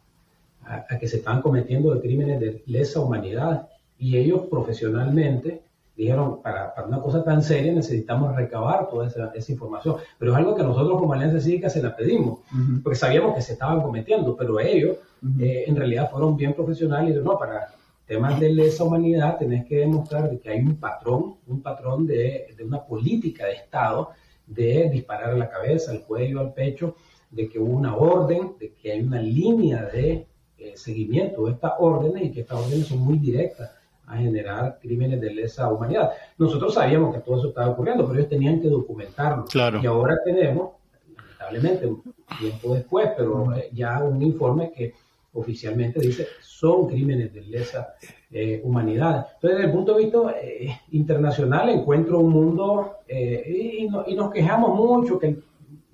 a, 0.65 0.87
a 0.89 0.99
que 0.99 1.09
se 1.09 1.17
están 1.17 1.41
cometiendo 1.41 1.99
crímenes 2.01 2.41
de 2.41 2.63
lesa 2.67 3.01
humanidad 3.01 3.69
y 3.99 4.19
ellos 4.19 4.43
profesionalmente 4.51 5.63
dijeron, 5.97 6.41
para, 6.43 6.75
para, 6.75 6.87
una 6.87 7.01
cosa 7.01 7.23
tan 7.23 7.43
seria 7.43 7.73
necesitamos 7.73 8.35
recabar 8.35 8.89
toda 8.89 9.07
esa, 9.07 9.31
esa, 9.35 9.53
información. 9.53 9.97
Pero 10.19 10.33
es 10.33 10.39
algo 10.39 10.55
que 10.55 10.63
nosotros 10.63 10.99
como 10.99 11.13
Alianza 11.13 11.41
Cívica 11.41 11.69
se 11.69 11.83
la 11.83 11.95
pedimos, 11.95 12.41
uh 12.41 12.57
-huh. 12.57 12.83
porque 12.83 12.99
sabíamos 12.99 13.35
que 13.35 13.43
se 13.43 13.53
estaban 13.53 13.83
cometiendo, 13.83 14.37
pero 14.37 14.59
ellos 14.59 14.97
uh 15.23 15.27
-huh. 15.27 15.43
eh, 15.43 15.65
en 15.67 15.77
realidad 15.77 16.11
fueron 16.11 16.37
bien 16.37 16.55
profesionales 16.55 17.05
y 17.05 17.09
dijeron, 17.09 17.33
no, 17.33 17.39
para 17.39 17.69
temas 18.07 18.41
de 18.41 18.53
lesa 18.53 18.85
humanidad 18.85 19.39
tenés 19.39 19.65
que 19.67 19.77
demostrar 19.77 20.39
que 20.39 20.51
hay 20.51 20.61
un 20.61 20.77
patrón, 20.77 21.37
un 21.47 21.63
patrón 21.63 22.07
de, 22.07 22.55
de 22.57 22.65
una 22.65 22.85
política 22.85 23.47
de 23.47 23.55
Estado 23.55 24.11
de 24.47 24.91
disparar 24.91 25.31
a 25.31 25.37
la 25.37 25.49
cabeza, 25.49 25.93
al 25.93 26.03
cuello, 26.03 26.41
al 26.41 26.53
pecho, 26.53 26.97
de 27.31 27.49
que 27.49 27.59
hubo 27.59 27.73
una 27.73 27.97
orden, 27.97 28.55
de 28.59 28.73
que 28.75 28.93
hay 28.93 29.01
una 29.01 29.21
línea 29.21 29.85
de 29.85 30.27
eh, 30.59 30.73
seguimiento 30.77 31.47
de 31.47 31.53
estas 31.53 31.73
órdenes 31.79 32.25
y 32.25 32.31
que 32.33 32.41
estas 32.41 32.59
órdenes 32.59 32.87
son 32.87 32.99
muy 32.99 33.19
directas 33.19 33.71
a 34.07 34.17
generar 34.17 34.79
crímenes 34.81 35.21
de 35.21 35.33
lesa 35.33 35.71
humanidad. 35.73 36.11
Nosotros 36.39 36.75
sabíamos 36.75 37.15
que 37.15 37.21
todo 37.21 37.39
eso 37.39 37.49
estaba 37.49 37.71
ocurriendo, 37.71 38.07
pero 38.07 38.19
ellos 38.19 38.31
tenían 38.31 38.61
que 38.61 38.69
documentarlo. 38.69 39.45
Claro. 39.47 39.81
Y 39.83 39.87
ahora 39.87 40.19
tenemos, 40.25 40.73
lamentablemente, 41.17 41.87
un 41.87 42.03
tiempo 42.39 42.75
después, 42.75 43.11
pero 43.17 43.55
eh, 43.55 43.71
ya 43.73 44.03
un 44.03 44.21
informe 44.23 44.73
que 44.73 44.95
oficialmente 45.35 45.99
dice 45.99 46.29
son 46.43 46.89
crímenes 46.89 47.33
de 47.33 47.41
lesa 47.43 47.95
eh, 48.31 48.61
humanidad. 48.65 49.29
Entonces, 49.35 49.59
desde 49.59 49.65
el 49.65 49.73
punto 49.73 49.95
de 49.95 50.03
vista 50.03 50.19
eh, 50.43 50.81
internacional, 50.91 51.71
encuentro 51.71 52.19
un 52.21 52.31
mundo 52.31 52.99
y, 53.09 53.89
no, 53.89 54.05
y, 54.07 54.15
nos 54.15 54.31
quejamos 54.31 54.75
mucho 54.75 55.19
que 55.19 55.29
el 55.29 55.45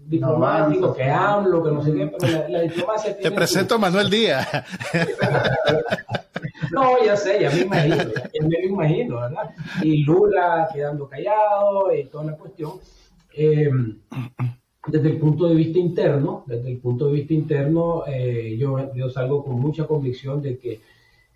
diplomático, 0.06 0.88
no, 0.88 0.94
que 0.94 1.04
hablo, 1.04 1.62
que 1.62 1.70
no 1.70 1.82
sé 1.82 1.92
qué, 1.92 2.06
pero 2.18 2.32
la, 2.32 2.48
la 2.48 2.61
diplomacia 2.62 3.16
Te 3.16 3.30
presento 3.30 3.76
a 3.76 3.78
Manuel 3.78 4.11
Díaz. 4.11 4.48
No, 6.72 7.04
ya 7.04 7.16
sé, 7.16 7.40
ya 7.40 7.50
me 7.50 7.60
imagino, 7.62 7.96
ya 7.96 8.46
me 8.46 8.66
imagino, 8.66 9.20
¿verdad? 9.20 9.54
Y 9.82 10.04
Lula 10.04 10.68
quedando 10.72 11.08
callado 11.08 11.94
y 11.94 12.04
toda 12.04 12.24
la 12.24 12.36
cuestión. 12.36 12.72
Eh, 13.34 13.70
desde 14.86 15.10
el 15.10 15.18
punto 15.18 15.48
de 15.48 15.54
vista 15.54 15.78
interno, 15.78 16.44
desde 16.46 16.70
el 16.70 16.78
punto 16.78 17.06
de 17.06 17.12
vista 17.12 17.34
interno, 17.34 18.04
eh, 18.06 18.56
yo, 18.58 18.94
yo 18.94 19.10
salgo 19.10 19.44
con 19.44 19.60
mucha 19.60 19.86
convicción 19.86 20.40
de 20.40 20.58
que 20.58 20.80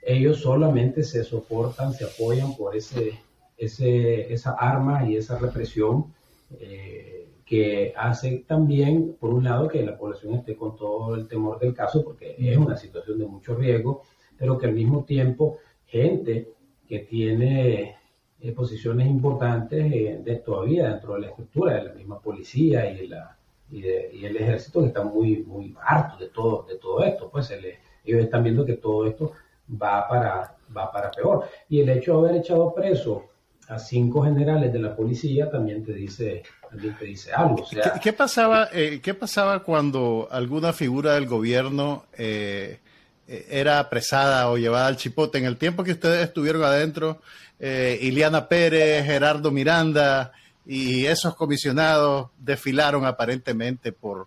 ellos 0.03 0.39
solamente 0.39 1.03
se 1.05 1.22
soportan, 1.22 1.93
se 1.93 2.05
apoyan 2.05 2.57
por 2.57 2.74
ese, 2.74 3.18
ese, 3.57 4.33
esa 4.33 4.53
arma 4.53 5.09
y 5.09 5.16
esa 5.16 5.39
represión 5.39 6.07
eh, 6.59 7.28
que 7.45 7.93
hace 7.97 8.45
también, 8.47 9.16
por 9.20 9.35
un 9.35 9.45
lado, 9.45 9.68
que 9.68 9.83
la 9.83 9.97
población 9.97 10.35
esté 10.35 10.57
con 10.57 10.76
todo 10.76 11.14
el 11.14 11.28
temor 11.28 11.59
del 11.59 11.74
caso, 11.74 12.03
porque 12.03 12.35
es 12.39 12.57
una 12.57 12.76
situación 12.76 13.18
de 13.18 13.26
mucho 13.26 13.55
riesgo, 13.55 14.03
pero 14.43 14.59
que 14.59 14.66
al 14.66 14.72
mismo 14.72 15.05
tiempo 15.05 15.59
gente 15.86 16.49
que 16.88 16.99
tiene 16.99 17.97
eh, 18.40 18.51
posiciones 18.51 19.07
importantes 19.07 19.93
eh, 19.93 20.20
de, 20.20 20.34
todavía 20.38 20.88
dentro 20.88 21.14
de 21.14 21.20
la 21.20 21.26
estructura 21.28 21.74
de 21.74 21.84
la 21.84 21.93
misma 21.93 22.18
policía 22.18 22.90
y, 22.90 23.07
la, 23.07 23.36
y, 23.70 23.84
el 23.84 24.36
ejército 24.36 24.80
que 24.80 24.88
están 24.88 25.14
muy, 25.14 25.45
muy 25.45 25.76
hartos 25.80 26.18
de 26.18 26.26
todo, 26.30 26.66
de 26.68 26.76
todo 26.76 27.05
esto. 27.05 27.30
Pues 27.30 27.51
le, 27.51 27.78
ellos 28.05 28.24
están 28.24 28.43
viendo 28.43 28.66
que 28.66 28.72
todo 28.72 29.07
esto 29.07 29.30
va 29.80 30.09
para, 30.09 30.57
va 30.76 30.90
para 30.90 31.12
peor. 31.12 31.45
Y 31.68 31.78
el 31.78 31.90
hecho 31.90 32.20
de 32.20 32.28
haber 32.28 32.40
echado 32.40 32.74
preso 32.74 33.26
a 33.68 33.78
cinco 33.78 34.24
generales 34.24 34.72
de 34.72 34.80
la 34.80 34.97
policía 34.97 35.49
también 35.53 35.84
te 35.84 35.93
dice, 35.93 36.43
también 36.68 36.97
te 36.99 37.05
dice 37.05 37.32
algo. 37.32 37.64
¿Qué, 37.70 37.80
¿Qué, 38.03 38.12
pasaba, 38.12 38.70
eh, 38.72 38.99
¿Qué 39.01 39.14
pasaba 39.14 39.62
cuando 39.62 40.26
alguna 40.32 40.72
figura 40.72 41.14
del 41.14 41.28
gobierno 41.28 42.07
era 43.27 43.79
apresada 43.79 44.51
o 44.51 44.57
llevada 44.57 44.87
al 44.87 44.97
chipote. 44.97 45.39
En 45.39 45.45
el 45.45 45.57
tiempo 45.57 45.85
que 45.85 45.93
ustedes 45.93 46.27
estuvieron 46.27 46.62
adentro, 46.64 47.20
eh, 47.59 47.99
Iliana 48.03 48.49
Pérez, 48.49 49.05
Gerardo 49.05 49.51
Miranda 49.51 50.33
y 50.66 51.07
esos 51.07 51.35
comisionados 51.35 52.31
desfilaron 52.39 53.05
aparentemente 53.05 53.93
por, 53.93 54.27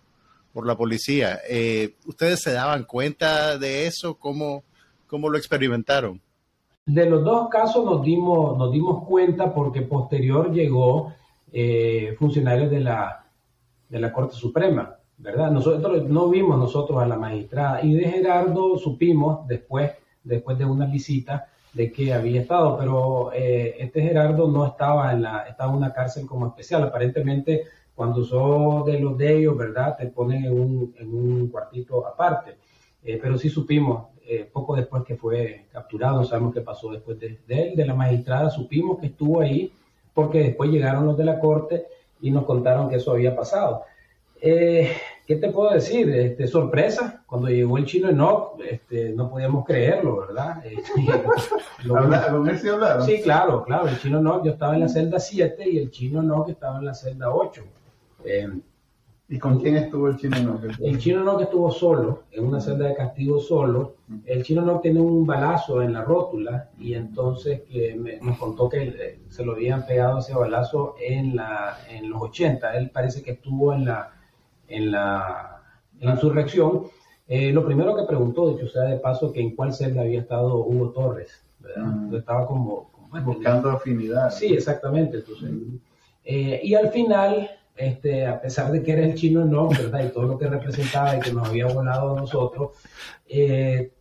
por 0.52 0.66
la 0.66 0.76
policía. 0.76 1.40
Eh, 1.48 1.94
¿Ustedes 2.06 2.40
se 2.40 2.52
daban 2.52 2.84
cuenta 2.84 3.58
de 3.58 3.86
eso? 3.86 4.14
¿Cómo, 4.14 4.64
¿Cómo 5.06 5.28
lo 5.28 5.38
experimentaron? 5.38 6.20
De 6.86 7.04
los 7.04 7.24
dos 7.24 7.48
casos 7.48 7.84
nos 7.84 8.02
dimos, 8.02 8.56
nos 8.56 8.72
dimos 8.72 9.04
cuenta 9.04 9.52
porque 9.52 9.82
posterior 9.82 10.52
llegó 10.52 11.12
eh, 11.52 12.14
funcionarios 12.18 12.70
de 12.70 12.80
la, 12.80 13.26
de 13.88 14.00
la 14.00 14.12
Corte 14.12 14.36
Suprema 14.36 14.95
¿verdad? 15.18 15.50
Nosotros 15.50 16.04
no 16.08 16.28
vimos 16.28 16.58
nosotros 16.58 17.02
a 17.02 17.06
la 17.06 17.16
magistrada 17.16 17.82
y 17.82 17.94
de 17.94 18.04
Gerardo 18.04 18.76
supimos 18.78 19.46
después, 19.46 19.92
después 20.22 20.58
de 20.58 20.64
una 20.64 20.86
visita 20.86 21.48
de 21.72 21.92
que 21.92 22.12
había 22.12 22.40
estado, 22.40 22.76
pero 22.78 23.32
eh, 23.34 23.76
este 23.78 24.00
Gerardo 24.00 24.48
no 24.48 24.66
estaba 24.66 25.12
en 25.12 25.22
la, 25.22 25.42
estaba 25.42 25.70
en 25.70 25.76
una 25.76 25.92
cárcel 25.92 26.26
como 26.26 26.46
especial. 26.46 26.82
Aparentemente, 26.82 27.64
cuando 27.94 28.24
son 28.24 28.84
de 28.84 28.98
los 28.98 29.16
de 29.18 29.38
ellos, 29.38 29.56
¿verdad? 29.56 29.96
Te 29.96 30.06
ponen 30.06 30.44
en 30.44 30.58
un, 30.58 30.94
en 30.98 31.14
un 31.14 31.48
cuartito 31.48 32.06
aparte. 32.06 32.56
Eh, 33.04 33.18
pero 33.20 33.36
sí 33.38 33.50
supimos, 33.50 34.06
eh, 34.26 34.48
poco 34.50 34.74
después 34.74 35.04
que 35.04 35.16
fue 35.16 35.66
capturado, 35.70 36.24
sabemos 36.24 36.54
qué 36.54 36.60
pasó 36.60 36.90
después 36.90 37.18
de, 37.20 37.38
de, 37.46 37.68
él, 37.68 37.76
de 37.76 37.86
la 37.86 37.94
magistrada, 37.94 38.50
supimos 38.50 38.98
que 38.98 39.06
estuvo 39.06 39.40
ahí, 39.40 39.70
porque 40.12 40.38
después 40.42 40.70
llegaron 40.70 41.06
los 41.06 41.16
de 41.16 41.24
la 41.24 41.38
corte 41.38 41.86
y 42.20 42.30
nos 42.30 42.44
contaron 42.44 42.88
que 42.88 42.96
eso 42.96 43.12
había 43.12 43.36
pasado. 43.36 43.82
Eh, 44.48 44.92
¿Qué 45.26 45.34
te 45.36 45.50
puedo 45.50 45.72
decir? 45.72 46.08
Este, 46.08 46.46
sorpresa, 46.46 47.24
cuando 47.26 47.48
llegó 47.48 47.78
el 47.78 47.84
chino 47.84 48.08
Enoch, 48.08 48.60
este, 48.60 49.10
no 49.10 49.28
podíamos 49.28 49.64
creerlo, 49.64 50.18
¿verdad? 50.18 50.62
Este, 50.64 51.88
¿Con 51.88 52.48
él 52.48 52.58
sí 52.58 52.68
hablaron? 52.68 53.04
Sí, 53.04 53.20
claro, 53.22 53.64
claro. 53.64 53.88
El 53.88 53.98
chino 53.98 54.20
Enoch, 54.20 54.44
yo 54.44 54.52
estaba 54.52 54.74
en 54.74 54.80
la 54.82 54.88
celda 54.88 55.18
7 55.18 55.68
y 55.68 55.78
el 55.78 55.90
chino 55.90 56.22
Enoch 56.22 56.48
estaba 56.48 56.78
en 56.78 56.84
la 56.84 56.94
celda 56.94 57.34
8. 57.34 57.60
Eh, 58.24 58.48
¿Y 59.28 59.38
con 59.40 59.58
quién 59.58 59.76
estuvo 59.76 60.06
el 60.06 60.16
chino 60.16 60.38
no? 60.38 60.60
El 60.78 60.98
chino 60.98 61.24
no 61.24 61.36
que 61.36 61.44
estuvo 61.44 61.68
solo, 61.72 62.22
en 62.30 62.46
una 62.46 62.60
celda 62.60 62.86
de 62.86 62.94
castigo 62.94 63.40
solo. 63.40 63.96
El 64.24 64.44
chino 64.44 64.62
no 64.62 64.78
tiene 64.78 65.00
un 65.00 65.26
balazo 65.26 65.82
en 65.82 65.92
la 65.92 66.02
rótula 66.02 66.70
y 66.78 66.94
entonces 66.94 67.62
que 67.62 67.96
me, 67.96 68.18
nos 68.18 68.38
contó 68.38 68.68
que 68.68 68.82
eh, 68.84 69.18
se 69.28 69.44
lo 69.44 69.54
habían 69.54 69.84
pegado 69.84 70.20
ese 70.20 70.34
balazo 70.34 70.94
en, 71.00 71.34
la, 71.34 71.78
en 71.90 72.08
los 72.08 72.22
80. 72.22 72.78
Él 72.78 72.90
parece 72.90 73.24
que 73.24 73.32
estuvo 73.32 73.72
en 73.72 73.86
la, 73.86 74.15
en 74.68 74.90
la, 74.90 75.62
en 76.00 76.08
la 76.08 76.14
insurrección. 76.14 76.84
Eh, 77.28 77.52
lo 77.52 77.64
primero 77.64 77.96
que 77.96 78.04
preguntó, 78.04 78.50
dicho 78.50 78.68
sea 78.68 78.82
de 78.82 78.98
paso, 78.98 79.32
que 79.32 79.40
en 79.40 79.54
cuál 79.54 79.74
celda 79.74 80.02
había 80.02 80.20
estado 80.20 80.64
Hugo 80.64 80.90
Torres. 80.90 81.42
¿verdad? 81.58 82.14
Estaba 82.14 82.46
como... 82.46 82.94
Buscando 83.24 83.70
afinidad. 83.70 84.30
Sí, 84.30 84.52
exactamente. 84.52 85.18
Entonces, 85.18 85.50
eh, 86.24 86.60
y 86.62 86.74
al 86.74 86.90
final 86.90 87.48
este, 87.76 88.24
a 88.26 88.40
pesar 88.40 88.72
de 88.72 88.82
que 88.82 88.92
era 88.92 89.04
el 89.04 89.14
chino 89.14 89.44
no, 89.44 89.68
¿verdad? 89.68 90.06
Y 90.06 90.08
todo 90.08 90.24
lo 90.24 90.38
que 90.38 90.46
representaba 90.46 91.16
y 91.16 91.20
que 91.20 91.30
nos 91.30 91.46
había 91.46 91.66
volado 91.66 92.16
a 92.16 92.20
nosotros, 92.20 92.70
eh, 93.28 93.92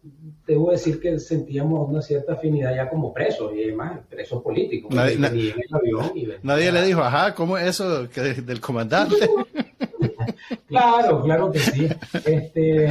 debo 0.48 0.72
decir 0.72 1.02
que 1.02 1.20
sentíamos 1.20 1.90
una 1.90 2.02
cierta 2.02 2.34
afinidad 2.34 2.74
ya 2.74 2.90
como 2.90 3.14
presos 3.14 3.54
y 3.54 3.64
además 3.64 4.00
presos 4.10 4.42
políticos. 4.42 4.96
Nadie, 4.96 5.54
nadie 6.42 6.72
le 6.72 6.84
dijo, 6.84 7.02
ajá, 7.02 7.36
¿cómo 7.36 7.58
es 7.58 7.68
eso 7.68 8.08
que 8.10 8.22
del 8.22 8.62
comandante? 8.62 9.16
claro, 10.68 11.24
claro 11.24 11.52
que 11.52 11.60
sí. 11.60 11.88
Este, 12.26 12.86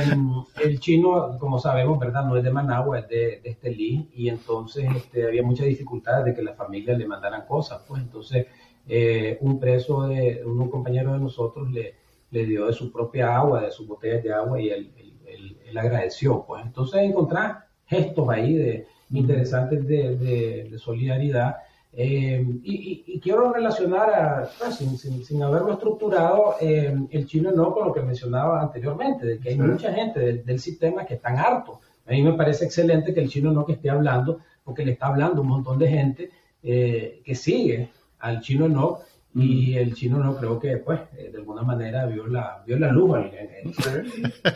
el 0.63 0.81
chino, 0.81 1.39
como 1.39 1.59
sabemos, 1.59 1.99
¿verdad? 1.99 2.25
No 2.25 2.37
es 2.37 2.45
de 2.45 2.51
Managua, 2.51 3.01
es 3.01 3.09
de, 3.09 3.41
de 3.43 3.51
Estelí 3.51 4.11
y 4.15 4.29
entonces 4.29 4.89
este, 4.95 5.27
había 5.27 5.43
mucha 5.43 5.65
dificultad 5.65 6.25
de 6.25 6.35
que 6.35 6.43
la 6.43 6.55
familia 6.55 6.97
le 6.97 7.07
mandaran 7.07 7.47
cosas, 7.47 7.83
pues 7.87 8.03
entonces 8.03 8.47
eh, 8.87 9.39
un 9.41 9.59
preso, 9.59 10.09
de, 10.09 10.43
un 10.45 10.69
compañero 10.71 11.13
de 11.13 11.19
nosotros 11.19 11.71
le, 11.71 11.95
le 12.31 12.47
dio 12.47 12.67
de 12.67 12.73
su 12.73 12.93
propia 12.93 13.37
agua, 13.37 13.63
de 13.63 13.71
sus 13.71 13.87
botellas 13.87 14.23
de 14.23 14.33
agua 14.33 14.61
y 14.61 14.69
él, 14.69 14.93
él, 14.97 15.79
agradeció. 15.79 16.45
Pues 16.47 16.65
entonces 16.65 17.03
encontrar 17.03 17.67
gestos 17.87 18.29
ahí 18.29 18.55
de, 18.55 18.87
interesantes 19.11 19.87
de, 19.87 20.17
de, 20.17 20.79
solidaridad. 20.79 21.57
Eh, 21.97 22.45
y, 22.63 23.21
quiero 23.21 23.53
relacionar, 23.53 24.11
a, 24.11 24.49
pues, 24.59 24.77
sin, 24.77 24.99
sin, 24.99 25.43
haberlo 25.43 25.75
estructurado, 25.75 26.57
eh, 26.61 26.95
el 27.11 27.27
chino 27.27 27.53
no 27.53 27.73
con 27.73 27.87
lo 27.89 27.95
que 27.95 28.03
mencionaba 28.03 28.61
anteriormente, 28.61 29.27
de 29.27 29.39
que 29.39 29.51
hay 29.51 29.57
mucha 29.57 29.93
gente 29.93 30.43
del, 30.43 30.61
sistema 30.61 31.07
que 31.07 31.15
están 31.15 31.39
hartos. 31.39 31.79
A 32.07 32.11
mí 32.11 32.23
me 32.23 32.35
parece 32.35 32.65
excelente 32.67 33.15
que 33.15 33.21
el 33.21 33.31
chino 33.31 33.51
no 33.53 33.65
que 33.65 33.75
esté 33.75 33.89
hablando, 33.89 34.41
porque 34.63 34.85
le 34.85 34.93
está 34.93 35.07
hablando 35.07 35.41
un 35.41 35.49
montón 35.49 35.79
de 35.79 35.89
gente 35.89 36.31
que 36.63 37.35
sigue 37.35 37.91
al 38.19 38.41
chino 38.41 38.69
no, 38.69 39.01
y 39.35 39.77
el 39.77 39.95
chino 39.95 40.19
no 40.19 40.37
creo 40.37 40.61
que 40.61 40.77
pues 40.77 41.01
eh, 41.17 41.31
de 41.33 41.39
alguna 41.39 41.63
manera 41.63 42.07
vio 42.07 42.27
la, 42.27 42.63
vio 42.65 42.79
la 42.79 42.93
luz. 42.93 43.19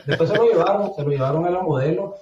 Después 0.06 0.30
se 0.30 0.36
lo 0.36 0.44
llevaron, 0.44 0.94
se 0.94 1.02
lo 1.02 1.10
llevaron 1.10 1.44
a 1.46 1.50
la 1.50 1.62
modelo. 1.62 2.14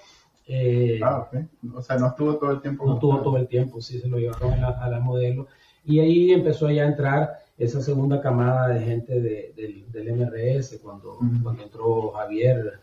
Eh, 0.47 1.01
ah, 1.03 1.29
O 1.75 1.83
sea, 1.83 1.97
no 1.99 2.09
estuvo 2.09 2.37
todo 2.37 2.53
el 2.53 2.61
tiempo. 2.61 2.87
No 2.87 2.95
estuvo 2.95 3.21
todo 3.21 3.37
el 3.37 3.49
tiempo, 3.49 3.81
sí, 3.81 3.99
se 3.99 4.09
lo 4.09 4.19
llevaron 4.19 4.53
a 4.53 4.89
la, 4.89 5.01
modelo. 5.01 5.47
Y 5.85 6.01
ahí 6.01 6.33
empezó 6.33 6.71
ya 6.71 6.85
a 6.85 6.89
entrar 6.89 7.39
esa 7.59 7.81
segunda 7.81 8.21
camada 8.21 8.69
de 8.69 8.81
gente 8.81 9.21
del, 9.21 9.87
MRS, 9.95 10.79
cuando, 10.83 11.19
cuando 11.43 11.63
entró 11.63 12.13
Javier 12.13 12.81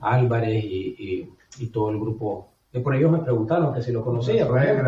Álvarez 0.00 0.64
y, 0.64 1.30
y 1.58 1.66
todo 1.68 1.90
el 1.90 2.00
grupo 2.00 2.50
por 2.80 2.94
ellos 2.94 3.10
me 3.10 3.18
preguntaron 3.18 3.74
que 3.74 3.82
si 3.82 3.92
lo 3.92 4.04
conocía, 4.04 4.44
de, 4.44 4.82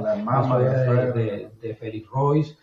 la 0.00 0.16
mamá 0.16 0.58
de, 0.58 1.50
de, 1.60 1.74
Félix 1.74 2.08
Royce, 2.10 2.56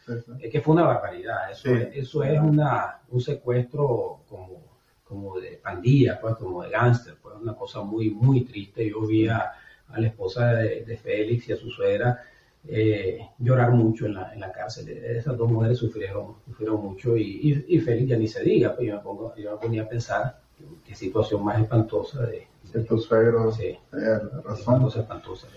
que 0.52 0.62
fue 0.62 0.74
una 0.74 0.84
barbaridad. 0.86 1.52
Eso, 1.52 1.74
es, 1.74 1.90
eso 1.94 2.24
es 2.24 2.40
una, 2.40 3.02
un 3.10 3.22
secuestro 3.22 4.22
como, 4.28 4.62
como 5.04 5.40
de 5.40 5.60
pandilla, 5.64 6.20
pues, 6.20 6.36
como 6.36 6.64
de 6.64 6.70
gángster, 6.70 7.16
una 7.42 7.56
cosa 7.56 7.82
muy, 7.82 8.10
muy 8.10 8.46
triste. 8.46 8.90
Yo 8.90 9.02
vi 9.02 9.28
a, 9.28 9.52
la 9.96 10.08
esposa 10.08 10.56
de, 10.56 10.98
Félix 10.98 11.50
y 11.50 11.54
a 11.54 11.58
su 11.58 11.70
suegra 11.70 12.20
eh, 12.68 13.20
llorar 13.38 13.72
mucho 13.72 14.08
en 14.08 14.16
la, 14.16 14.34
en 14.34 14.40
la 14.40 14.52
cárcel. 14.52 14.90
Esas 14.90 15.38
dos 15.38 15.50
mujeres 15.50 15.78
sufrieron, 15.78 16.36
sufrieron 16.46 16.82
mucho 16.82 17.16
y, 17.16 17.66
y, 17.68 17.80
Félix 17.80 18.10
ya 18.10 18.18
ni 18.18 18.28
se 18.28 18.44
diga, 18.44 18.76
pues 18.76 18.88
yo 18.88 18.96
me, 18.96 19.02
pongo, 19.02 19.36
yo 19.36 19.52
me 19.52 19.58
ponía 19.58 19.84
a 19.84 19.90
pensar 19.90 20.40
qué 20.86 20.96
situación 20.96 21.44
más 21.44 21.62
espantosa 21.62 22.26
de 22.26 22.48
de 22.74 22.84
tu 22.84 23.00
suegro. 23.00 23.52
Sí. 23.52 23.66
Eh, 23.94 24.20
razón. 24.44 24.88
espantosa. 24.88 25.48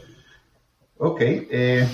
Ok. 0.98 1.20
Eh, 1.20 1.86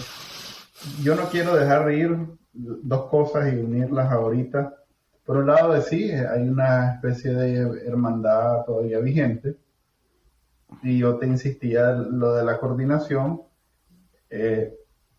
yo 1.03 1.15
no 1.15 1.29
quiero 1.29 1.57
dejar 1.57 1.91
ir 1.93 2.17
dos 2.53 3.11
cosas 3.11 3.53
y 3.53 3.57
unirlas 3.57 4.11
ahorita. 4.11 4.75
Por 5.25 5.39
un 5.39 5.47
lado, 5.47 5.73
de 5.73 5.83
sí, 5.83 6.11
hay 6.11 6.43
una 6.43 6.95
especie 6.95 7.33
de 7.33 7.87
hermandad 7.87 8.65
todavía 8.67 8.99
vigente. 8.99 9.57
Y 10.85 10.99
yo 10.99 11.17
te 11.17 11.27
insistía 11.27 11.91
lo 11.93 12.35
de 12.35 12.45
la 12.45 12.59
coordinación. 12.59 13.43
Eh, 14.31 14.73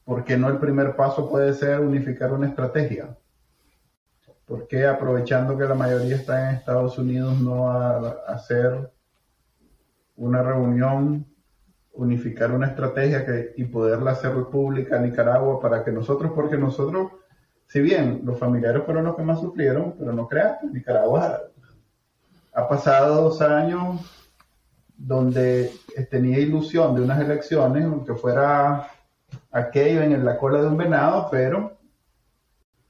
porque 0.05 0.37
no 0.37 0.47
el 0.49 0.59
primer 0.59 0.95
paso 0.95 1.29
puede 1.29 1.53
ser 1.53 1.81
unificar 1.81 2.31
una 2.31 2.47
estrategia? 2.47 3.17
porque 4.45 4.85
aprovechando 4.85 5.57
que 5.57 5.65
la 5.65 5.75
mayoría 5.75 6.15
está 6.15 6.49
en 6.49 6.55
Estados 6.55 6.97
Unidos 6.97 7.39
no 7.39 7.69
hacer 8.27 8.91
una 10.15 10.43
reunión, 10.43 11.25
unificar 11.93 12.51
una 12.51 12.67
estrategia 12.67 13.25
que, 13.25 13.53
y 13.57 13.65
poderla 13.65 14.11
hacer 14.11 14.33
pública 14.51 14.97
a 14.97 14.99
Nicaragua 14.99 15.59
para 15.59 15.83
que 15.83 15.91
nosotros, 15.91 16.31
porque 16.35 16.57
nosotros, 16.57 17.11
si 17.67 17.81
bien 17.81 18.21
los 18.23 18.37
familiares 18.37 18.83
fueron 18.85 19.05
los 19.05 19.15
que 19.15 19.23
más 19.23 19.39
sufrieron, 19.39 19.95
pero 19.97 20.13
no 20.13 20.27
creas, 20.27 20.63
Nicaragua 20.63 21.41
ha 22.53 22.69
pasado 22.69 23.23
dos 23.23 23.41
años 23.41 24.24
donde 24.97 25.71
tenía 26.09 26.39
ilusión 26.39 26.95
de 26.95 27.01
unas 27.01 27.19
elecciones, 27.19 27.85
aunque 27.85 28.13
fuera 28.13 28.87
aquello 29.51 30.01
en 30.01 30.23
la 30.23 30.37
cola 30.37 30.61
de 30.61 30.67
un 30.67 30.77
venado, 30.77 31.27
pero 31.31 31.77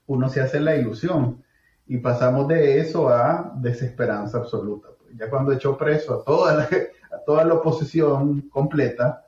uno 0.08 0.30
se 0.30 0.42
hace 0.42 0.60
la 0.60 0.76
ilusión. 0.76 1.44
Y 1.88 1.98
pasamos 1.98 2.48
de 2.48 2.80
eso 2.80 3.10
a 3.10 3.54
desesperanza 3.56 4.40
absoluta. 4.40 4.90
Ya 5.16 5.30
cuando 5.30 5.52
echó 5.52 5.78
preso 5.78 6.16
a 6.16 6.24
toda 6.24 6.56
la, 6.56 6.70
toda 7.26 7.44
la 7.46 7.56
oposición 7.56 8.42
completa, 8.50 9.26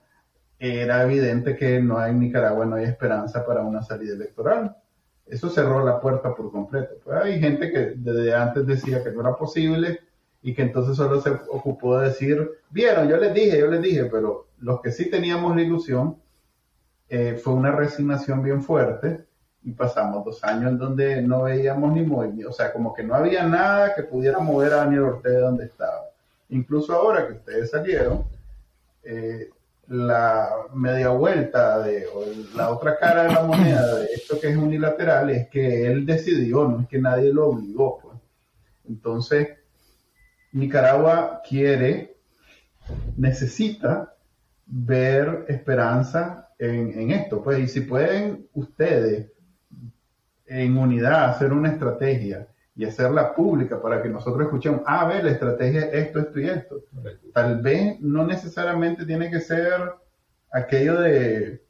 era 0.60 1.04
evidente 1.04 1.56
que 1.56 1.80
no 1.80 2.00
hay 2.00 2.12
en 2.12 2.20
Nicaragua, 2.20 2.66
no 2.66 2.76
hay 2.76 2.86
esperanza 2.86 3.46
para 3.46 3.62
una 3.62 3.84
salida 3.84 4.16
electoral. 4.16 4.76
Eso 5.26 5.50
cerró 5.50 5.86
la 5.86 6.00
puerta 6.00 6.34
por 6.34 6.52
completo. 6.52 6.96
Pues 7.04 7.18
hay 7.24 7.40
gente 7.40 7.72
que 7.72 7.94
desde 7.96 8.34
antes 8.34 8.66
decía 8.66 9.04
que 9.04 9.12
no 9.12 9.22
era 9.22 9.36
posible 9.36 10.00
y 10.42 10.54
que 10.54 10.62
entonces 10.62 10.96
solo 10.96 11.22
se 11.22 11.30
ocupó 11.30 12.00
de 12.00 12.10
decir, 12.10 12.50
vieron, 12.70 13.08
yo 13.08 13.18
les 13.18 13.34
dije, 13.34 13.60
yo 13.60 13.68
les 13.68 13.82
dije, 13.82 14.06
pero 14.06 14.48
los 14.60 14.82
que 14.82 14.92
sí 14.92 15.10
teníamos 15.10 15.56
la 15.56 15.62
ilusión, 15.62 16.18
eh, 17.10 17.40
fue 17.42 17.54
una 17.54 17.72
resignación 17.72 18.44
bien 18.44 18.62
fuerte 18.62 19.26
y 19.64 19.72
pasamos 19.72 20.26
dos 20.26 20.44
años 20.44 20.72
en 20.72 20.78
donde 20.78 21.22
no 21.22 21.44
veíamos 21.44 21.94
ni 21.94 22.02
movimiento, 22.02 22.50
o 22.50 22.54
sea, 22.54 22.72
como 22.72 22.94
que 22.94 23.04
no 23.04 23.16
había 23.16 23.44
nada 23.44 23.96
que 23.96 24.04
pudiera 24.04 24.40
mover 24.40 24.74
a 24.74 24.78
Daniel 24.78 25.04
Ortega 25.04 25.40
donde 25.40 25.66
estaba. 25.66 26.04
Incluso 26.50 26.94
ahora 26.94 27.28
que 27.28 27.34
ustedes 27.34 27.72
salieron, 27.72 28.26
eh, 29.04 29.50
la 29.88 30.50
media 30.74 31.10
vuelta 31.10 31.80
de, 31.80 32.08
la 32.56 32.72
otra 32.72 32.98
cara 32.98 33.24
de 33.24 33.34
la 33.34 33.44
moneda 33.44 33.96
de 33.96 34.06
esto 34.14 34.40
que 34.40 34.50
es 34.50 34.58
unilateral 34.58 35.30
es 35.30 35.48
que 35.48 35.86
él 35.86 36.06
decidió, 36.06 36.68
no 36.68 36.82
es 36.82 36.88
que 36.88 37.00
nadie 37.00 37.32
lo 37.32 37.48
obligó. 37.48 38.00
Pues. 38.02 38.16
Entonces, 38.90 39.57
Nicaragua 40.52 41.42
quiere, 41.48 42.16
necesita 43.16 44.14
ver 44.66 45.46
esperanza 45.48 46.50
en, 46.58 47.00
en, 47.00 47.12
esto. 47.12 47.44
Pues, 47.44 47.60
y 47.60 47.68
si 47.68 47.82
pueden 47.82 48.48
ustedes 48.54 49.32
en 50.46 50.78
unidad 50.78 51.32
hacer 51.32 51.54
una 51.54 51.70
estrategia 51.70 52.48
y 52.76 52.86
hacerla 52.86 53.34
pública 53.34 53.82
para 53.82 54.02
que 54.02 54.10
nosotros 54.10 54.44
escuchemos, 54.44 54.82
ah, 54.86 55.02
a 55.02 55.08
ver, 55.08 55.24
la 55.24 55.32
estrategia 55.32 55.82
es 55.88 56.08
esto, 56.08 56.20
esto 56.20 56.40
y 56.40 56.50
esto. 56.50 56.84
Tal 57.34 57.62
vez 57.62 58.00
no 58.00 58.26
necesariamente 58.26 59.06
tiene 59.06 59.32
que 59.32 59.40
ser 59.40 59.94
aquello 60.52 61.00
de 61.02 61.64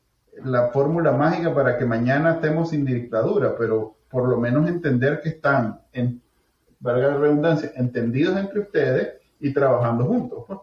la 0.44 0.68
fórmula 0.68 1.12
mágica 1.14 1.54
para 1.54 1.78
que 1.78 1.86
mañana 1.86 2.34
estemos 2.34 2.70
sin 2.70 2.86
dictadura, 2.86 3.56
pero 3.58 3.98
por 4.10 4.28
lo 4.28 4.38
menos 4.38 4.68
entender 4.68 5.22
que 5.22 5.30
están, 5.30 5.82
en, 5.94 6.22
valga 6.80 7.08
la 7.08 7.18
redundancia, 7.18 7.72
entendidos 7.76 8.38
entre 8.38 8.60
ustedes 8.62 9.14
y 9.40 9.54
trabajando 9.54 10.06
juntos. 10.06 10.44
Pues. 10.48 10.60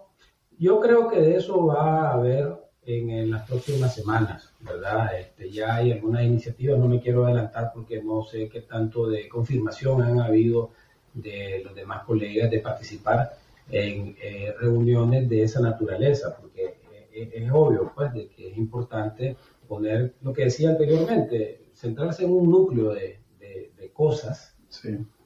Yo 0.58 0.80
creo 0.80 1.08
que 1.08 1.20
de 1.20 1.36
eso 1.36 1.66
va 1.66 2.08
a 2.08 2.14
haber 2.14 2.54
en, 2.86 3.30
las 3.30 3.48
próximas 3.48 3.94
semanas, 3.94 4.52
¿verdad? 4.60 5.18
Este, 5.18 5.50
ya 5.50 5.76
hay 5.76 5.92
algunas 5.92 6.22
iniciativas, 6.22 6.78
no 6.78 6.86
me 6.86 7.00
quiero 7.00 7.24
adelantar 7.24 7.72
porque 7.74 8.02
no 8.02 8.22
sé 8.22 8.48
qué 8.48 8.60
tanto 8.60 9.08
de 9.08 9.28
confirmación 9.28 10.02
han 10.02 10.20
habido 10.20 10.70
de 11.14 11.62
los 11.64 11.74
demás 11.74 12.04
colegas 12.04 12.50
de 12.50 12.58
participar 12.60 13.36
en 13.70 14.16
eh, 14.22 14.54
reuniones 14.60 15.28
de 15.28 15.42
esa 15.42 15.60
naturaleza, 15.60 16.36
porque 16.38 16.76
eh, 17.12 17.30
es 17.32 17.50
obvio, 17.50 17.92
pues, 17.94 18.12
de 18.12 18.28
que 18.28 18.50
es 18.50 18.56
importante 18.58 19.36
poner 19.66 20.14
lo 20.22 20.32
que 20.32 20.44
decía 20.44 20.70
anteriormente, 20.70 21.70
centrarse 21.74 22.24
en 22.24 22.32
un 22.32 22.50
núcleo 22.50 22.92
de, 22.92 23.20
de, 23.38 23.90
cosas, 23.92 24.56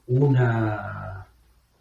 una, 0.09 1.25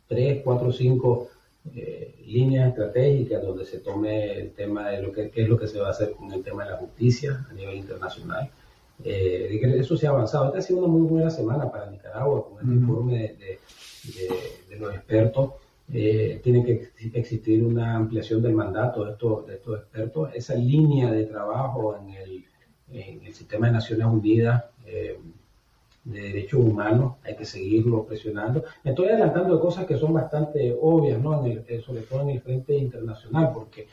tres, 0.06 0.42
cuatro, 0.44 0.72
cinco 0.72 1.28
eh, 1.74 2.14
líneas 2.26 2.68
estratégicas 2.68 3.42
donde 3.42 3.64
se 3.64 3.78
tome 3.78 4.38
el 4.38 4.52
tema 4.52 4.88
de 4.90 5.02
lo 5.02 5.12
que 5.12 5.30
qué 5.30 5.42
es 5.42 5.48
lo 5.48 5.58
que 5.58 5.66
se 5.66 5.80
va 5.80 5.88
a 5.88 5.90
hacer 5.90 6.12
con 6.12 6.32
el 6.32 6.42
tema 6.42 6.64
de 6.64 6.70
la 6.70 6.76
justicia 6.76 7.46
a 7.50 7.52
nivel 7.52 7.76
internacional. 7.76 8.50
Eh, 9.04 9.60
eso 9.78 9.96
se 9.96 10.06
ha 10.06 10.10
avanzado. 10.10 10.46
Esta 10.46 10.58
ha 10.58 10.62
sido 10.62 10.80
una 10.80 10.88
muy 10.88 11.02
buena 11.02 11.30
semana 11.30 11.70
para 11.70 11.90
Nicaragua 11.90 12.48
con 12.48 12.68
el 12.68 12.76
informe 12.76 13.36
de, 13.38 13.58
los 14.78 14.94
expertos. 14.94 15.52
Eh, 15.92 16.40
tiene 16.42 16.64
que 16.64 16.90
existir 17.14 17.64
una 17.64 17.94
ampliación 17.94 18.42
del 18.42 18.52
mandato 18.52 19.04
de 19.04 19.12
estos, 19.12 19.46
de 19.46 19.54
estos 19.54 19.80
expertos. 19.80 20.30
Esa 20.34 20.54
línea 20.54 21.10
de 21.10 21.24
trabajo 21.24 21.96
en 21.96 22.10
el, 22.10 22.44
en 22.92 23.24
el 23.24 23.34
sistema 23.34 23.68
de 23.68 23.72
Naciones 23.74 24.06
Unidas 24.06 24.64
eh, 24.84 25.18
de 26.08 26.22
derechos 26.22 26.60
humanos, 26.60 27.16
hay 27.22 27.36
que 27.36 27.44
seguirlo 27.44 28.04
presionando. 28.04 28.64
Me 28.82 28.92
estoy 28.92 29.08
adelantando 29.08 29.54
de 29.54 29.60
cosas 29.60 29.84
que 29.84 29.96
son 29.96 30.14
bastante 30.14 30.74
obvias, 30.80 31.20
¿no? 31.20 31.44
En 31.44 31.52
el, 31.52 31.64
eh, 31.68 31.80
sobre 31.80 32.02
todo 32.02 32.22
en 32.22 32.30
el 32.30 32.40
frente 32.40 32.74
internacional, 32.74 33.50
porque 33.52 33.88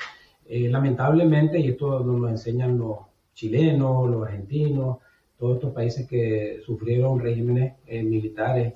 eh, 0.47 0.69
lamentablemente, 0.69 1.59
y 1.59 1.69
esto 1.69 1.99
nos 1.99 2.19
lo 2.19 2.29
enseñan 2.29 2.77
los 2.77 2.99
chilenos, 3.33 4.09
los 4.09 4.25
argentinos, 4.25 4.99
todos 5.37 5.55
estos 5.55 5.73
países 5.73 6.07
que 6.07 6.61
sufrieron 6.65 7.19
regímenes 7.19 7.73
eh, 7.85 8.01
militares, 8.01 8.73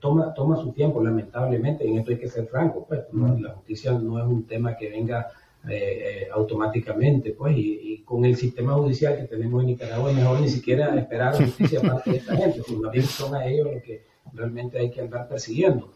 toma, 0.00 0.34
toma 0.34 0.56
su 0.56 0.72
tiempo, 0.72 1.00
lamentablemente, 1.00 1.86
y 1.86 1.92
en 1.92 1.98
esto 1.98 2.10
hay 2.10 2.18
que 2.18 2.26
ser 2.26 2.48
franco, 2.48 2.86
pues, 2.88 3.02
la 3.12 3.50
justicia 3.50 3.92
no 3.92 4.18
es 4.18 4.24
un 4.24 4.42
tema 4.44 4.76
que 4.76 4.90
venga 4.90 5.28
eh, 5.68 6.26
automáticamente, 6.32 7.32
pues, 7.32 7.54
y, 7.56 8.02
con 8.04 8.24
el 8.24 8.34
sistema 8.34 8.74
judicial 8.74 9.16
que 9.16 9.24
tenemos 9.24 9.60
en 9.62 9.68
Nicaragua, 9.68 10.10
es 10.10 10.16
mejor 10.16 10.40
ni 10.40 10.48
siquiera 10.48 10.98
esperar 10.98 11.36
justicia 11.36 11.80
parte 11.80 12.10
de 12.10 12.16
esta 12.16 12.36
gente, 12.36 12.58
porque 12.58 12.76
más 12.76 12.92
bien 12.92 13.04
son 13.04 13.34
a 13.36 13.46
ellos 13.46 13.72
los 13.72 13.82
que 13.82 14.02
realmente 14.32 14.78
hay 14.78 14.90
que 14.90 15.00
andar 15.00 15.28
persiguiendo. 15.28 15.92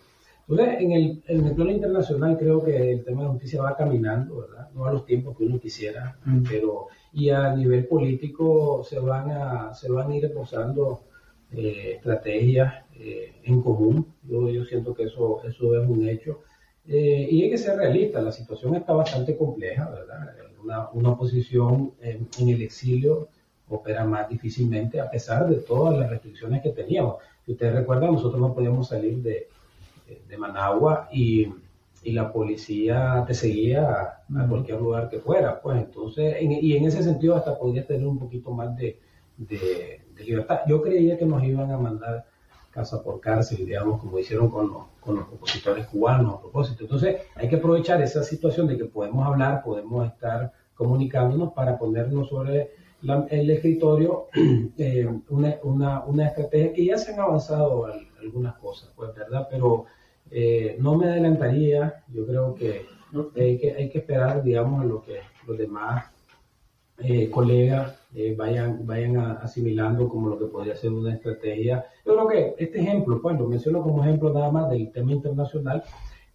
Entonces, 0.47 0.81
en 0.81 0.93
el, 0.93 1.23
en 1.27 1.47
el 1.47 1.55
plano 1.55 1.71
internacional 1.71 2.37
creo 2.39 2.62
que 2.62 2.93
el 2.93 3.05
tema 3.05 3.23
de 3.23 3.29
justicia 3.31 3.62
va 3.62 3.77
caminando, 3.77 4.43
¿verdad? 4.43 4.69
No 4.75 4.85
a 4.85 4.93
los 4.93 5.07
tiempos 5.07 5.37
que 5.37 5.45
uno 5.45 5.59
quisiera, 5.59 6.19
pero 6.49 6.89
y 7.15 7.31
a 7.31 7.55
nivel 7.55 7.87
político 7.87 8.83
se 8.85 8.99
van 8.99 9.31
a, 9.31 9.73
se 9.73 9.91
van 9.91 10.11
a 10.11 10.17
ir 10.17 10.25
esbozando 10.25 11.05
eh, 11.53 11.95
estrategias 11.97 12.85
eh, 12.97 13.37
en 13.45 13.62
común. 13.62 14.07
Yo, 14.25 14.51
yo 14.51 14.65
siento 14.65 14.95
que 14.95 15.05
eso, 15.05 15.41
eso 15.45 15.81
es 15.81 15.89
un 15.89 16.09
hecho. 16.09 16.41
Eh, 16.87 17.28
y 17.30 17.43
hay 17.43 17.51
que 17.51 17.59
ser 17.59 17.78
realista, 17.78 18.20
la 18.20 18.32
situación 18.32 18.74
está 18.76 18.93
bastante 18.93 19.37
compleja, 19.37 19.89
¿verdad? 19.89 20.35
Una, 20.62 20.89
una 20.91 21.11
oposición 21.11 21.93
en, 22.01 22.28
el 22.49 22.62
exilio 22.62 23.28
opera 23.68 24.05
más 24.05 24.28
difícilmente 24.28 25.01
a 25.01 25.11
pesar 25.11 25.49
de 25.49 25.57
todas 25.57 25.99
las 25.99 26.11
restricciones 26.11 26.62
que 26.62 26.70
teníamos. 26.70 27.16
Si 27.45 27.53
ustedes 27.53 27.74
recuerdan, 27.74 28.12
nosotros 28.12 28.41
no 28.41 28.55
podíamos 28.55 28.89
salir 28.89 29.22
de, 29.22 29.49
de 30.28 30.37
Managua 30.37 31.09
y, 31.12 31.49
y, 32.03 32.12
la 32.12 32.30
policía 32.32 33.24
te 33.26 33.35
seguía 33.35 34.22
a, 34.28 34.49
cualquier 34.49 34.80
lugar 34.80 35.09
que 35.09 35.18
fuera. 35.18 35.61
Pues 35.61 35.78
entonces, 35.78 36.37
y 36.41 36.76
en 36.76 36.85
ese 36.85 37.03
sentido 37.03 37.35
hasta 37.35 37.59
podías 37.59 37.87
tener 37.87 38.07
un 38.07 38.18
poquito 38.18 38.51
más 38.51 38.76
de, 38.76 38.99
de, 39.39 40.03
de 40.14 40.24
libertad. 40.24 40.61
Yo 40.66 40.82
creía 40.82 41.18
que 41.18 41.26
nos 41.26 41.43
iban 41.43 41.70
a 41.70 41.78
mandar 41.78 42.26
casa 42.75 43.03
por 43.03 43.20
cárcel, 43.20 43.64
digamos, 43.64 44.01
como 44.01 44.18
hicieron 44.18 44.51
con 44.51 44.68
los, 44.68 44.83
con 45.01 45.14
los 45.16 45.29
opositores 45.29 45.87
cubanos 45.87 46.35
a 46.35 46.41
propósito. 46.41 46.83
Entonces, 46.83 47.22
hay 47.37 47.49
que 47.49 47.57
aprovechar 47.57 48.03
esa 48.03 48.25
situación 48.25 48.66
de 48.66 48.77
que 48.77 48.85
podemos 48.87 49.25
hablar, 49.25 49.62
podemos 49.62 50.05
estar 50.09 50.53
comunicándonos 50.75 51.53
para 51.53 51.79
ponernos 51.79 52.29
sobre 52.29 52.72
el 53.31 53.51
escritorio 53.51 54.27
eh, 54.79 55.09
una, 55.29 55.55
una, 55.62 56.05
una, 56.05 56.27
estrategia 56.27 56.72
que 56.72 56.85
ya 56.85 56.99
se 56.99 57.12
han 57.12 57.20
avanzado 57.20 57.87
algunas 58.20 58.57
cosas, 58.57 58.91
pues, 58.97 59.14
¿verdad? 59.14 59.47
Pero 59.49 59.85
eh, 60.31 60.77
no 60.81 60.97
me 60.97 61.07
adelantaría, 61.07 62.03
yo 62.09 62.27
creo 62.27 62.55
que, 62.55 62.87
hay 63.37 63.59
que 63.59 63.72
hay 63.72 63.89
que 63.91 63.99
esperar, 63.99 64.43
digamos, 64.43 64.83
a 64.83 64.85
lo 64.85 65.05
que 65.05 65.20
los 65.47 65.57
demás 65.57 66.07
eh, 66.99 67.31
colegas 67.31 68.04
eh, 68.15 68.35
vayan, 68.37 68.87
vayan 68.87 69.17
asimilando 69.17 70.09
como 70.09 70.29
lo 70.29 70.39
que 70.39 70.47
podría 70.47 70.77
ser 70.77 70.93
una 70.93 71.15
estrategia. 71.15 71.85
Yo 72.07 72.15
creo 72.15 72.29
que 72.29 72.65
este 72.65 72.81
ejemplo, 72.81 73.21
pues 73.21 73.37
lo 73.39 73.49
menciono 73.49 73.83
como 73.83 74.05
ejemplo 74.05 74.33
nada 74.33 74.53
más 74.53 74.71
del 74.71 74.93
tema 74.93 75.12
internacional, 75.12 75.83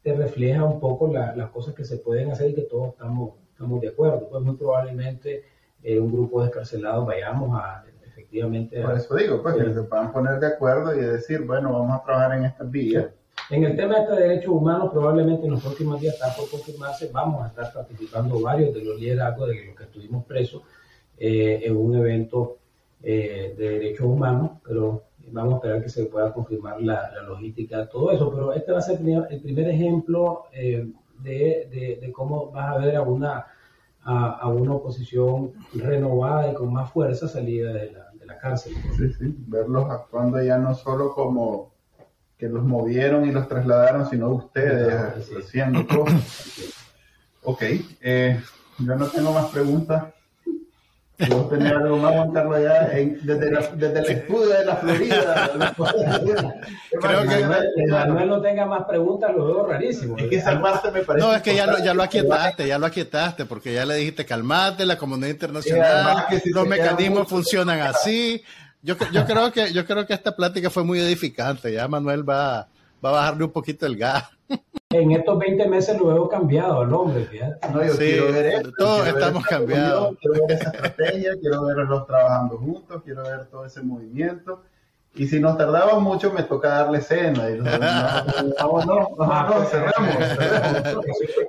te 0.04 0.14
refleja 0.14 0.64
un 0.66 0.80
poco 0.80 1.08
las 1.08 1.50
cosas 1.52 1.74
que 1.74 1.86
se 1.86 1.98
pueden 1.98 2.32
hacer 2.32 2.50
y 2.50 2.54
que 2.54 2.64
todos 2.64 2.90
estamos, 2.90 3.32
estamos 3.52 3.80
de 3.80 3.90
acuerdo. 3.90 4.28
Pues 4.30 4.44
muy 4.44 4.56
probablemente 4.58 5.44
eh, 5.82 6.00
un 6.00 6.12
grupo 6.12 6.42
de 6.42 6.48
escarcelados 6.48 7.06
vayamos 7.06 7.58
a 7.58 7.86
efectivamente... 8.06 8.82
Por 8.82 8.98
eso 8.98 9.16
digo, 9.16 9.42
pues 9.42 9.56
que 9.56 9.74
se 9.74 9.84
puedan 9.84 10.12
poner 10.12 10.40
de 10.40 10.48
acuerdo 10.48 10.94
y 10.94 11.00
decir, 11.00 11.46
bueno, 11.46 11.72
vamos 11.72 11.98
a 11.98 12.04
trabajar 12.04 12.38
en 12.38 12.46
estas 12.46 12.70
vías. 12.70 13.08
En 13.50 13.64
el 13.64 13.78
tema 13.78 14.02
de 14.02 14.22
derechos 14.22 14.52
humanos, 14.52 14.92
probablemente 14.92 15.46
en 15.46 15.52
los 15.52 15.62
próximos 15.62 16.02
días 16.02 16.16
está 16.16 16.36
por 16.36 16.50
confirmarse, 16.50 17.10
vamos 17.14 17.44
a 17.44 17.48
estar 17.48 17.72
participando 17.74 18.42
varios 18.42 18.74
de 18.74 18.84
los 18.84 19.00
liderazgos 19.00 19.48
de 19.48 19.66
los 19.66 19.76
que 19.78 19.84
estuvimos 19.84 20.26
presos 20.26 20.62
eh, 21.20 21.62
en 21.64 21.76
un 21.76 21.96
evento 21.96 22.58
eh, 23.04 23.54
de 23.58 23.70
derechos 23.70 24.06
humanos, 24.06 24.52
pero 24.66 25.04
vamos 25.32 25.54
a 25.54 25.58
esperar 25.58 25.84
que 25.84 25.90
se 25.90 26.06
pueda 26.06 26.34
confirmar 26.34 26.82
la, 26.82 27.12
logística 27.28 27.80
de 27.80 27.88
todo 27.88 28.12
eso. 28.12 28.32
Pero 28.32 28.54
este 28.54 28.72
va 28.72 28.80
a 28.80 28.82
ser 28.82 29.00
el 29.30 29.42
primer 29.42 29.70
ejemplo 29.70 30.46
eh, 30.54 30.90
de, 31.20 32.12
cómo 32.14 32.52
vas 32.52 32.76
a 32.76 32.78
ver 32.80 32.96
a 32.96 33.02
una, 33.02 33.46
a, 34.04 34.48
una 34.48 34.74
oposición 34.74 35.54
renovada 35.74 36.52
y 36.52 36.56
con 36.56 36.74
más 36.74 36.92
fuerza 36.92 37.28
salida 37.28 37.74
de 37.74 37.92
la, 37.92 38.10
de 38.12 38.26
la 38.26 38.38
cárcel. 38.38 38.74
Sí, 38.98 39.12
sí, 39.14 39.36
verlos 39.48 39.90
actuando 39.90 40.42
ya 40.42 40.58
no 40.58 40.74
solo 40.74 41.14
como 41.14 41.72
que 42.40 42.48
los 42.48 42.64
movieron 42.64 43.28
y 43.28 43.32
los 43.34 43.50
trasladaron, 43.50 44.10
sino 44.10 44.30
ustedes 44.30 45.30
haciendo 45.38 45.86
cosas. 45.86 46.74
Ok, 47.44 47.64
eh, 48.02 48.40
yo 48.80 48.96
no 48.96 49.08
tengo 49.08 49.34
más 49.34 49.48
preguntas. 49.48 50.06
Tenía 51.20 51.72
algo 51.72 51.98
más, 51.98 52.14
Juan 52.14 52.32
Carlos, 52.32 52.56
allá 52.56 52.90
desde, 53.22 53.52
la, 53.52 53.60
desde 53.76 54.00
el 54.00 54.06
escudo 54.06 54.48
de 54.48 54.66
la 54.66 54.76
Florida. 54.78 55.52
Creo 57.02 57.24
que 57.28 57.86
Manuel 57.88 58.30
no 58.30 58.42
tenga 58.42 58.66
más 58.66 58.86
preguntas, 58.86 59.36
lo 59.36 59.48
veo 59.48 59.68
rarísimo. 59.68 60.18
Es 60.18 60.30
que 60.30 60.40
salvaste 60.40 60.92
me 60.92 61.02
parece. 61.02 61.28
No, 61.28 61.34
es 61.36 61.42
que 61.42 61.54
ya 61.54 61.68
lo, 61.68 61.78
ya 61.80 61.94
lo 61.94 62.04
aquietaste, 62.04 62.68
ya 62.68 62.80
lo 62.80 62.86
aquietaste, 62.86 63.46
porque 63.46 63.74
ya 63.74 63.86
le 63.86 63.96
dijiste 63.96 64.26
calmate, 64.26 64.86
la 64.86 64.98
comunidad 64.98 65.30
internacional, 65.30 66.26
los 66.46 66.68
mecanismos 66.68 67.28
funcionan 67.28 67.82
así. 67.82 68.42
Yo, 68.82 68.96
yo, 69.12 69.26
creo 69.26 69.52
que, 69.52 69.74
yo 69.74 69.86
creo 69.86 70.08
que 70.08 70.14
esta 70.14 70.34
plática 70.34 70.70
fue 70.70 70.86
muy 70.86 71.00
edificante. 71.00 71.74
Ya 71.74 71.86
Manuel 71.90 72.28
va, 72.28 72.70
va 73.04 73.10
a 73.10 73.12
bajarle 73.12 73.44
un 73.44 73.52
poquito 73.52 73.86
el 73.86 73.98
gas. 73.98 74.24
En 74.92 75.12
estos 75.12 75.38
20 75.38 75.68
meses 75.68 76.00
lo 76.00 76.08
veo 76.08 76.28
cambiado 76.28 76.82
el 76.82 76.92
hombre, 76.92 77.30
No, 77.72 77.86
yo 77.86 77.96
quiero 77.96 78.34
ver 78.34 78.46
esto, 78.48 78.72
Todos 78.76 79.08
estamos 79.08 79.46
cambiados. 79.46 80.18
Quiero 80.20 80.48
ver 80.48 80.58
esa 80.58 80.72
estrategia, 80.72 81.32
quiero 81.40 81.64
verlos 81.64 82.08
trabajando 82.08 82.58
juntos, 82.58 83.04
quiero 83.06 83.22
ver 83.22 83.46
todo 83.52 83.68
ese 83.68 83.84
movimiento. 83.84 84.64
Y 85.14 85.28
si 85.28 85.40
nos 85.40 85.60
tardamos 85.60 86.02
mucho, 86.02 86.34
me 86.34 86.42
toca 86.42 86.70
darle 86.70 87.02
cena. 87.02 87.52
Y 87.52 87.60
no, 87.60 87.66
no, 87.66 89.10
no, 89.16 89.66
cerramos. 89.66 90.16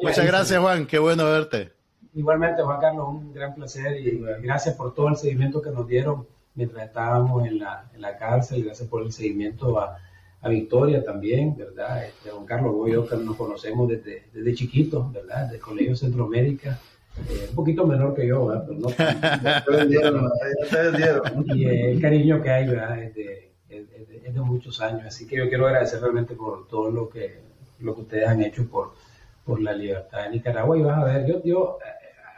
Muchas 0.02 0.26
gracias, 0.26 0.60
Juan. 0.60 0.86
Qué 0.86 0.98
bueno 0.98 1.24
verte. 1.24 1.72
Igualmente, 2.12 2.60
Juan 2.62 2.78
Carlos, 2.78 3.08
un 3.08 3.32
gran 3.32 3.54
placer 3.54 3.96
y 3.96 4.22
gracias 4.42 4.74
por 4.74 4.94
todo 4.94 5.08
el 5.08 5.16
seguimiento 5.16 5.62
que 5.62 5.70
nos 5.70 5.88
dieron 5.88 6.26
mientras 6.54 6.84
estábamos 6.84 7.46
en 7.46 7.58
la, 7.58 7.88
en 7.94 8.02
la 8.02 8.18
cárcel. 8.18 8.64
Gracias 8.64 8.86
por 8.86 9.00
el 9.00 9.14
seguimiento 9.14 9.80
a 9.80 9.96
a 10.42 10.48
Victoria 10.48 11.04
también, 11.04 11.54
¿verdad? 11.56 12.04
Este, 12.04 12.30
Juan 12.30 12.46
Carlos, 12.46 12.74
vos 12.74 12.88
y 12.88 12.92
yo 12.92 13.06
que 13.06 13.16
nos 13.16 13.36
conocemos 13.36 13.88
desde, 13.88 14.24
desde 14.32 14.54
chiquitos, 14.54 15.12
¿verdad? 15.12 15.50
Del 15.50 15.60
Colegio 15.60 15.94
Centroamérica, 15.94 16.80
eh, 17.28 17.46
un 17.50 17.54
poquito 17.54 17.86
menor 17.86 18.14
que 18.14 18.26
yo, 18.26 18.46
¿verdad? 18.46 18.64
Pero 18.66 18.80
no 18.80 18.88
y 21.54 21.64
el 21.64 22.00
cariño 22.00 22.42
que 22.42 22.50
hay, 22.50 22.66
¿verdad? 22.66 23.02
Es 23.02 23.14
de, 23.14 23.52
es, 23.68 24.34
de, 24.34 24.40
muchos 24.40 24.80
años, 24.80 25.02
así 25.06 25.26
que 25.26 25.36
yo 25.36 25.48
quiero 25.48 25.66
agradecer 25.66 26.00
realmente 26.00 26.34
por 26.34 26.66
todo 26.68 26.90
lo 26.90 27.10
que, 27.10 27.40
lo 27.80 27.94
que 27.94 28.00
ustedes 28.00 28.26
han 28.26 28.42
hecho 28.42 28.66
por, 28.66 28.94
por 29.44 29.60
la 29.60 29.72
libertad 29.72 30.24
de 30.24 30.30
Nicaragua. 30.30 30.78
Y 30.78 30.82
vas 30.82 30.98
a 30.98 31.04
ver, 31.04 31.26
yo, 31.26 31.42
yo 31.44 31.78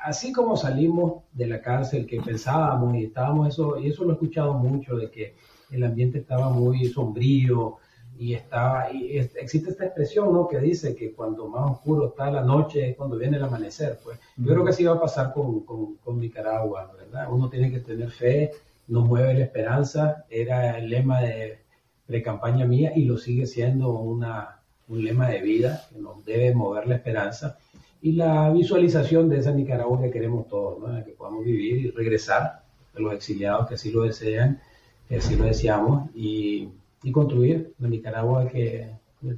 así 0.03 0.32
como 0.32 0.57
salimos 0.57 1.22
de 1.32 1.46
la 1.46 1.61
cárcel 1.61 2.07
que 2.07 2.20
pensábamos 2.20 2.96
y 2.96 3.05
estábamos 3.05 3.48
eso, 3.48 3.78
y 3.78 3.88
eso 3.88 4.05
lo 4.05 4.11
he 4.11 4.14
escuchado 4.14 4.55
mucho, 4.55 4.96
de 4.96 5.11
que 5.11 5.36
el 5.70 5.84
ambiente 5.84 6.18
estaba 6.18 6.50
muy 6.50 6.84
sombrío, 6.86 7.78
y 8.18 8.34
estaba 8.34 8.92
y 8.92 9.18
existe 9.18 9.70
esta 9.70 9.86
expresión 9.86 10.32
¿no? 10.32 10.46
que 10.46 10.58
dice 10.58 10.94
que 10.94 11.12
cuando 11.12 11.48
más 11.48 11.72
oscuro 11.72 12.08
está 12.08 12.30
la 12.30 12.42
noche 12.42 12.90
es 12.90 12.96
cuando 12.96 13.16
viene 13.16 13.36
el 13.36 13.42
amanecer 13.42 13.98
pues 14.04 14.18
yo 14.36 14.52
creo 14.52 14.64
que 14.64 14.70
así 14.70 14.84
va 14.84 14.94
a 14.94 15.00
pasar 15.00 15.32
con, 15.32 15.60
con, 15.60 16.20
Nicaragua 16.20 16.92
verdad 16.96 17.28
uno 17.32 17.48
tiene 17.48 17.70
que 17.70 17.80
tener 17.80 18.10
fe 18.10 18.52
nos 18.88 19.06
mueve 19.06 19.34
la 19.34 19.44
esperanza 19.44 20.24
era 20.28 20.78
el 20.78 20.90
lema 20.90 21.20
de 21.22 21.58
pre-campaña 22.06 22.66
mía 22.66 22.92
y 22.94 23.04
lo 23.04 23.16
sigue 23.16 23.46
siendo 23.46 23.92
una, 23.92 24.60
un 24.88 25.04
lema 25.04 25.28
de 25.28 25.40
vida 25.40 25.86
que 25.90 25.98
nos 25.98 26.24
debe 26.24 26.54
mover 26.54 26.86
la 26.86 26.96
esperanza 26.96 27.58
y 28.02 28.12
la 28.12 28.50
visualización 28.50 29.28
de 29.28 29.38
esa 29.38 29.52
Nicaragua 29.52 30.00
que 30.00 30.10
queremos 30.10 30.48
todos 30.48 30.78
¿no? 30.80 31.04
que 31.04 31.12
podamos 31.12 31.44
vivir 31.44 31.86
y 31.86 31.90
regresar 31.90 32.62
a 32.94 33.00
los 33.00 33.14
exiliados 33.14 33.68
que 33.68 33.74
así 33.74 33.90
lo 33.90 34.02
desean 34.02 34.60
que 35.08 35.16
así 35.16 35.34
lo 35.34 35.44
deseamos 35.44 36.10
y 36.14 36.68
y 37.03 37.12
construir 37.12 37.74
la 37.78 37.88
Nicaragua 37.88 38.48
que, 38.48 38.90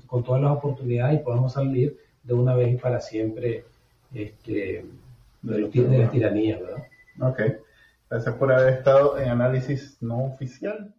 con 0.07 0.23
todas 0.23 0.43
las 0.43 0.53
oportunidades 0.53 1.21
y 1.21 1.25
podamos 1.25 1.53
salir 1.53 1.99
de 2.23 2.35
una 2.35 2.55
vez 2.55 2.75
y 2.75 2.77
para 2.77 3.01
siempre 3.01 3.65
este, 4.13 4.85
de, 5.43 5.59
lo, 5.59 5.69
de 5.69 5.99
la 5.99 6.11
tiranía, 6.11 6.59
¿verdad? 6.59 6.85
Ok. 7.21 7.41
Gracias 8.09 8.35
por 8.37 8.53
haber 8.53 8.75
estado 8.75 9.19
en 9.19 9.29
análisis 9.29 9.97
no 10.01 10.25
oficial. 10.25 10.95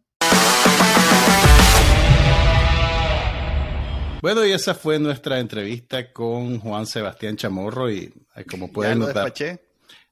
Bueno, 4.22 4.43
y 4.43 4.51
esa 4.51 4.74
fue 4.74 4.97
nuestra 4.97 5.39
entrevista 5.39 6.11
con 6.11 6.59
Juan 6.59 6.88
Sebastián 6.88 7.36
Chamorro 7.36 7.91
y 7.91 8.11
eh, 8.36 8.43
como 8.49 8.72
pueden 8.72 8.99
notar, 8.99 9.32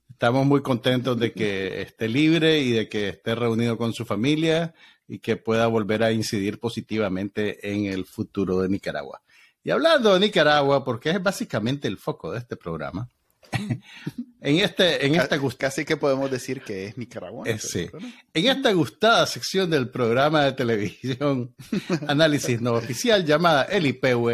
estamos 0.08 0.46
muy 0.46 0.62
contentos 0.62 1.20
de 1.20 1.34
que 1.34 1.82
esté 1.82 2.08
libre 2.08 2.60
y 2.60 2.72
de 2.72 2.88
que 2.88 3.10
esté 3.10 3.34
reunido 3.34 3.76
con 3.76 3.92
su 3.92 4.06
familia 4.06 4.74
y 5.14 5.20
que 5.20 5.38
pueda 5.38 5.68
volver 5.68 6.02
a 6.02 6.12
incidir 6.12 6.60
positivamente 6.60 7.72
en 7.72 7.86
el 7.86 8.04
futuro 8.04 8.60
de 8.62 8.68
Nicaragua. 8.68 9.22
Y 9.64 9.70
hablando 9.70 10.12
de 10.12 10.20
Nicaragua, 10.20 10.84
porque 10.84 11.12
es 11.12 11.22
básicamente 11.22 11.88
el 11.88 12.00
foco 12.00 12.32
de 12.32 12.40
este 12.40 12.58
programa, 12.58 13.08
en, 14.42 14.58
este, 14.58 15.06
en 15.06 15.14
esta 15.14 15.40
Casi 15.56 15.86
que 15.86 15.98
podemos 15.98 16.32
decir 16.32 16.62
que 16.64 16.88
es 16.88 16.98
Nicaragua. 16.98 17.48
Eh, 17.48 17.60
sí. 17.60 17.88
En 18.34 18.48
esta 18.48 18.74
gustada 18.74 19.28
sección 19.28 19.70
del 19.70 19.88
programa 19.88 20.46
de 20.46 20.54
televisión 20.54 21.54
Análisis 22.08 22.60
No 22.60 22.74
Oficial 22.74 23.24
llamada 23.24 23.66
El 23.66 23.86
IPW, 23.86 24.32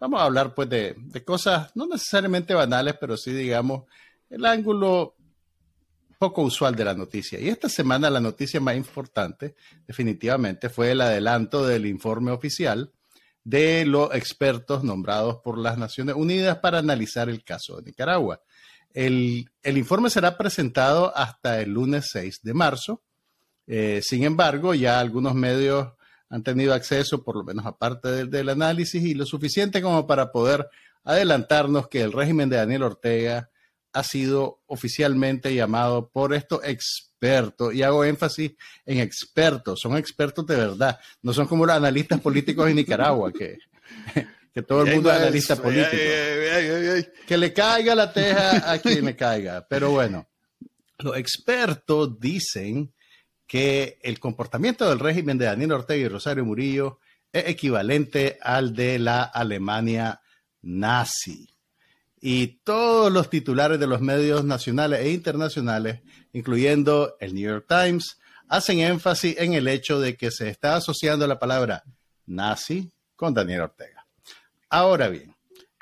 vamos 0.00 0.18
a 0.18 0.24
hablar 0.24 0.54
pues 0.54 0.70
de, 0.70 0.94
de 0.96 1.22
cosas 1.22 1.72
no 1.74 1.86
necesariamente 1.86 2.54
banales, 2.54 2.94
pero 2.98 3.18
sí 3.18 3.34
digamos 3.34 3.82
el 4.30 4.46
ángulo 4.46 5.14
poco 6.22 6.42
usual 6.42 6.76
de 6.76 6.84
la 6.84 6.94
noticia. 6.94 7.40
Y 7.40 7.48
esta 7.48 7.68
semana 7.68 8.08
la 8.08 8.20
noticia 8.20 8.60
más 8.60 8.76
importante 8.76 9.56
definitivamente 9.88 10.68
fue 10.68 10.92
el 10.92 11.00
adelanto 11.00 11.66
del 11.66 11.84
informe 11.84 12.30
oficial 12.30 12.92
de 13.42 13.84
los 13.84 14.14
expertos 14.14 14.84
nombrados 14.84 15.38
por 15.42 15.58
las 15.58 15.78
Naciones 15.78 16.14
Unidas 16.14 16.58
para 16.58 16.78
analizar 16.78 17.28
el 17.28 17.42
caso 17.42 17.78
de 17.78 17.90
Nicaragua. 17.90 18.40
El, 18.94 19.50
informe 19.64 20.10
será 20.10 20.38
presentado 20.38 21.12
hasta 21.16 21.60
el 21.60 21.70
lunes 21.70 22.10
6 22.12 22.38
de 22.44 22.54
marzo. 22.54 23.02
Eh, 23.66 24.00
sin 24.00 24.22
embargo, 24.22 24.74
ya 24.74 25.00
algunos 25.00 25.34
medios 25.34 25.88
han 26.28 26.44
tenido 26.44 26.72
acceso, 26.72 27.24
por 27.24 27.34
lo 27.34 27.42
menos 27.42 27.66
aparte 27.66 28.12
del, 28.12 28.30
del, 28.30 28.48
análisis, 28.48 29.02
y 29.02 29.14
lo 29.14 29.26
suficiente 29.26 29.82
como 29.82 30.06
para 30.06 30.30
poder 30.30 30.68
adelantarnos 31.02 31.88
que 31.88 32.00
el 32.00 32.12
régimen 32.12 32.48
de 32.48 32.58
Daniel 32.58 32.84
Ortega 32.84 33.50
ha 33.92 34.02
sido 34.02 34.60
oficialmente 34.66 35.54
llamado 35.54 36.08
por 36.08 36.34
estos 36.34 36.60
expertos, 36.64 37.74
y 37.74 37.82
hago 37.82 38.04
énfasis 38.04 38.52
en 38.86 38.98
expertos, 38.98 39.80
son 39.80 39.96
expertos 39.96 40.46
de 40.46 40.56
verdad, 40.56 40.98
no 41.22 41.32
son 41.32 41.46
como 41.46 41.66
los 41.66 41.76
analistas 41.76 42.20
políticos 42.20 42.68
en 42.68 42.76
Nicaragua, 42.76 43.32
que 43.32 43.58
que 44.52 44.62
todo 44.62 44.82
el 44.82 44.94
mundo 44.94 45.10
es 45.10 45.16
analista 45.16 45.56
político. 45.56 45.96
que 47.26 47.38
le 47.38 47.52
caiga 47.52 47.94
la 47.94 48.12
teja 48.12 48.70
a 48.70 48.78
quien 48.78 49.04
le 49.04 49.16
caiga. 49.16 49.66
Pero 49.68 49.90
bueno, 49.90 50.28
los 50.98 51.16
expertos 51.16 52.20
dicen 52.20 52.92
que 53.46 53.98
el 54.02 54.20
comportamiento 54.20 54.88
del 54.88 54.98
régimen 54.98 55.38
de 55.38 55.46
Daniel 55.46 55.72
Ortega 55.72 56.04
y 56.04 56.08
Rosario 56.08 56.44
Murillo 56.44 56.98
es 57.32 57.48
equivalente 57.48 58.38
al 58.42 58.74
de 58.74 58.98
la 58.98 59.22
Alemania 59.22 60.20
nazi. 60.60 61.48
Y 62.24 62.60
todos 62.62 63.12
los 63.12 63.28
titulares 63.28 63.80
de 63.80 63.88
los 63.88 64.00
medios 64.00 64.44
nacionales 64.44 65.00
e 65.00 65.10
internacionales, 65.10 66.02
incluyendo 66.32 67.16
el 67.18 67.34
New 67.34 67.50
York 67.50 67.66
Times, 67.68 68.16
hacen 68.48 68.78
énfasis 68.78 69.36
en 69.38 69.54
el 69.54 69.66
hecho 69.66 69.98
de 69.98 70.16
que 70.16 70.30
se 70.30 70.48
está 70.48 70.76
asociando 70.76 71.26
la 71.26 71.40
palabra 71.40 71.82
nazi 72.26 72.92
con 73.16 73.34
Daniel 73.34 73.62
Ortega. 73.62 74.06
Ahora 74.70 75.08
bien, 75.08 75.34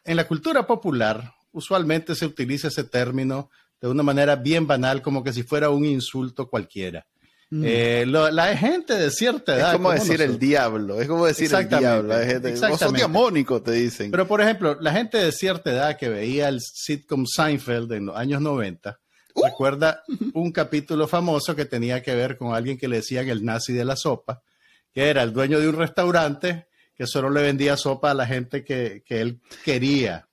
en 0.03 0.17
la 0.17 0.27
cultura 0.27 0.67
popular 0.67 1.35
usualmente 1.53 2.15
se 2.15 2.25
utiliza 2.25 2.69
ese 2.69 2.85
término 2.85 3.51
de 3.79 3.89
una 3.89 4.03
manera 4.03 4.35
bien 4.35 4.67
banal, 4.67 5.03
como 5.03 5.23
que 5.23 5.35
si 5.35 5.43
fuera 5.43 5.69
un 5.69 5.85
insulto 5.85 6.49
cualquiera. 6.49 7.07
Mm. 7.53 7.63
Eh, 7.67 8.07
la 8.07 8.57
gente 8.57 8.95
de 8.95 9.11
cierta 9.11 9.57
edad. 9.57 9.73
Es 9.73 9.77
como 9.77 9.91
decir 9.91 10.23
el 10.23 10.39
diablo, 10.39 11.01
es 11.01 11.09
como 11.09 11.27
decir 11.27 11.53
el 11.53 11.69
diablo. 11.69 12.17
La 12.17 12.25
gente, 12.25 12.57
son 12.57 12.95
diamónicos, 12.95 13.65
te 13.65 13.73
dicen. 13.73 14.13
Pero, 14.13 14.27
por 14.29 14.41
ejemplo, 14.41 14.79
la 14.81 14.93
gente 14.93 15.19
de 15.19 15.33
cierta 15.33 15.73
edad 15.73 15.97
que 15.97 16.09
veía 16.09 16.49
el 16.49 16.61
sitcom 16.61 17.27
Seinfeld 17.27 17.93
en 17.93 18.07
los 18.07 18.17
años 18.17 18.41
90, 18.41 19.01
uh. 19.35 19.45
recuerda 19.45 20.05
un 20.35 20.53
capítulo 20.53 21.09
famoso 21.09 21.57
que 21.57 21.65
tenía 21.65 22.03
que 22.03 22.15
ver 22.15 22.37
con 22.37 22.55
alguien 22.55 22.79
que 22.79 22.87
le 22.87 22.97
decían 22.97 23.29
el 23.29 23.45
nazi 23.45 23.73
de 23.73 23.85
la 23.85 23.97
sopa, 23.97 24.43
que 24.93 25.09
era 25.09 25.25
el 25.25 25.33
dueño 25.33 25.59
de 25.59 25.69
un 25.69 25.77
restaurante 25.77 26.69
que 26.95 27.07
solo 27.07 27.31
le 27.31 27.43
vendía 27.43 27.77
sopa 27.77 28.13
a 28.13 28.15
la 28.15 28.27
gente 28.27 28.63
que, 28.63 29.03
él 29.09 29.41
quería. 29.65 30.29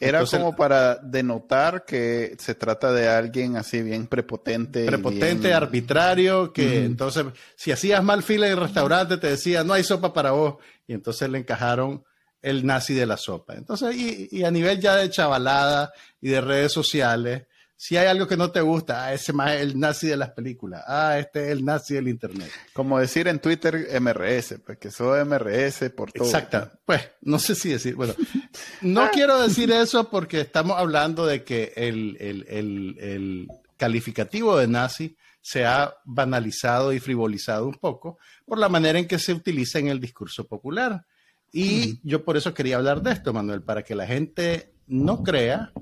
Era 0.00 0.24
como 0.24 0.56
para 0.56 0.96
denotar 0.96 1.84
que 1.84 2.34
se 2.38 2.54
trata 2.54 2.90
de 2.90 3.06
alguien 3.06 3.56
así 3.56 3.82
bien 3.82 4.06
prepotente. 4.06 4.86
Prepotente, 4.86 5.52
arbitrario, 5.52 6.54
que 6.54 6.84
entonces, 6.84 7.26
si 7.54 7.70
hacías 7.70 8.02
mal 8.02 8.22
fila 8.22 8.46
en 8.46 8.52
el 8.52 8.58
restaurante, 8.58 9.18
te 9.18 9.26
decía, 9.28 9.62
no 9.62 9.74
hay 9.74 9.84
sopa 9.84 10.14
para 10.14 10.30
vos. 10.30 10.56
Y 10.86 10.94
entonces 10.94 11.28
le 11.28 11.38
encajaron 11.38 12.02
el 12.40 12.64
nazi 12.64 12.94
de 12.94 13.04
la 13.04 13.18
sopa. 13.18 13.54
Entonces, 13.54 13.94
y, 13.94 14.28
y 14.32 14.44
a 14.44 14.50
nivel 14.50 14.80
ya 14.80 14.96
de 14.96 15.10
chavalada 15.10 15.92
y 16.18 16.30
de 16.30 16.40
redes 16.40 16.72
sociales, 16.72 17.42
si 17.82 17.96
hay 17.96 18.08
algo 18.08 18.28
que 18.28 18.36
no 18.36 18.50
te 18.50 18.60
gusta, 18.60 19.06
ah, 19.06 19.14
ese 19.14 19.32
más 19.32 19.52
el 19.52 19.80
nazi 19.80 20.06
de 20.06 20.18
las 20.18 20.32
películas, 20.32 20.84
ah, 20.86 21.18
este 21.18 21.46
es 21.46 21.52
el 21.52 21.64
nazi 21.64 21.94
del 21.94 22.08
internet. 22.08 22.50
Como 22.74 22.98
decir 22.98 23.26
en 23.26 23.38
Twitter 23.38 23.88
MRS, 23.98 24.60
pues 24.66 24.76
que 24.76 24.90
soy 24.90 25.24
MRS 25.24 25.88
por 25.96 26.12
todo. 26.12 26.26
Exacto, 26.26 26.70
pues 26.84 27.08
no 27.22 27.38
sé 27.38 27.54
si 27.54 27.70
decir, 27.70 27.94
bueno, 27.94 28.12
no 28.82 29.08
quiero 29.10 29.40
decir 29.40 29.72
eso 29.72 30.10
porque 30.10 30.42
estamos 30.42 30.76
hablando 30.76 31.24
de 31.24 31.42
que 31.42 31.72
el, 31.74 32.18
el 32.20 33.48
calificativo 33.78 34.58
de 34.58 34.68
nazi 34.68 35.16
se 35.40 35.64
ha 35.64 35.94
banalizado 36.04 36.92
y 36.92 37.00
frivolizado 37.00 37.66
un 37.66 37.78
poco 37.78 38.18
por 38.44 38.58
la 38.58 38.68
manera 38.68 38.98
en 38.98 39.08
que 39.08 39.18
se 39.18 39.32
utiliza 39.32 39.78
en 39.78 39.88
el 39.88 40.00
discurso 40.00 40.46
popular. 40.46 41.06
Y 41.50 41.98
yo 42.06 42.26
por 42.26 42.36
eso 42.36 42.52
quería 42.52 42.76
hablar 42.76 43.00
de 43.00 43.12
esto, 43.12 43.32
Manuel, 43.32 43.62
para 43.62 43.82
que 43.82 43.94
la 43.94 44.06
gente 44.06 44.74
no 44.86 45.22
crea 45.22 45.72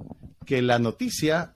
que 0.47 0.63
la 0.63 0.79
noticia 0.79 1.55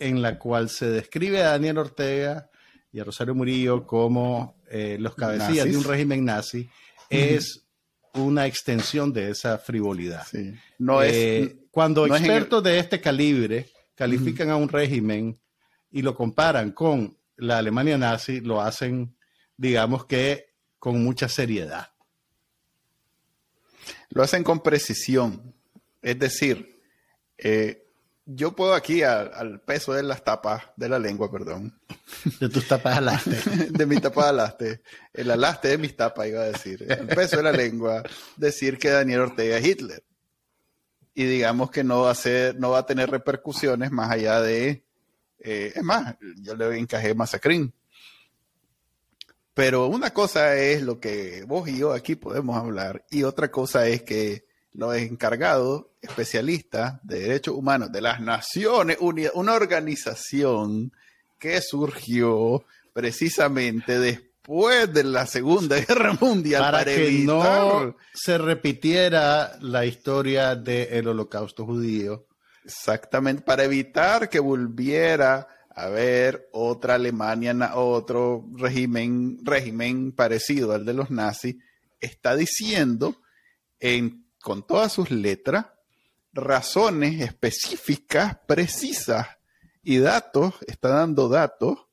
en 0.00 0.22
la 0.22 0.38
cual 0.38 0.68
se 0.68 0.90
describe 0.90 1.42
a 1.42 1.50
Daniel 1.50 1.78
Ortega 1.78 2.50
y 2.92 2.98
a 2.98 3.04
Rosario 3.04 3.34
Murillo 3.34 3.86
como 3.86 4.56
eh, 4.68 4.96
los 4.98 5.14
cabecillas 5.14 5.66
de 5.66 5.76
un 5.76 5.84
régimen 5.84 6.24
nazi, 6.24 6.68
es 7.08 7.66
una 8.14 8.46
extensión 8.46 9.12
de 9.12 9.30
esa 9.30 9.58
frivolidad. 9.58 10.26
No 10.78 11.02
es, 11.02 11.12
eh, 11.14 11.56
cuando 11.70 12.06
expertos 12.06 12.62
de 12.64 12.78
este 12.78 13.00
calibre 13.00 13.68
califican 13.94 14.50
a 14.50 14.56
un 14.56 14.68
régimen 14.68 15.38
y 15.90 16.02
lo 16.02 16.14
comparan 16.14 16.72
con 16.72 17.16
la 17.36 17.58
Alemania 17.58 17.98
nazi, 17.98 18.40
lo 18.40 18.60
hacen, 18.60 19.16
digamos 19.56 20.06
que, 20.06 20.54
con 20.78 21.02
mucha 21.02 21.28
seriedad. 21.28 21.90
Lo 24.10 24.22
hacen 24.22 24.42
con 24.42 24.62
precisión. 24.62 25.54
Es 26.02 26.18
decir, 26.18 26.80
eh, 27.36 27.79
yo 28.32 28.54
puedo 28.54 28.74
aquí 28.74 29.02
al 29.02 29.60
peso 29.60 29.92
de 29.92 30.02
las 30.02 30.22
tapas, 30.22 30.62
de 30.76 30.88
la 30.88 30.98
lengua, 30.98 31.30
perdón. 31.30 31.78
De 32.38 32.48
tus 32.48 32.66
tapas 32.68 32.98
alaste. 32.98 33.36
de 33.70 33.86
mis 33.86 34.00
tapas 34.00 34.26
alaste. 34.26 34.82
El 35.12 35.30
alaste 35.30 35.68
de 35.68 35.78
mis 35.78 35.96
tapas, 35.96 36.28
iba 36.28 36.42
a 36.42 36.50
decir. 36.50 36.86
El 36.88 37.08
peso 37.08 37.38
de 37.38 37.42
la 37.42 37.52
lengua, 37.52 38.02
decir 38.36 38.78
que 38.78 38.90
Daniel 38.90 39.20
Ortega 39.20 39.56
es 39.58 39.66
Hitler. 39.66 40.04
Y 41.14 41.24
digamos 41.24 41.70
que 41.70 41.82
no 41.82 42.02
va 42.02 42.12
a 42.12 42.14
ser, 42.14 42.58
no 42.58 42.70
va 42.70 42.78
a 42.78 42.86
tener 42.86 43.10
repercusiones 43.10 43.90
más 43.90 44.10
allá 44.10 44.40
de, 44.40 44.84
eh, 45.40 45.72
es 45.74 45.82
más, 45.82 46.16
yo 46.42 46.54
le 46.54 46.78
encajé 46.78 47.14
masacrín. 47.14 47.74
Pero 49.54 49.88
una 49.88 50.10
cosa 50.10 50.56
es 50.56 50.82
lo 50.82 51.00
que 51.00 51.44
vos 51.46 51.68
y 51.68 51.78
yo 51.78 51.92
aquí 51.92 52.14
podemos 52.14 52.56
hablar 52.56 53.04
y 53.10 53.24
otra 53.24 53.50
cosa 53.50 53.88
es 53.88 54.02
que 54.02 54.44
los 54.72 54.96
encargados 54.96 55.86
especialistas 56.00 57.00
de 57.02 57.20
derechos 57.20 57.54
humanos 57.54 57.92
de 57.92 58.00
las 58.00 58.20
Naciones 58.20 58.98
Unidas, 59.00 59.32
una 59.34 59.54
organización 59.54 60.92
que 61.38 61.60
surgió 61.60 62.64
precisamente 62.92 63.98
después 63.98 64.92
de 64.92 65.04
la 65.04 65.26
Segunda 65.26 65.76
Guerra 65.86 66.16
Mundial 66.20 66.62
para, 66.62 66.84
que 66.84 67.22
no 67.24 67.96
se 68.12 68.38
repitiera 68.38 69.56
la 69.60 69.84
historia 69.86 70.54
del 70.54 71.08
holocausto 71.08 71.64
judío. 71.66 72.26
Exactamente, 72.64 73.42
para 73.42 73.64
evitar 73.64 74.28
que 74.28 74.38
volviera 74.38 75.48
a 75.74 75.84
haber 75.84 76.48
otra 76.52 76.96
Alemania, 76.96 77.72
otro 77.74 78.46
régimen, 78.54 79.38
régimen 79.42 80.12
parecido 80.12 80.72
al 80.72 80.84
de 80.84 80.94
los 80.94 81.10
nazis, 81.10 81.56
está 82.00 82.36
diciendo 82.36 83.16
en 83.78 84.24
con 84.40 84.66
todas 84.66 84.92
sus 84.92 85.10
letras, 85.10 85.66
razones 86.32 87.20
específicas, 87.20 88.38
precisas 88.46 89.26
y 89.82 89.98
datos, 89.98 90.54
está 90.66 90.90
dando 90.90 91.28
datos 91.28 91.86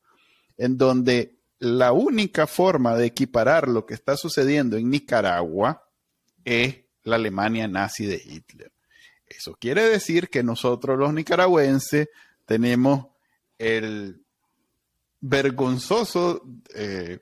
en 0.57 0.77
donde 0.77 1.37
la 1.59 1.91
única 1.91 2.47
forma 2.47 2.95
de 2.95 3.07
equiparar 3.07 3.67
lo 3.67 3.85
que 3.85 3.93
está 3.93 4.15
sucediendo 4.15 4.77
en 4.77 4.89
Nicaragua 4.89 5.89
es 6.45 6.77
la 7.03 7.15
Alemania 7.15 7.67
nazi 7.67 8.05
de 8.05 8.21
Hitler. 8.23 8.71
Eso 9.25 9.57
quiere 9.59 9.83
decir 9.83 10.29
que 10.29 10.43
nosotros 10.43 10.97
los 10.97 11.13
nicaragüenses 11.13 12.07
tenemos 12.45 13.07
el 13.57 14.23
vergonzoso 15.19 16.43
eh, 16.73 17.19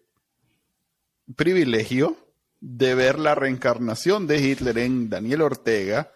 privilegio 1.35 2.24
de 2.67 2.95
ver 2.95 3.19
la 3.19 3.35
reencarnación 3.35 4.25
de 4.25 4.39
Hitler 4.41 4.79
en 4.79 5.07
Daniel 5.07 5.43
Ortega 5.43 6.11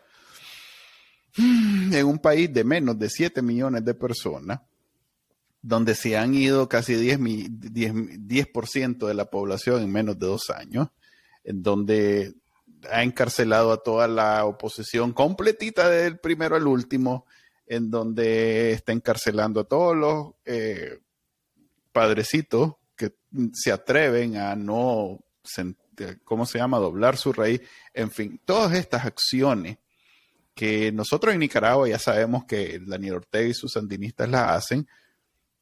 en 1.38 2.06
un 2.06 2.18
país 2.18 2.52
de 2.52 2.64
menos 2.64 2.98
de 2.98 3.08
7 3.08 3.44
millones 3.44 3.86
de 3.86 3.94
personas, 3.94 4.60
donde 5.62 5.94
se 5.94 6.18
han 6.18 6.34
ido 6.34 6.68
casi 6.68 6.96
10, 6.96 7.20
10, 7.52 7.94
de 8.98 9.14
la 9.14 9.26
población 9.26 9.84
en 9.84 9.92
menos 9.92 10.18
de 10.18 10.26
dos 10.26 10.50
años, 10.50 10.88
en 11.44 11.62
donde 11.62 12.34
ha 12.92 13.04
encarcelado 13.04 13.72
a 13.72 13.84
toda 13.84 14.08
la 14.08 14.44
oposición 14.46 15.14
completita 15.14 15.88
del 15.88 16.18
primero 16.18 16.56
al 16.56 16.66
último, 16.66 17.28
en 17.68 17.92
donde 17.92 18.72
está 18.72 18.92
encarcelando 18.92 19.60
a 19.60 19.66
todos 19.66 19.96
los 19.96 20.34
eh, 20.46 20.98
padrecitos 21.92 22.74
que 22.96 23.14
se 23.54 23.72
atreven 23.72 24.38
a 24.38 24.56
no, 24.56 25.20
¿cómo 26.24 26.46
se 26.46 26.58
llama?, 26.58 26.78
doblar 26.78 27.18
su 27.18 27.34
raíz. 27.34 27.62
En 27.94 28.12
fin, 28.12 28.40
todas 28.46 28.74
estas 28.74 29.06
acciones 29.06 29.78
que 30.60 30.92
nosotros 30.92 31.34
en 31.34 31.40
Nicaragua 31.40 31.88
ya 31.88 32.00
sabemos 32.00 32.44
que 32.46 32.80
Daniel 32.86 33.16
Ortega 33.16 33.48
y 33.48 33.54
sus 33.54 33.74
sandinistas 33.74 34.30
las 34.30 34.52
hacen, 34.52 34.88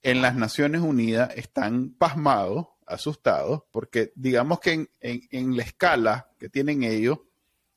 en 0.01 0.21
las 0.21 0.35
Naciones 0.35 0.81
Unidas 0.81 1.31
están 1.35 1.91
pasmados, 1.91 2.67
asustados, 2.85 3.63
porque 3.71 4.11
digamos 4.15 4.59
que 4.59 4.89
en, 4.99 5.57
la 5.57 5.63
escala 5.63 6.31
que 6.39 6.49
tienen 6.49 6.83
ellos 6.83 7.19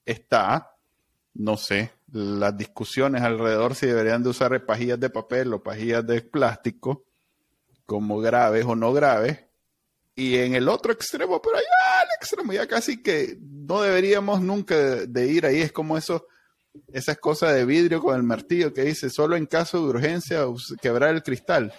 está, 0.06 0.76
no 1.34 1.56
sé, 1.56 1.92
las 2.12 2.56
discusiones 2.56 3.22
alrededor 3.22 3.74
si 3.74 3.86
deberían 3.86 4.22
de 4.22 4.30
usar 4.30 4.64
pajillas 4.64 5.00
de 5.00 5.10
papel 5.10 5.52
o 5.52 5.62
pajillas 5.62 6.06
de 6.06 6.22
plástico 6.22 7.04
como 7.84 8.18
graves 8.20 8.64
o 8.64 8.76
no 8.76 8.92
graves. 8.92 9.44
Y 10.14 10.36
en 10.36 10.54
el 10.54 10.68
otro 10.68 10.92
extremo, 10.92 11.40
pero 11.40 11.56
allá 11.56 12.00
al 12.02 12.08
extremo, 12.20 12.52
ya 12.52 12.66
casi 12.66 13.02
que 13.02 13.38
no 13.40 13.82
deberíamos 13.82 14.40
nunca 14.40 14.76
de, 14.76 15.26
ir 15.26 15.46
ahí. 15.46 15.60
Es 15.60 15.72
como 15.72 15.96
eso, 15.96 16.26
esas 16.92 17.18
cosas 17.18 17.54
de 17.54 17.64
vidrio 17.64 18.00
con 18.00 18.16
el 18.16 18.22
martillo 18.22 18.74
que 18.74 18.82
dice, 18.82 19.08
solo 19.08 19.36
en 19.36 19.46
caso 19.46 19.78
de 19.78 19.88
urgencia 19.88 20.44
quebrar 20.80 21.14
el 21.14 21.22
cristal 21.22 21.72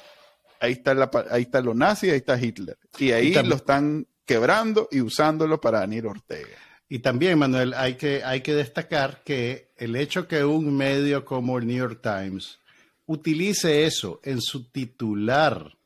ahí 0.62 0.74
está, 0.74 0.94
la, 0.94 1.10
ahí 1.30 1.42
está 1.42 1.60
lo 1.60 1.74
nazi, 1.74 2.10
ahí 2.10 2.18
está 2.18 2.40
Hitler. 2.40 2.78
Y 2.98 3.12
ahí 3.12 3.34
lo 3.34 3.56
están 3.56 4.08
quebrando 4.26 4.88
y 4.92 5.02
usándolo 5.02 5.60
para 5.60 5.80
Daniel 5.80 6.08
Ortega. 6.08 6.56
Y 6.88 7.00
también, 7.00 7.40
Manuel, 7.40 7.74
hay 7.74 7.96
que, 7.96 8.24
hay 8.24 8.42
que 8.42 8.54
destacar 8.54 9.24
que 9.24 9.72
el 9.78 9.96
hecho 9.96 10.28
que 10.28 10.46
un 10.46 10.76
medio 10.76 11.26
como 11.26 11.58
el 11.58 11.68
New 11.68 11.78
York 11.78 12.02
Times 12.02 12.60
utilice 13.06 13.86
eso 13.86 14.22
en 14.24 14.42
su 14.42 14.70
titular, 14.70 15.78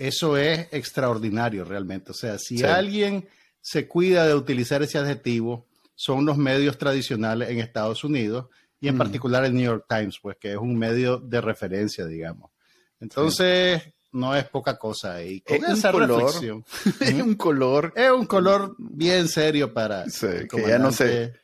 eso 0.00 0.38
es 0.38 0.66
extraordinario 0.72 1.62
realmente. 1.62 2.12
O 2.12 2.14
sea, 2.14 2.38
si 2.38 2.64
alguien 2.64 3.28
se 3.60 3.86
cuida 3.86 4.26
de 4.26 4.34
utilizar 4.34 4.82
ese 4.82 4.96
adjetivo, 4.96 5.68
son 5.94 6.24
los 6.24 6.38
medios 6.38 6.78
tradicionales 6.78 7.50
en 7.50 7.58
Estados 7.58 8.02
Unidos 8.02 8.46
y 8.80 8.88
en 8.88 8.96
particular 8.96 9.44
el 9.44 9.52
New 9.52 9.64
York 9.64 9.84
Times, 9.86 10.18
pues 10.22 10.38
que 10.40 10.52
es 10.52 10.56
un 10.56 10.78
medio 10.78 11.18
de 11.18 11.42
referencia, 11.42 12.06
digamos. 12.06 12.50
Entonces, 12.98 13.82
no 14.12 14.34
es 14.34 14.48
poca 14.48 14.78
cosa. 14.78 15.22
Y 15.22 15.42
con 15.42 15.56
es 15.56 15.68
esa 15.68 15.92
reflexión. 15.92 16.64
es 17.00 17.12
un 17.12 17.34
color. 17.34 17.92
Es 17.94 18.10
un 18.10 18.24
color 18.24 18.74
bien 18.78 19.28
serio 19.28 19.74
para 19.74 20.06
que 20.06 20.66
ya 20.66 20.78
no 20.78 20.92
se. 20.92 21.34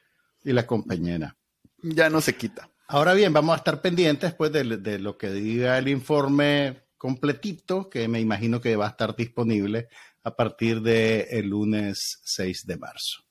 Y 0.44 0.54
la 0.54 0.66
compañera. 0.66 1.36
Ya 1.82 2.08
no 2.08 2.22
se 2.22 2.34
quita. 2.34 2.70
Ahora 2.88 3.12
bien, 3.12 3.34
vamos 3.34 3.52
a 3.52 3.58
estar 3.58 3.82
pendientes 3.82 4.32
pues, 4.32 4.50
de, 4.50 4.98
lo 4.98 5.18
que 5.18 5.30
diga 5.30 5.76
el 5.76 5.88
informe 5.88 6.85
completito, 6.96 7.88
que 7.88 8.08
me 8.08 8.20
imagino 8.20 8.60
que 8.60 8.76
va 8.76 8.86
a 8.86 8.90
estar 8.90 9.14
disponible 9.16 9.88
a 10.22 10.34
partir 10.34 10.80
del 10.80 11.26
el 11.30 11.48
lunes 11.48 12.20
6 12.24 12.66
de 12.66 12.76
marzo. 12.76 13.22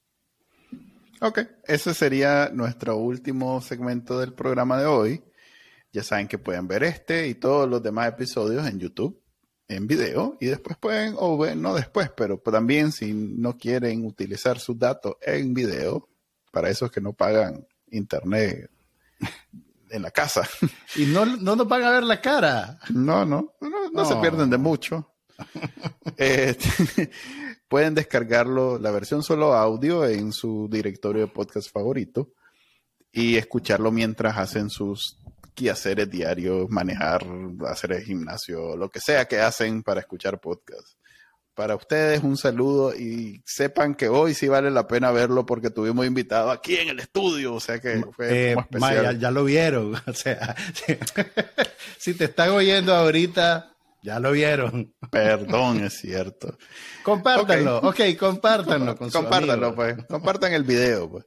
Ok, 1.21 1.39
ese 1.65 1.93
sería 1.93 2.49
nuestro 2.53 2.97
último 2.97 3.61
segmento 3.61 4.19
del 4.19 4.33
programa 4.33 4.79
de 4.79 4.85
hoy. 4.85 5.23
Ya 5.91 6.03
saben 6.03 6.27
que 6.27 6.37
pueden 6.37 6.67
ver 6.67 6.83
este 6.83 7.27
y 7.27 7.35
todos 7.35 7.69
los 7.69 7.81
demás 7.81 8.09
episodios 8.09 8.67
en 8.67 8.79
YouTube, 8.79 9.21
en 9.67 9.87
video, 9.87 10.37
y 10.41 10.47
después 10.47 10.77
pueden, 10.77 11.15
o 11.17 11.45
no 11.55 11.73
después, 11.73 12.11
pero 12.15 12.37
también 12.37 12.91
si 12.91 13.13
no 13.13 13.57
quieren 13.57 14.05
utilizar 14.05 14.59
sus 14.59 14.77
datos 14.77 15.15
en 15.21 15.53
video, 15.53 16.09
para 16.51 16.69
esos 16.69 16.91
que 16.91 17.01
no 17.01 17.13
pagan 17.13 17.65
internet 17.91 18.69
en 19.95 20.01
la 20.01 20.11
casa. 20.11 20.47
Y 20.95 21.05
no, 21.05 21.25
no 21.25 21.55
nos 21.55 21.67
van 21.67 21.83
a 21.83 21.89
ver 21.89 22.03
la 22.03 22.21
cara. 22.21 22.79
No, 22.89 23.25
no, 23.25 23.55
no, 23.91 24.05
se 24.05 24.15
pierden 24.17 24.49
de 24.49 24.57
mucho. 24.57 25.11
Este, 26.17 27.11
pueden 27.67 27.93
descargarlo, 27.93 28.79
la 28.79 28.91
versión 28.91 29.21
solo 29.21 29.53
audio 29.53 30.05
en 30.05 30.31
su 30.31 30.69
directorio 30.71 31.23
de 31.23 31.27
podcast 31.27 31.69
favorito 31.73 32.31
y 33.11 33.35
escucharlo 33.35 33.91
mientras 33.91 34.37
hacen 34.37 34.69
sus 34.69 35.17
quehaceres 35.53 36.09
diarios, 36.09 36.69
manejar, 36.69 37.25
hacer 37.67 37.93
el 37.93 38.03
gimnasio, 38.03 38.77
lo 38.77 38.89
que 38.89 39.01
sea 39.01 39.25
que 39.25 39.41
hacen 39.41 39.83
para 39.83 40.01
escuchar 40.01 40.39
podcast. 40.39 40.97
Para 41.55 41.75
ustedes 41.77 42.21
un 42.21 42.35
saludo 42.35 42.93
y 42.93 43.41
sepan 43.45 43.95
que 43.95 44.09
hoy 44.09 44.33
sí 44.33 44.49
vale 44.49 44.69
la 44.71 44.87
pena 44.87 45.11
verlo 45.11 45.45
porque 45.45 45.69
tuvimos 45.69 46.05
invitado 46.05 46.51
aquí 46.51 46.75
en 46.75 46.89
el 46.89 46.99
estudio, 46.99 47.53
o 47.53 47.59
sea 47.61 47.79
que 47.79 48.03
fue 48.13 48.51
eh, 48.51 48.55
especial. 48.59 49.17
ya, 49.17 49.31
lo 49.31 49.45
vieron, 49.45 49.95
o 50.05 50.13
sea, 50.13 50.53
si 51.97 52.13
te 52.13 52.25
están 52.25 52.49
oyendo 52.49 52.93
ahorita, 52.93 53.73
ya 54.03 54.19
lo 54.19 54.33
vieron. 54.33 54.93
Perdón, 55.11 55.83
es 55.83 55.93
cierto. 55.93 56.57
Compártanlo, 57.03 57.77
ok, 57.77 57.85
okay 57.85 58.15
compártanlo. 58.15 58.97
Con 58.97 59.09
Compártanlo, 59.09 59.73
pues. 59.73 59.95
Compartan 60.09 60.51
el 60.51 60.63
video, 60.63 61.09
pues. 61.09 61.25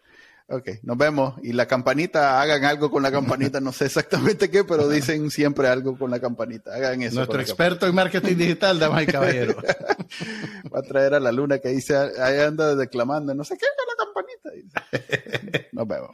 Ok, 0.51 0.71
nos 0.83 0.97
vemos. 0.97 1.35
Y 1.43 1.53
la 1.53 1.67
campanita, 1.67 2.41
hagan 2.41 2.65
algo 2.65 2.91
con 2.91 3.03
la 3.03 3.13
campanita, 3.13 3.61
no 3.61 3.71
sé 3.71 3.85
exactamente 3.85 4.51
qué, 4.51 4.65
pero 4.65 4.89
dicen 4.89 5.31
siempre 5.31 5.69
algo 5.69 5.99
con 5.99 6.11
la 6.11 6.21
campanita. 6.21 6.75
Hagan 6.75 7.03
eso. 7.03 7.17
Nuestro 7.17 7.39
experto 7.39 7.87
en 7.87 7.95
marketing 7.95 8.37
digital, 8.37 8.79
damas 8.79 9.03
y 9.03 9.07
caballeros. 9.07 9.57
Va 10.75 10.79
a 10.79 10.83
traer 10.83 11.13
a 11.13 11.21
la 11.21 11.33
luna 11.33 11.59
que 11.59 11.69
dice, 11.69 11.95
ahí 11.97 12.41
anda 12.41 12.75
declamando, 12.75 13.35
no 13.35 13.45
sé 13.45 13.59
qué, 13.59 13.67
con 13.77 13.87
la 13.87 13.97
campanita. 14.07 15.69
Nos 15.73 15.87
vemos. 15.87 16.13